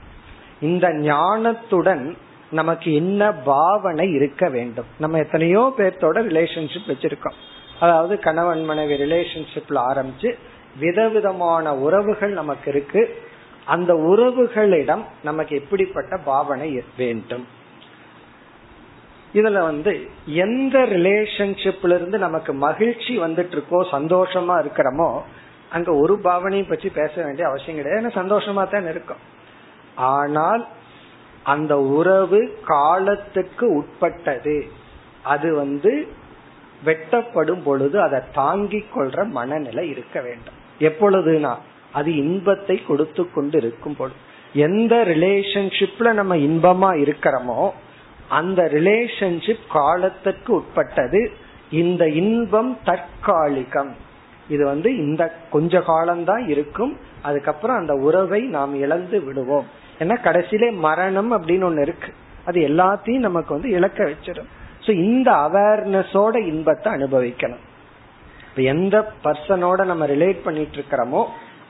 இந்த 0.61 0.89
ஞானத்துடன் 0.89 2.15
நமக்கு 2.51 2.93
என்ன 2.93 3.31
பாவனை 3.31 4.11
இருக்க 4.11 4.49
வேண்டும்? 4.49 4.85
நம்ம 4.99 5.17
எத்தனையோ 5.17 5.73
பேர்த்தோட 5.77 6.17
ரிலேஷன்ஷிப் 6.29 6.87
வச்சிருக்கோம். 6.87 7.33
அதாவது 7.79 8.19
கணவன் 8.19 8.65
மனைவி 8.65 8.93
ரிலேஷன்ஷிப்ல 8.93 9.81
ஆரம்பிச்சு 9.91 10.35
விதவிதமான 10.79 11.75
உறவுகள் 11.75 12.31
நமக்கு 12.31 12.71
இருக்கு. 12.71 13.21
அந்த 13.65 13.93
உறவுகளிடம் 13.93 15.03
நமக்கு 15.23 15.55
எப்படிப்பட்ட 15.55 16.17
பாவனை 16.17 16.83
வேண்டும்? 16.97 17.47
இதுல 19.37 19.61
வந்து 19.69 19.91
எந்த 20.45 20.77
ரிலேஷன்ஷிப்ல 20.95 21.95
இருந்து 21.99 22.17
நமக்கு 22.17 22.51
மகிழ்ச்சி 22.65 23.13
வந்துட்டு 23.25 23.55
இருக்கோ 23.57 23.79
சந்தோஷமா 23.95 24.55
இருக்கிறோமோ 24.63 25.09
அங்க 25.75 25.91
ஒரு 26.01 26.15
பாவனையும் 26.25 26.71
பற்றி 26.71 26.89
பேச 26.97 27.13
வேண்டிய 27.23 27.45
அவசியம் 27.49 27.77
கிடையாது. 27.77 27.99
ஏன்னா 28.01 28.11
சந்தோஷமா 28.21 28.63
தான் 28.73 28.89
இருக்கும். 28.93 29.21
ஆனால் 30.15 30.63
அந்த 31.53 31.73
உறவு 31.99 32.41
காலத்துக்கு 32.71 33.65
உட்பட்டது. 33.79 34.57
அது 35.33 35.49
வந்து 35.55 35.91
வெட்டப்படும் 36.85 37.63
பொழுது 37.63 37.97
அதை 38.01 38.19
தாங்கிக் 38.33 38.91
கொள்ற 38.95 39.25
மனநிலை 39.37 39.85
இருக்க 39.89 40.17
வேண்டும். 40.21 40.57
எப்பொழுதுனா 40.89 41.53
அது 41.91 42.09
இன்பத்தை 42.23 42.75
கொடுத்து 42.83 43.23
கொண்டு 43.31 43.57
இருக்கும் 43.57 43.97
பொழுது. 43.99 44.19
எந்த 44.67 44.95
ரிலேஷன்ஷிப்ல 45.13 46.11
நம்ம 46.13 46.35
இன்பமா 46.47 46.91
இருக்கிறோமோ 47.03 47.59
அந்த 48.29 48.63
ரிலேஷன்ஷிப் 48.63 49.67
காலத்துக்கு 49.69 50.53
உட்பட்டது. 50.53 51.31
இந்த 51.71 52.07
இன்பம் 52.07 52.77
தற்காலிகம். 52.85 53.91
இது 54.49 54.65
வந்து 54.65 54.97
இந்த 54.97 55.35
கொஞ்ச 55.49 55.79
காலம்தான் 55.79 56.47
இருக்கும். 56.47 56.97
அதுக்கப்புறம் 57.21 57.77
அந்த 57.77 57.93
உறவை 57.93 58.41
நாம் 58.41 58.75
இழந்து 58.75 59.23
விடுவோம். 59.23 59.65
ஏன்னா 59.99 60.17
கடைசியிலே 60.23 60.73
மரணம் 60.73 61.31
அப்படின்னு 61.31 61.61
ஒண்ணு 61.61 61.81
இருக்கு. 61.81 62.13
அது 62.45 62.67
எல்லாத்தையும் 62.67 63.19
நமக்கு 63.19 63.53
வந்து 63.53 63.69
இழக்க 63.69 64.03
வச்சிடும். 64.03 64.47
சோ 64.85 64.89
இந்த 64.89 65.31
அவேர்னஸோட 65.31 66.35
இன்பத்தை 66.35 66.93
அனுபவிக்கணும். 66.93 67.63
இப்ப 68.49 68.61
எந்த 68.61 69.11
பர்சனோட 69.23 69.85
நம்ம 69.85 70.07
ரிலேட் 70.07 70.43
பண்ணிட்டு 70.43 70.77
இருக்கிறோமோ 70.77 71.25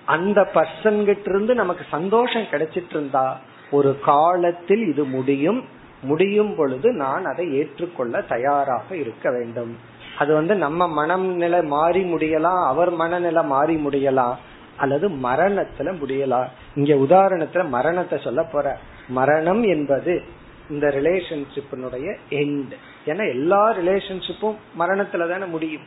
அந்த 0.05 0.49
பர்சன் 0.53 1.03
கிட்ட 1.03 1.29
இருந்து 1.29 1.55
நமக்கு 1.55 1.85
சந்தோஷம் 1.91 2.41
கிடைச்சிட்டு 2.41 2.89
இருந்தா 2.89 3.39
ஒரு 3.71 3.99
காலத்தில் 3.99 4.87
இது 4.87 5.03
முடியும். 5.03 5.63
முடியும் 6.03 6.55
பொழுது 6.55 6.91
நான் 6.91 7.25
அதை 7.25 7.53
ஏற்றுக்கொள்ள 7.53 8.21
தயாராக 8.21 8.95
இருக்க 8.95 9.31
வேண்டும். 9.31 9.77
அது 10.17 10.33
வந்து 10.33 10.55
நம்ம 10.55 10.87
மனநிலை 10.87 11.61
மாறி 11.61 12.13
முடியலாம் 12.13 12.67
அவர் 12.67 12.91
மனநிலை 12.91 13.43
மாறி 13.43 13.75
முடியலாம் 13.75 14.35
அல்லது 14.77 15.09
மரணத்துல 15.09 15.89
முடியலாம். 16.01 16.47
இங்க 16.75 16.93
உதாரணத்துல 16.93 17.67
மரணத்தை 17.67 18.19
சொல்ல 18.23 18.43
போற. 18.43 18.77
மரணம் 19.09 19.63
என்பது 19.63 20.23
இந்த 20.69 20.87
ரிலேஷன்ஷிப்பினுடைய 20.87 22.07
எண்ட் 22.29 22.73
ஏன்னா 23.05 23.29
எல்லா 23.29 23.61
ரிலேஷன்ஷிப்பும் 23.71 24.55
மரணத்துல 24.79 25.29
தானே 25.29 25.45
முடியும். 25.45 25.83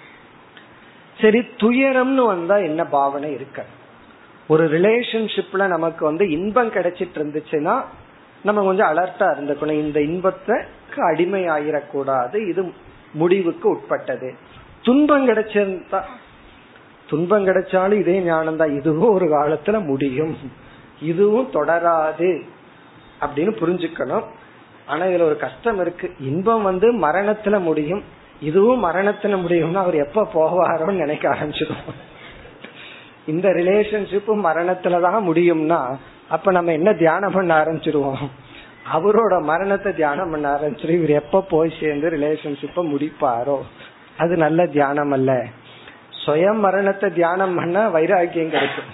சரி 1.21 1.39
துயரம்னு 1.39 2.27
வந்தா 2.27 2.57
என்ன 2.57 2.85
பாவனை 2.87 3.33
இருக்க? 3.33 3.65
ஒரு 4.49 4.65
ரிலேஷன்ஷிப்ல 4.71 5.67
நமக்கு 5.67 6.05
வந்து 6.05 6.31
இன்பம் 6.31 6.71
கிடைச்சிட்டு 6.71 7.17
இருந்துச்சுன்னா 7.21 7.85
நம்ம 8.43 8.63
கொஞ்சம் 8.63 8.87
அலர்ட்டா 8.87 9.19
இருந்துக்கணும். 9.19 9.73
இந்த 9.73 10.03
இன்பத்துக்கு 10.03 11.03
அடிமை 11.03 11.49
ஆயிடக்கூடாது 11.49 12.49
இது 12.49 12.73
முடிவுக்கு 13.13 13.69
உட்பட்டது. 13.69 14.35
துன்பம் 14.83 15.29
கிடைச்சிருந்தா 15.29 16.03
துன்பம் 17.11 17.47
கிடைச்சாலும் 17.47 17.93
இதே 17.93 18.21
ஞானம் 18.21 18.57
தான் 18.57 18.75
இதுவும் 18.75 19.13
ஒரு 19.13 19.27
காலத்துல 19.27 19.85
முடியும். 19.85 20.37
இதுவும் 21.03 21.51
தொடராது. 21.53 22.41
அப்படின்னு 23.21 23.57
புரிஞ்சுக்கணும். 23.61 24.25
ஆனா 24.87 25.05
இதுல 25.05 25.23
ஒரு 25.23 25.37
கஷ்டம் 25.37 25.81
இருக்கு. 25.81 26.13
இன்பம் 26.21 26.63
வந்து 26.63 26.93
மரணத்துல 26.93 27.61
முடியும். 27.61 28.03
இதுவும் 28.41 28.85
மரணத்துல 28.85 29.41
முடியும்னா 29.41 29.75
அவர் 29.75 29.95
எப்ப 29.95 30.29
போவாரோன்னு 30.35 30.93
நினைக்க 30.93 31.29
ஆரம்பிச்சிடும் 31.29 31.77
இந்த 33.27 33.49
ரிலேஷன்ஷிப்பும் 33.49 34.45
மரணத்துலதான் 34.45 35.23
முடியும்னா 35.23 35.97
அப்ப 36.29 36.51
நம்ம 36.51 36.73
என்ன 36.73 36.93
தியானம் 36.93 37.33
பண்ண 37.33 37.65
ஆரம்பிச்சிருவோம்? 37.65 38.29
அவரோட 38.93 39.43
மரணத்தை 39.43 39.93
தியானம் 39.93 40.31
பண்ண 40.31 40.55
ஆரம்பிச்சிரு. 40.55 40.91
இவர் 40.91 41.11
எப்ப 41.11 41.41
போய் 41.41 41.73
சேர்ந்து 41.81 42.11
ரிலேஷன்ஷிப்ப 42.11 42.77
முடிப்பாரோ? 42.77 43.61
அது 44.17 44.37
நல்ல 44.37 44.67
தியானம் 44.67 45.11
அல்ல. 45.11 45.45
சுயம் 46.27 46.59
மரணத்தை 46.59 47.13
தியானம் 47.13 47.55
பண்ண 47.55 47.89
வைராக்கியம் 47.89 48.51
கிடைக்கும். 48.51 48.85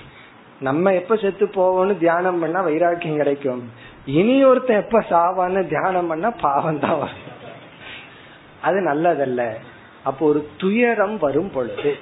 நம்ம 0.61 0.95
எப்ப 0.95 1.17
செத்து 1.17 1.47
போவோம்னு 1.47 1.99
தியானம் 1.99 2.41
பண்ணா 2.41 2.61
வைராக்கியம் 2.61 3.17
கிடைக்கும். 3.17 3.71
இனி 4.05 4.45
ஒருத்தன் 4.45 4.83
எப்ப 4.83 5.05
சாவான்னு 5.11 5.67
தியானம் 5.67 6.07
பண்ணா 6.07 6.31
பாவம் 6.31 6.79
தான் 6.79 6.99
வரும். 6.99 7.31
அது 8.61 8.81
நல்லதல்ல. 8.81 9.55
அப்போ 10.03 10.27
ஒரு 10.27 10.49
துயரம் 10.57 11.19
வரும் 11.19 11.51
பொழுது 11.51 11.97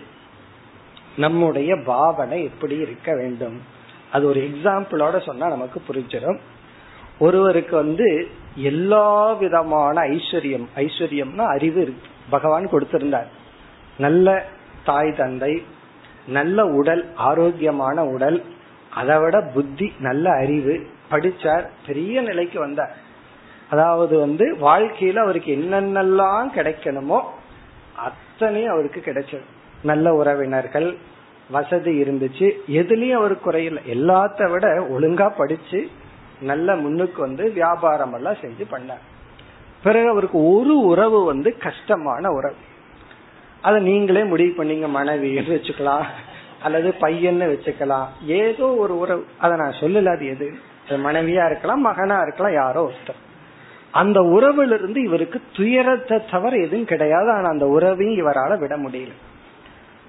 நம்முடைய 1.17 1.77
பாவனை 1.77 2.45
எப்படி 2.45 2.77
இருக்க 2.77 3.15
வேண்டும்? 3.15 3.79
அது 4.13 4.27
ஒரு 4.27 4.41
எக்ஸாம்பிளோட 4.41 5.25
சொன்னா 5.25 5.49
நமக்கு 5.49 5.83
புரிஞ்சிடும். 5.89 6.39
ஒருவருக்கு 7.19 7.77
வந்து 7.77 8.29
எல்லா 8.55 9.33
விதமான 9.33 10.01
ஐஸ்வர்யம் 10.01 10.67
ஐஸ்வர்யம்னா 10.77 11.45
அறிவு 11.47 11.81
இருக்கு. 11.81 12.09
பகவான் 12.31 12.73
கொடுத்திருந்தார். 12.73 13.29
நல்ல 13.99 14.47
தாய் 14.85 15.13
தந்தை 15.13 15.63
நல்ல 16.27 16.65
உடல் 16.67 17.03
ஆரோக்கியமான 17.15 18.05
உடல் 18.05 18.45
அதை 18.91 19.19
விட 19.19 19.37
புத்தி 19.55 19.93
நல்ல 19.99 20.31
அறிவு 20.31 20.75
படிச்சார் 21.11 21.65
பெரிய 21.87 22.21
நிலைக்கு 22.21 22.59
வந்தார். 22.59 22.97
அதாவது 23.71 24.19
வந்து 24.19 24.57
வாழ்க்கையில 24.61 25.17
அவருக்கு 25.17 25.51
என்னென்னலாம் 25.57 26.49
கிடைக்கணுமோ 26.57 27.21
அத்தனையும் 27.97 28.73
அவருக்கு 28.73 29.01
கிடைச்சது. 29.05 29.47
நல்ல 29.83 30.13
உறவினர்கள் 30.13 30.97
வசதி 31.51 32.03
இருந்துச்சு. 32.03 32.53
எதுலயும் 32.71 33.13
அவர் 33.13 33.35
குறையில. 33.35 33.79
எல்லாத்த 33.91 34.51
விட 34.51 34.87
ஒழுங்கா 34.99 35.33
படிச்சு 35.37 35.89
நல்ல 36.41 36.77
முன்னுக்கு 36.77 37.21
வந்து 37.21 37.53
வியாபாரம் 37.53 38.13
எல்லாம் 38.13 38.35
செஞ்சு 38.35 38.65
பண்ணார். 38.71 39.05
பிறகு 39.83 40.09
அவருக்கு 40.09 40.53
ஒரு 40.53 40.79
உறவு 40.79 41.25
வந்து 41.25 41.57
கஷ்டமான 41.57 42.31
உறவு. 42.31 42.55
அத 43.63 43.79
நீங்களே 43.79 44.25
முடிவு 44.25 44.65
பண்ணீங்க. 44.65 44.89
மனைவி 44.89 45.39
வச்சுக்கலாம். 45.39 46.05
அல்லது 46.63 46.95
பையன்னு 47.01 47.57
வச்சுக்கலாம். 47.57 48.07
ஏதோ 48.27 48.75
ஒரு 48.75 48.99
உறவு. 48.99 49.27
அதை 49.39 49.57
நான் 49.57 49.75
சொல்லல 49.81 50.05
அது 50.05 50.27
எது. 50.27 50.53
மனைவியா 50.89 51.47
இருக்கலாம் 51.47 51.81
மகனா 51.81 52.21
இருக்கலாம் 52.21 52.53
யாரோ 52.53 52.91
ஒருத்தர். 52.91 53.19
அந்த 53.91 54.21
உறவுல 54.21 54.73
இருந்து 54.73 55.03
இவருக்கு 55.03 55.41
துயரத்தை 55.57 56.21
தவிர 56.31 56.57
எதுவும் 56.57 56.85
கிடையாது. 56.85 57.31
ஆனா 57.31 57.49
அந்த 57.49 57.67
உறவையும் 57.67 58.17
இவரால் 58.17 58.59
விட 58.59 58.77
முடியல. 58.77 59.13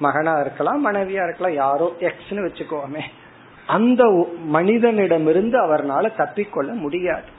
மகனா 0.06 0.34
இருக்கலாம் 0.44 0.80
மனைவியா 0.88 1.24
இருக்கலாம் 1.28 1.60
யாரோ 1.64 1.88
எக்ஸ்னு 2.10 2.46
வச்சுக்கோமே. 2.46 3.04
அந்த 3.76 4.04
மனிதனிடமிருந்து 4.56 5.58
அவர்னால 5.66 6.06
தப்பிக்கொள்ள 6.22 6.72
முடியாது. 6.84 7.30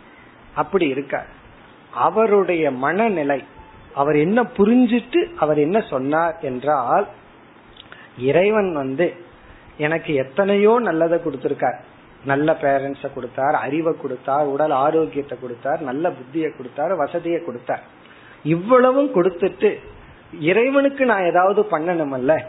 அப்படி 0.60 0.86
இருக்க 0.94 1.14
அவருடைய 2.06 2.64
மனநிலை 2.84 3.40
அவர் 4.00 4.16
என்ன 4.24 4.40
புரிஞ்சிட்டு 4.58 5.20
அவர் 5.44 5.58
என்ன 5.66 5.78
சொன்னார் 5.92 6.36
என்றால் 6.50 7.06
இறைவன் 8.28 8.70
வந்து 8.82 9.06
எனக்கு 9.86 10.12
எத்தனையோ 10.24 10.72
நல்லதை 10.88 11.18
கொடுத்திருக்கார். 11.18 11.78
நல்ல 12.30 12.48
பேரண்ட்ஸ 12.62 13.06
கொடுத்தார் 13.14 13.56
அறிவை 13.64 13.92
கொடுத்தார் 14.02 14.46
உடல் 14.54 14.74
ஆரோக்கியத்தை 14.84 15.36
கொடுத்தார் 15.40 15.80
நல்ல 15.88 16.04
புத்தியை 16.18 16.50
கொடுத்தார் 16.56 16.92
வசதியை 17.02 17.40
கொடுத்தார். 17.44 17.82
இவ்வளவும் 18.54 19.10
கொடுத்துட்டு 19.16 19.70
இறைவனுக்கு 20.40 21.04
நான் 21.04 21.24
ஏதாவது 21.24 21.66
பண்ணணுமல்ல? 21.70 22.40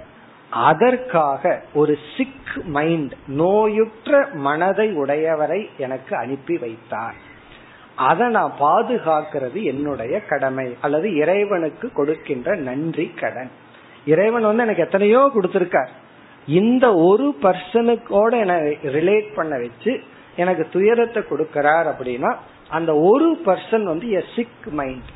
அதற்காக 0.50 1.62
ஒரு 1.74 1.98
சிக் 2.18 2.64
மைண்ட் 2.64 3.14
நோயுற்ற 3.28 4.28
மனதை 4.34 4.94
உடையவரை 4.94 5.70
எனக்கு 5.78 6.16
அனுப்பி 6.16 6.58
வைத்தார். 6.58 7.16
அதை 7.96 8.28
நான் 8.28 8.54
பாதுகாக்கிறது 8.60 9.64
என்னுடைய 9.64 10.20
கடமை 10.20 10.78
அல்லது 10.82 11.16
இறைவனுக்கு 11.16 11.92
கொடுக்கின்ற 11.92 12.56
நன்றி 12.56 13.12
கடன். 13.20 13.52
இறைவன் 14.06 14.42
வந்து 14.42 14.64
எனக்கு 14.64 14.82
எத்தனையோ 14.82 15.32
கொடுத்திருக்கார். 15.34 15.88
இந்த 16.48 16.94
ஒரு 16.94 17.36
பர்சனுக்கோட 17.42 18.40
என்னை 18.40 18.56
ரிலேட் 18.84 19.36
பண்ண 19.36 19.58
வச்சு 19.58 20.02
எனக்கு 20.36 20.68
துயரத்தை 20.72 21.24
கொடுக்கிறார் 21.24 21.88
அப்படின்னா 21.88 22.36
அந்த 22.70 22.96
ஒரு 22.96 23.42
பர்சன் 23.46 23.84
வந்து 23.84 24.10
எ 24.10 24.24
சிக் 24.36 24.66
மைண்ட் 24.66 25.10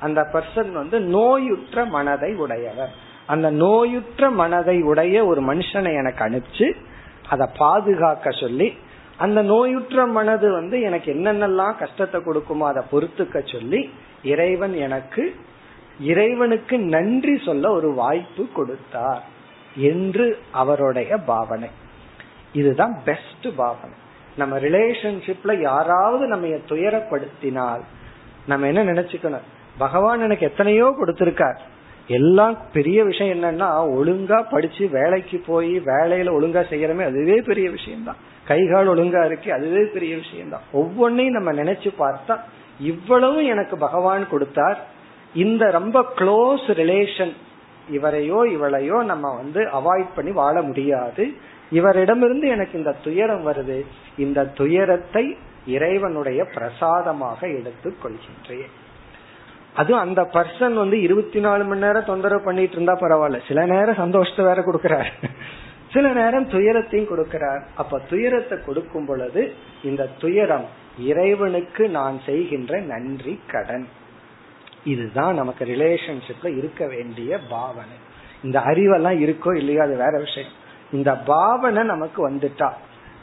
அந்த 0.00 0.28
பர்சன் 0.32 0.72
வந்து 0.72 1.00
நோயுற்ற 1.00 1.84
மனதை 1.84 2.34
உடையவர். 2.34 2.94
அந்த 3.26 3.50
நோயுற்ற 3.50 4.30
மனதை 4.30 4.82
உடைய 4.82 5.26
ஒரு 5.26 5.54
மனுஷனை 5.54 5.92
எனக்கு 5.94 6.24
அனுப்பிச்சு 6.24 6.74
அதை 7.28 7.48
பாதுகாக்க 7.58 8.30
சொல்லி 8.30 8.74
அந்த 9.16 9.42
நோயுற்ற 9.42 10.06
மனது 10.06 10.52
வந்து 10.52 10.80
எனக்கு 10.80 11.12
என்னென்னலாம் 11.12 11.78
கஷ்டத்தை 11.78 12.20
கொடுக்குமோ 12.20 12.58
அதை 12.58 12.82
பொறுத்துக்க 12.92 13.52
சொல்லி 13.52 13.90
இறைவன் 14.22 14.74
எனக்கு 14.74 15.34
இறைவனுக்கு 16.00 16.78
நன்றி 16.78 17.42
சொல்ல 17.44 17.70
ஒரு 17.70 17.94
வாய்ப்பு 17.94 18.48
கொடுத்தார் 18.54 19.22
என்று 19.76 20.38
அவருடைய 20.50 21.16
பாவனை. 21.16 21.68
இதுதான் 22.52 23.00
பெஸ்ட் 23.04 23.48
பாவனை. 23.56 23.96
நம்ம 24.36 24.58
ரிலேஷன்ஷிப்ல 24.58 25.60
யாராவது 25.60 26.26
நம்ம 26.26 26.46
துயரப்படுத்தினால் 26.46 27.80
நம்ம 28.46 28.66
என்ன 28.66 28.84
நினைச்சுக்கணும்? 28.84 29.46
பகவான் 29.78 30.22
எனக்கு 30.22 30.46
எத்தனையோ 30.46 30.96
கொடுத்திருக்கார். 31.00 31.58
எல்லாம் 32.08 32.58
பெரிய 32.72 33.04
விஷயம் 33.04 33.42
என்னன்னா 33.42 33.68
ஒழுங்கா 33.98 34.44
படிச்சு 34.50 34.88
வேலைக்கு 34.88 35.42
போய் 35.46 35.80
வேலையில 35.80 36.32
ஒழுங்கா 36.38 36.62
செய்யறமே 36.70 37.04
அதுவே 37.04 37.40
பெரிய 37.40 37.70
விஷயம்தான். 37.70 38.16
கைகால் 38.44 38.88
ஒழுங்கா 38.88 39.24
இருக்கு 39.24 39.52
அதுவே 39.52 39.82
பெரிய 39.84 40.16
விஷயம்தான். 40.16 40.60
ஒவ்வொன்னையும் 40.72 41.36
நம்ம 41.38 41.52
நினைச்சு 41.52 41.90
பார்த்தா 41.98 42.36
இவ்வளவு 42.80 43.44
எனக்கு 43.44 43.76
பகவான் 43.76 44.28
கொடுத்தார். 44.28 44.78
இந்த 45.34 45.70
ரொம்ப 45.70 46.04
க்ளோஸ் 46.16 46.66
ரிலேஷன் 46.66 47.32
இவரையோ 47.92 48.40
இவளையோ 48.56 49.04
நம்ம 49.04 49.36
வந்து 49.36 49.60
அவாய்ட் 49.62 50.14
பண்ணி 50.14 50.30
வாழ 50.30 50.62
முடியாது. 50.62 51.32
இவரிடமிருந்து 51.72 52.46
எனக்கு 52.48 52.78
இந்த 52.78 52.94
துயரம் 53.04 53.46
வருது. 53.46 53.84
இந்த 54.18 54.44
துயரத்தை 54.44 55.36
இறைவனுடைய 55.66 56.44
பிரசாதமாக 56.44 57.48
எடுத்துக் 57.48 57.96
கொள்கின்றேன். 58.02 58.70
அதுவும் 59.74 60.00
அந்த 60.00 60.22
பர்சன் 60.22 60.72
வந்து 60.72 61.00
இருபத்தி 61.00 61.40
நாலு 61.40 61.64
மணி 61.64 61.80
நேரம் 61.80 62.04
தொந்தரவு 62.04 62.44
பண்ணிட்டு 62.44 62.72
இருந்தா 62.72 62.94
பரவாயில்ல. 62.94 63.46
சில 63.48 63.66
நேரம் 63.66 63.94
சந்தோஷத்தை 63.94 64.44
வேற 64.44 64.62
கொடுக்கிறார். 64.62 65.12
சில 65.92 66.12
நேரம் 66.12 66.48
துயரத்தையும் 66.48 67.10
கொடுக்கிறார். 67.10 67.62
அப்ப 67.76 68.00
துயரத்தை 68.08 68.58
கொடுக்கும் 68.64 69.06
பொழுது 69.06 69.54
இந்த 69.82 70.08
துயரம் 70.18 70.64
இறைவனுக்கு 70.98 71.88
நான் 71.88 72.20
செய்கின்ற 72.26 72.80
நன்றி 72.80 73.40
கடன். 73.46 73.88
இதுதான் 74.84 75.34
நமக்கு 75.34 75.64
ரிலேஷன்ஷிப்ல 75.64 76.56
இருக்க 76.58 76.86
வேண்டிய 76.86 77.38
பாவனை. 77.38 77.96
இந்த 78.42 78.60
அறிவெல்லாம் 78.60 79.20
இருக்கோ 79.24 79.56
இல்லையோ 79.56 79.82
அது 79.82 79.96
வேற 79.96 80.18
விஷயம். 80.18 80.50
இந்த 80.92 81.16
பாவனை 81.16 81.82
நமக்கு 81.82 82.30
வந்துட்டா. 82.30 82.70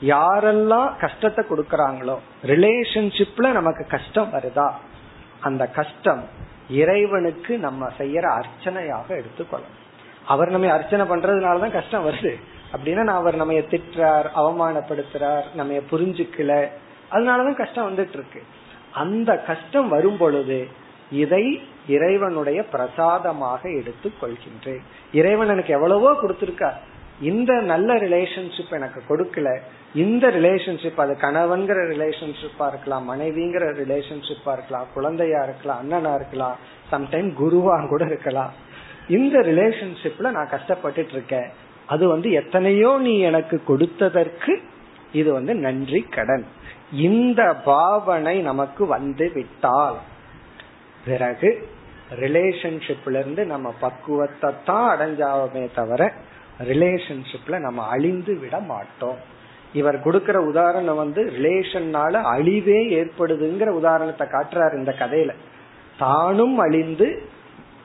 யாரெல்லாம் 0.02 0.89
கஷ்டத்தை 1.00 1.46
கொடுக்கறாங்களோ 1.50 2.18
ரிலேஷன்ஷிப்ல 2.43 3.52
நமக்கு 3.52 3.86
கஷ்டம் 3.88 4.30
வருதா? 4.34 4.72
அந்த 5.41 5.67
கஷ்டம் 5.67 6.23
இறைவனுக்கு 6.69 7.57
நம்ம 7.57 7.91
செய்யற 7.97 8.41
அர்ச்சனையாக 8.41 9.07
எடுத்துக்கொள்ளணும் 9.07 9.83
அவர் 10.25 10.49
நம்ம 10.49 10.71
அர்ச்சனை 10.71 11.05
பண்றதுனாலதான் 11.09 11.71
கஷ்டம் 11.71 12.07
வருது. 12.07 12.36
அப்படின்னா 12.73 13.03
நான் 13.03 13.15
அவர் 13.15 13.36
நம்ம 13.36 13.53
திட்டுறார் 13.53 14.27
அவமானப்படுத்துறார் 14.36 15.43
நம்ம 15.53 15.73
புரிஞ்சுக்கல. 15.73 16.67
அதனாலதான் 17.11 17.55
கஷ்டம் 17.55 17.89
வந்துட்டு 17.89 18.13
இருக்கு 18.13 18.43
அந்த 18.91 19.38
கஷ்டம் 19.38 19.89
வரும் 19.89 20.17
பொழுது 20.17 20.67
இதை 21.11 21.67
இறைவனுடைய 21.88 22.63
பிரசாதமாக 22.63 23.69
எடுத்துக் 23.69 24.13
கொள்கின்றேன் 24.21 24.81
இறைவன் 25.13 25.49
எனக்கு 25.49 25.73
எவ்வளவோ 25.73 26.11
கொடுத்திருக்கார். 26.11 26.77
இந்த 27.20 27.61
நல்ல 27.61 27.93
ரிலேஷன்ஷிப் 27.93 28.72
எனக்கு 28.72 29.01
கொடுக்கல. 29.09 29.57
இந்த 29.93 30.28
ரிலேஷன்ஷிப் 30.28 31.01
அது 31.01 31.13
கணவன்கிற 31.22 31.80
ரிலேஷன்ஷிப்பா 31.93 32.68
இருக்கலாம் 32.68 33.09
மனைவிங்கிற 33.11 33.66
ரிலேஷன்ஷிப்பா 33.84 34.51
இருக்கலாம் 34.53 34.88
குழந்தையா 34.93 35.43
இருக்கலாம் 35.43 35.80
அண்ணனா 35.84 36.16
இருக்கலாம் 36.16 36.57
சம்டைம் 36.91 37.30
குருவா 37.41 37.88
கூட 37.88 38.05
இருக்கலாம். 38.05 38.51
இந்த 39.07 39.39
ரிலேஷன்ஷிப்ல 39.39 40.32
நான் 40.32 40.53
கஷ்டப்பட்டுட்டு 40.55 41.11
இருக்கேன். 41.11 41.49
அது 41.86 42.07
வந்து 42.07 42.32
எத்தனையோ 42.32 42.97
நீ 42.97 43.20
எனக்கு 43.20 43.61
கொடுத்ததற்கு 43.68 44.53
இது 45.11 45.34
வந்து 45.34 45.55
நன்றி 45.55 46.01
கடன். 46.01 46.45
இந்த 46.91 47.53
பாவனை 47.53 48.41
நமக்கு 48.41 48.86
வந்து 48.88 49.32
விட்டால் 49.34 49.95
பிறகு 51.05 51.68
ரிலேஷன்ஷிப்ல 52.20 53.20
இருந்து 53.20 53.45
நம்ம 53.45 53.74
பக்குவத்தை 53.80 54.49
தான் 54.66 54.97
அடைஞ்சாவமே 54.97 55.72
தவிர 55.74 56.13
ரிலேஷன்ஷிப்ல 56.60 57.60
நம்ம 57.60 57.88
அழிந்து 57.88 58.39
விட 58.39 58.60
மாட்டோம். 58.60 59.18
இவர் 59.74 60.01
கொடுக்கிற 60.01 60.41
உதாரணம் 60.41 60.95
வந்து 60.95 61.24
ரிலேஷன்னால 61.24 62.22
அழிவே 62.36 62.80
ஏற்படுதுங்கிற 62.89 63.68
உதாரணத்தை 63.68 64.28
காட்டுறாரு 64.28 64.78
இந்த 64.78 64.95
கதையில. 64.99 65.34
தானும் 65.97 66.58
அழிந்து 66.58 67.30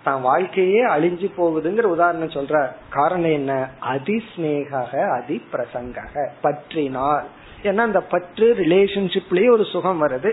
தான் 0.02 0.20
வாழ்க்கையே 0.20 0.86
அழிஞ்சு 0.86 1.30
போகுதுங்கிற 1.36 1.82
உதாரணம் 1.82 2.28
சொல்ற 2.28 2.72
காரணம் 2.90 3.30
என்ன? 3.30 3.68
அதிஸ்நேக 3.82 5.00
அதி 5.08 5.42
பிரசங்க 5.52 6.26
பற்றினால். 6.42 7.22
ஏன்னா 7.62 7.78
அந்த 7.78 8.00
பற்று 8.00 8.54
ரிலேஷன்ஷிப்லயே 8.54 9.50
ஒரு 9.50 9.64
சுகம் 9.64 10.08
வருது. 10.08 10.32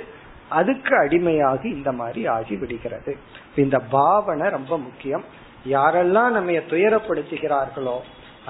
அதுக்கு 0.49 0.95
அடிமையாகி 1.03 1.65
இந்த 1.65 1.91
மாதிரி 1.91 2.27
ஆகி 2.27 2.55
விடுகிறது. 2.55 3.17
இந்த 3.55 3.79
பாவனை 3.79 4.49
ரொம்ப 4.49 4.77
முக்கியம். 4.77 5.23
யாரெல்லாம் 5.69 6.29
நம்ம 6.29 6.51
துயரப்படுத்துகிறார்களோ 6.51 7.99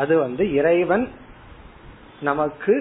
அது 0.02 0.14
வந்து 0.26 0.44
இறைவன் 0.60 1.06
நமக்கு 2.30 2.76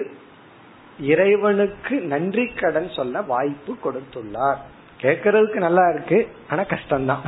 இறைவனுக்கு 1.13 1.95
நன்றி 2.13 2.45
கடன் 2.61 2.89
சொல்ல 2.97 3.21
வாய்ப்பு 3.33 3.73
கொடுத்துள்ளார். 3.83 4.59
கேட்கறதுக்கு 5.01 5.59
நல்லா 5.67 5.83
இருக்கு 5.93 6.19
ஆனா 6.49 6.63
கஷ்டம்தான். 6.73 7.25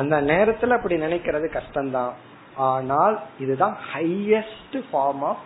அந்த 0.00 0.16
நேரத்துல 0.32 0.76
அப்படி 0.78 0.96
நினைக்கிறது 1.06 1.46
கஷ்டம்தான். 1.58 2.12
ஆனால் 2.70 3.16
இதுதான் 3.44 3.76
highest 3.92 4.78
form 4.88 5.24
of 5.30 5.44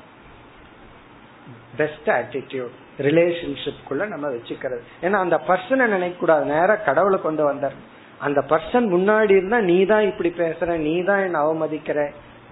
best 1.79 2.09
attitude 2.19 2.77
ரிலேஷன்ஷிப்குள்ள 3.07 4.03
நம்ம 4.13 4.27
வச்சுக்கிறது. 4.35 4.83
ஏன்னா 5.05 5.19
அந்த 5.25 5.37
பர்சனை 5.49 5.87
நினைக்க 5.95 6.17
கூடாது 6.19 6.45
நேரம் 6.55 6.85
கடவுளை 6.89 7.19
கொண்டு 7.27 7.45
வந்தார். 7.45 7.77
அந்த 8.27 8.41
பர்சன் 8.53 8.87
முன்னாடி 8.95 9.33
இருந்தா 9.39 9.59
நீ 9.71 9.79
தான் 9.93 10.07
இப்படி 10.11 10.31
பேசுற 10.43 10.77
நீ 10.87 10.95
தான் 11.09 11.25
என்ன 11.27 11.39
அவமதிக்கிற 11.47 12.01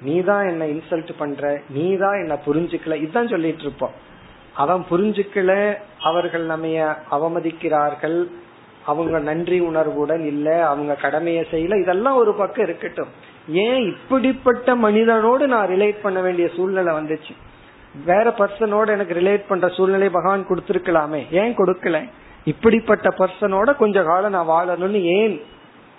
நீ 0.02 0.20
தான் 0.20 0.46
என்ன 0.46 0.66
இன்சல்ட் 0.66 1.10
பண்ற 1.18 1.60
நீ 1.68 1.96
தான் 1.96 2.14
என்ன 2.14 2.38
புரிஞ்சுக்கல. 2.46 2.94
இதுதான் 2.94 3.28
சொல்லிட்டு 3.28 3.60
இருப்போம். 3.60 3.90
அவன் 4.54 4.84
புரிஞ்சுக்கல 4.90 5.76
அவர்கள் 6.00 6.44
நம்ம 6.44 6.66
அவமதிக்கிறார்கள் 7.10 8.26
அவங்க 8.86 9.18
நன்றி 9.18 9.58
உணர்வுடன் 9.60 10.26
இல்ல 10.26 10.66
அவங்க 10.66 10.94
கடமையை 10.94 11.46
செய்யல. 11.50 11.80
இதெல்லாம் 11.80 12.16
ஒரு 12.16 12.34
பக்கம் 12.34 12.64
இருக்கட்டும். 12.64 13.08
ஏன் 13.48 13.84
இப்படிப்பட்ட 13.84 14.74
மனிதனோடு 14.74 15.46
நான் 15.46 15.68
ரிலேட் 15.68 15.96
பண்ண 16.02 16.20
வேண்டிய 16.20 16.48
சூழ்நிலை 16.56 16.94
வந்துச்சு? 16.94 17.32
வேற 18.04 18.34
பர்சனோட 18.38 18.88
எனக்கு 18.88 19.14
ரிலேட் 19.14 19.44
பண்ற 19.48 19.68
சூழ்நிலை 19.68 20.08
பகவான் 20.08 20.46
கொடுத்திருக்கலாமே. 20.48 21.26
ஏன் 21.30 21.56
கொடுக்கல? 21.56 22.08
இப்படிப்பட்ட 22.44 23.08
பர்சனோட 23.08 23.76
கொஞ்ச 23.76 24.02
காலம் 24.02 24.30
நான் 24.30 24.48
வாழணும்னு 24.48 25.02
ஏன் 25.02 25.42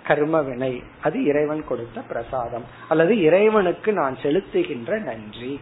கர்ம 0.06 0.42
வினை 0.42 0.82
அது 1.02 1.24
இறைவன் 1.24 1.64
கொடுத்த 1.64 2.00
பிரசாதம். 2.00 2.64
அல்லது 2.88 3.20
இறைவனுக்கு 3.20 3.92
நான் 3.92 4.16
செலுத்துகின்ற 4.22 4.98
நன்றி. 4.98 5.60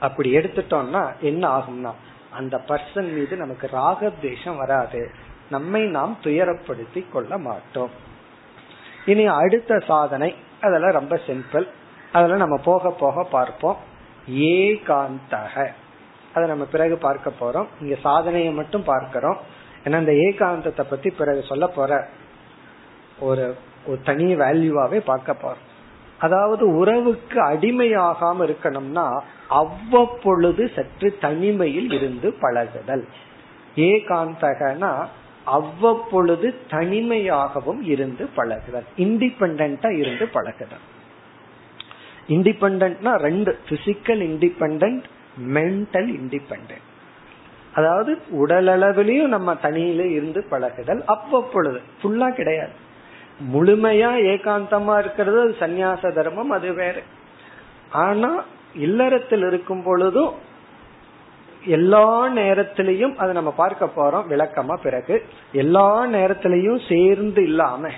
அப்படி 0.00 0.36
எடுத்துட்டோம்னா 0.36 1.20
என்ன 1.20 1.58
ஆகும்னா 1.58 1.92
அந்த 2.30 2.60
பர்சன் 2.68 3.12
மீது 3.12 3.36
நமக்கு 3.36 3.70
ராகத்வேஷம் 3.72 4.56
வராது. 4.56 5.10
நம்மை 5.50 5.82
நாம் 5.82 6.18
துயரப்படுத்தி 6.22 7.04
கொள்ள 7.12 7.38
மாட்டோம். 7.38 7.90
இனி 9.06 9.26
அடுத்த 9.26 9.78
சாதனை. 9.78 10.34
அதெல்லாம் 10.60 10.90
ரொம்ப 10.90 11.20
சிம்பிள் 11.26 11.68
அதெல்லாம் 12.12 12.38
நம்ம 12.38 12.56
போக 12.56 12.90
போக 12.90 13.22
பார்ப்போம். 13.22 13.76
ஏகாந்தக. 14.30 15.68
அதை 16.34 16.48
நம்ம 16.48 16.64
பிறகு 16.64 16.96
பார்க்க 16.96 17.32
போறோம். 17.40 17.66
இங்க 17.80 17.94
சாதனையை 18.02 18.52
மட்டும் 18.52 18.84
பார்க்கிறோம். 18.84 19.36
ஏன்னா 19.84 19.98
இந்த 19.98 20.12
ஏகாந்தத்தை 20.12 20.82
பத்தி 20.82 21.10
பிறகு 21.10 21.44
சொல்ல 21.48 21.66
போற 21.66 22.08
ஒரு 23.20 23.56
ஒரு 23.86 24.00
தனி 24.04 24.34
வேல்யூவாவே 24.34 24.98
பார்க்க 24.98 25.36
போறோம் 25.42 25.72
அதாவது 26.18 26.76
உறவுக்கு 26.76 27.40
அடிமையாகாம 27.40 28.48
இருக்கணும்னா 28.48 29.20
அவ்வப்பொழுது 29.48 30.70
சற்று 30.74 31.16
தனிமையில் 31.20 31.92
இருந்து 31.92 32.34
பழகுதல். 32.40 33.04
ஏகாந்தகனா 33.76 35.06
அவ்வப்பொழுது 35.44 36.54
தனிமையாகவும் 36.70 37.82
இருந்து 37.82 38.28
பழகுதல். 38.34 38.84
இண்டிபெண்டா 38.96 39.90
இருந்து 39.98 40.26
பழகுதல். 40.26 40.84
இண்டிபெண்டா 42.28 43.14
ரெண்டு 43.16 43.58
பிசிக்கல் 43.68 44.22
இண்டிபெண்ட் 44.30 45.02
மென்டல் 45.52 46.10
இண்டிபெண்ட் 46.20 46.74
அதாவது 47.72 48.18
உடல் 48.30 48.66
அளவிலையும் 48.66 49.26
நம்ம 49.26 49.54
தனியில 49.54 50.10
இருந்து 50.10 50.46
பழகுதல். 50.50 51.04
அவ்வப்பொழுது 51.04 51.80
ஃபுல்லா 52.02 52.30
கிடையாது. 52.30 52.82
முழுமையா 53.40 54.10
ஏகாந்தமா 54.32 54.98
இருக்கிறது 54.98 55.40
அது 55.40 55.56
சந்நியாச 55.60 56.12
தர்மம் 56.12 56.50
அது 56.50 56.72
வேற. 56.72 57.02
ஆனா 57.90 58.44
இல்லறத்தில் 58.74 59.42
இருக்கும் 59.46 59.82
பொழுதும் 59.82 60.32
எல்லா 61.64 62.28
நேரத்திலையும் 62.28 63.16
அதை 63.16 63.32
நம்ம 63.32 63.50
பார்க்க 63.50 63.84
போறோம் 63.84 64.28
விளக்கமா 64.28 64.74
பிறகு 64.82 65.24
எல்லா 65.52 66.06
நேரத்திலையும் 66.06 66.80
சேர்ந்து 66.88 67.42
இல்லாம 67.42 67.90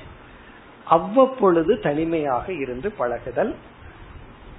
அவ்வப்பொழுது 0.84 1.80
தனிமையாக 1.80 2.52
இருந்து 2.52 2.92
பழகுதல். 2.92 3.54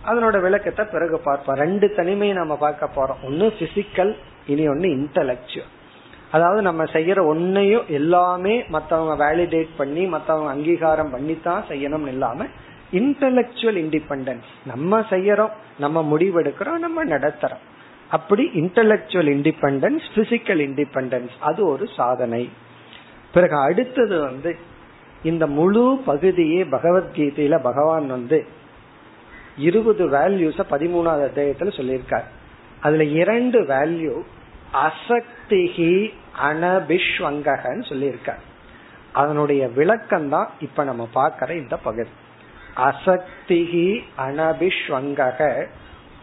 அதனோட 0.07 0.41
விளக்கத்தை 0.41 0.85
பிறகு 0.85 1.19
பார்ப்போம். 1.19 1.55
ரெண்டு 1.55 1.93
தனிமையை 1.95 2.35
நம்ம 2.35 2.55
பார்க்க 2.55 2.89
போறோம். 2.95 3.25
ஒன்னு 3.25 3.53
பிசிக்கல் 3.59 4.15
இனி 4.47 4.67
ஒன்னு 4.67 4.87
இன்டலக்சுவல் 4.87 5.75
அதாவது 6.31 6.61
நம்ம 6.61 6.83
செய்யற 6.83 7.19
ஒன்னையும் 7.33 7.87
எல்லாமே 7.87 8.63
மத்தவங்க 8.67 9.13
வேலிடேட் 9.25 9.69
பண்ணி 9.77 10.05
மத்தவங்க 10.05 10.49
அங்கீகாரம் 10.49 11.09
பண்ணித்தான் 11.09 11.63
செய்யணும் 11.69 12.07
இல்லாம 12.07 12.45
இன்டலெக்சுவல் 12.91 13.79
இண்டிபெண்டன்ஸ் 13.83 14.49
நம்ம 14.65 14.99
செய்யறோம் 14.99 15.49
நம்ம 15.79 16.17
முடிவெடுக்கிறோம் 16.17 16.77
நம்ம 16.77 17.05
நடத்துறோம். 17.05 17.63
அப்படி 18.09 18.49
இன்டலெக்சுவல் 18.53 19.29
இண்டிபெண்டன்ஸ் 19.35 20.05
பிசிக்கல் 20.15 20.61
இண்டிபெண்டன்ஸ் 20.67 21.33
அது 21.39 21.67
ஒரு 21.67 21.87
சாதனை. 21.95 22.49
பிறகு 23.33 23.55
அடுத்தது 23.57 24.19
வந்து 24.19 24.55
இந்த 25.23 25.47
முழு 25.47 26.01
பகுதியே 26.05 26.63
பகவத்கீதையில 26.63 27.59
பகவான் 27.61 28.07
வந்து 28.07 28.45
இருபது 29.57 30.09
வேல்யூஸ 30.09 30.59
பதிமூணாவது 30.71 31.23
அத்தியாயத்துல 31.27 31.71
சொல்லியிருக்கார். 31.77 32.27
அதுல 32.81 33.03
இரண்டு 33.03 33.61
வேல்யூ 33.61 34.21
அசக்திகி 34.73 36.13
அனபிஷ்வங்கன்னு 36.41 37.85
சொல்லியிருக்கார். 37.89 38.43
அதனுடைய 39.13 39.67
விளக்கம் 39.67 40.29
தான் 40.29 40.47
இப்ப 40.59 40.83
நம்ம 40.83 41.07
பார்க்கிற 41.13 41.55
இந்த 41.55 41.77
பகுதி. 41.77 42.09
அசக்திகி 42.75 44.03
அனபிஷ்வங்கக 44.17 45.67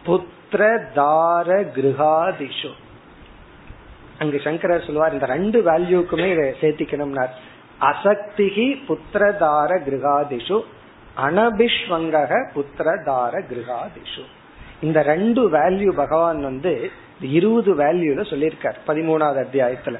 புத்திர 0.05 0.61
தார 0.93 1.49
கிருஹாதிஷு 1.75 2.71
அங்கு 4.19 4.41
சங்கரர் 4.41 4.85
சொல்லுவார் 4.85 5.13
இந்த 5.13 5.25
ரெண்டு 5.25 5.61
வேல்யூக்குமே 5.61 6.27
இதை 6.31 6.45
சேர்த்திக்கணும்னார். 6.61 7.29
அசக்திகி 7.81 8.67
புத்திரதார 8.87 9.71
கிருஹாதிஷு 9.87 10.63
அனபிஷ்வங்கக 11.17 12.31
புத்திரதார 12.53 13.33
கிருஹாதிஷு 13.49 14.23
இந்த 14.81 15.01
ரெண்டு 15.01 15.49
வேல்யூ 15.49 15.91
பகவான் 15.95 16.41
வந்து 16.43 16.91
இருபது 17.21 17.75
வேல்யூல 17.77 18.25
சொல்லியிருக்கார் 18.29 18.75
பதிமூணாவது 18.87 19.45
அத்தியாயத்துல. 19.45 19.99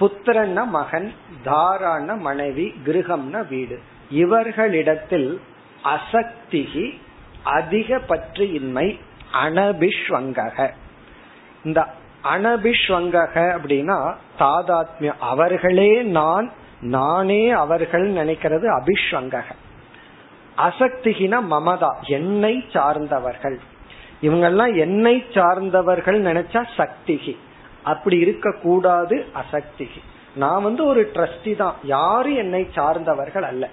புத்திரன்னா 0.00 0.66
மகன் 0.66 1.12
தாரான 1.42 2.16
மனைவி 2.16 2.74
கிரகம்னா 2.84 3.48
வீடு. 3.48 3.80
இவர்களிடத்தில் 4.10 5.40
அசக்திகி 5.84 6.98
அதிக 7.42 8.00
பற்றியின்மை 8.08 8.98
அனபிஷ்வங்கக. 9.42 10.70
இந்த 11.64 11.86
அனபிஷ்வங்கக 12.24 13.58
அப்படின்னா 13.58 14.14
தாதாத்மிய 14.38 15.12
அவர்களே 15.20 16.02
நான் 16.02 16.52
நானே 16.80 17.50
அவர்கள் 17.50 18.12
நினைக்கிறது 18.12 18.80
அபிஷ்வங்கக. 18.80 19.44
அசக்திகின 20.58 21.42
மமதா 21.50 21.94
என்னை 22.06 22.64
சார்ந்தவர்கள். 22.72 23.60
இவங்கெல்லாம் 24.22 24.76
என்னை 24.76 25.24
சார்ந்தவர்கள் 25.34 26.22
நினைச்சா 26.22 26.64
சக்திகி. 26.76 27.36
அப்படி 27.82 28.18
இருக்க 28.18 28.54
கூடாது 28.62 29.26
அசக்திகி. 29.34 30.00
நான் 30.34 30.62
வந்து 30.62 30.84
ஒரு 30.84 31.10
ட்ரஸ்டி 31.14 31.56
தான். 31.56 31.76
யாரும் 31.84 32.36
என்னை 32.36 32.68
சார்ந்தவர்கள் 32.74 33.42
அல்ல. 33.42 33.68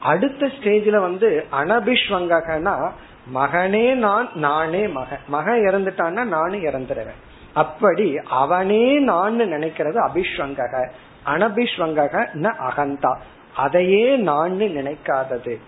அடுத்த 0.00 0.46
ஸ்டேஜ்ல 0.46 1.00
வந்து 1.00 1.44
அனபிஷ்வங்கன்னா 1.52 2.90
மகனே 3.34 3.94
நான் 3.94 4.28
நானே 4.34 4.88
மகன். 4.88 5.18
மகன் 5.28 5.60
இறந்துட்டான்னா 5.60 6.24
நானும் 6.24 6.64
இறந்துடுவேன் 6.64 7.20
அப்படி 7.54 8.16
அவனே 8.16 8.98
நான் 8.98 9.40
நினைக்கிறது 9.40 9.98
அபிஷ்வங்கக. 10.08 10.88
அனபிஷ்வங்கக 11.26 12.26
ந 12.34 12.52
அகந்தா. 12.68 13.16
அதையே 13.56 14.16
நான் 14.16 14.52
நினைக்காதது. 14.52 15.58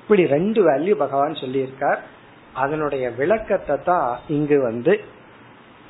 இப்படி 0.00 0.26
ரெண்டு 0.26 0.60
வேல்யூ 0.70 0.94
பகவான் 0.94 1.32
சொல்லியிருக்கார். 1.32 1.98
அதனுடைய 2.54 3.10
விளக்கத்தை 3.10 3.76
தான் 3.84 4.18
இங்கு 4.28 4.62
வந்து 4.62 5.00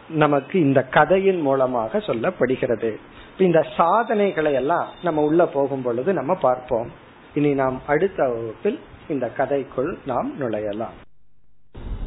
நமக்கு 0.09 0.61
இந்த 0.61 0.83
கதையின் 0.83 1.41
மூலமாக 1.41 1.99
சொல்லப்படுகிறது. 1.99 2.91
இந்த 3.37 3.67
சாதனைகளை 3.77 4.53
எல்லாம் 4.53 4.87
நம்ம 5.03 5.23
உள்ள 5.23 5.47
போகும் 5.47 5.83
பொழுது 5.83 6.13
நம்ம 6.13 6.35
பார்ப்போம். 6.35 6.89
இனி 7.35 7.55
நாம் 7.55 7.81
அடுத்த 7.87 8.29
வகுப்பில் 8.29 8.79
இந்த 9.09 9.31
கதைக்குள் 9.37 9.99
நாம் 10.07 10.31
நுழையலாம். 10.41 10.97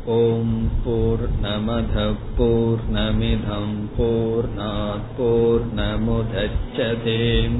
ஓம் 0.06 0.70
போர் 0.86 1.28
நமத 1.42 2.16
போர் 2.38 2.84
நமிதம் 2.94 3.78
போர் 3.98 4.50
நமுதச்சதேம். 5.76 7.60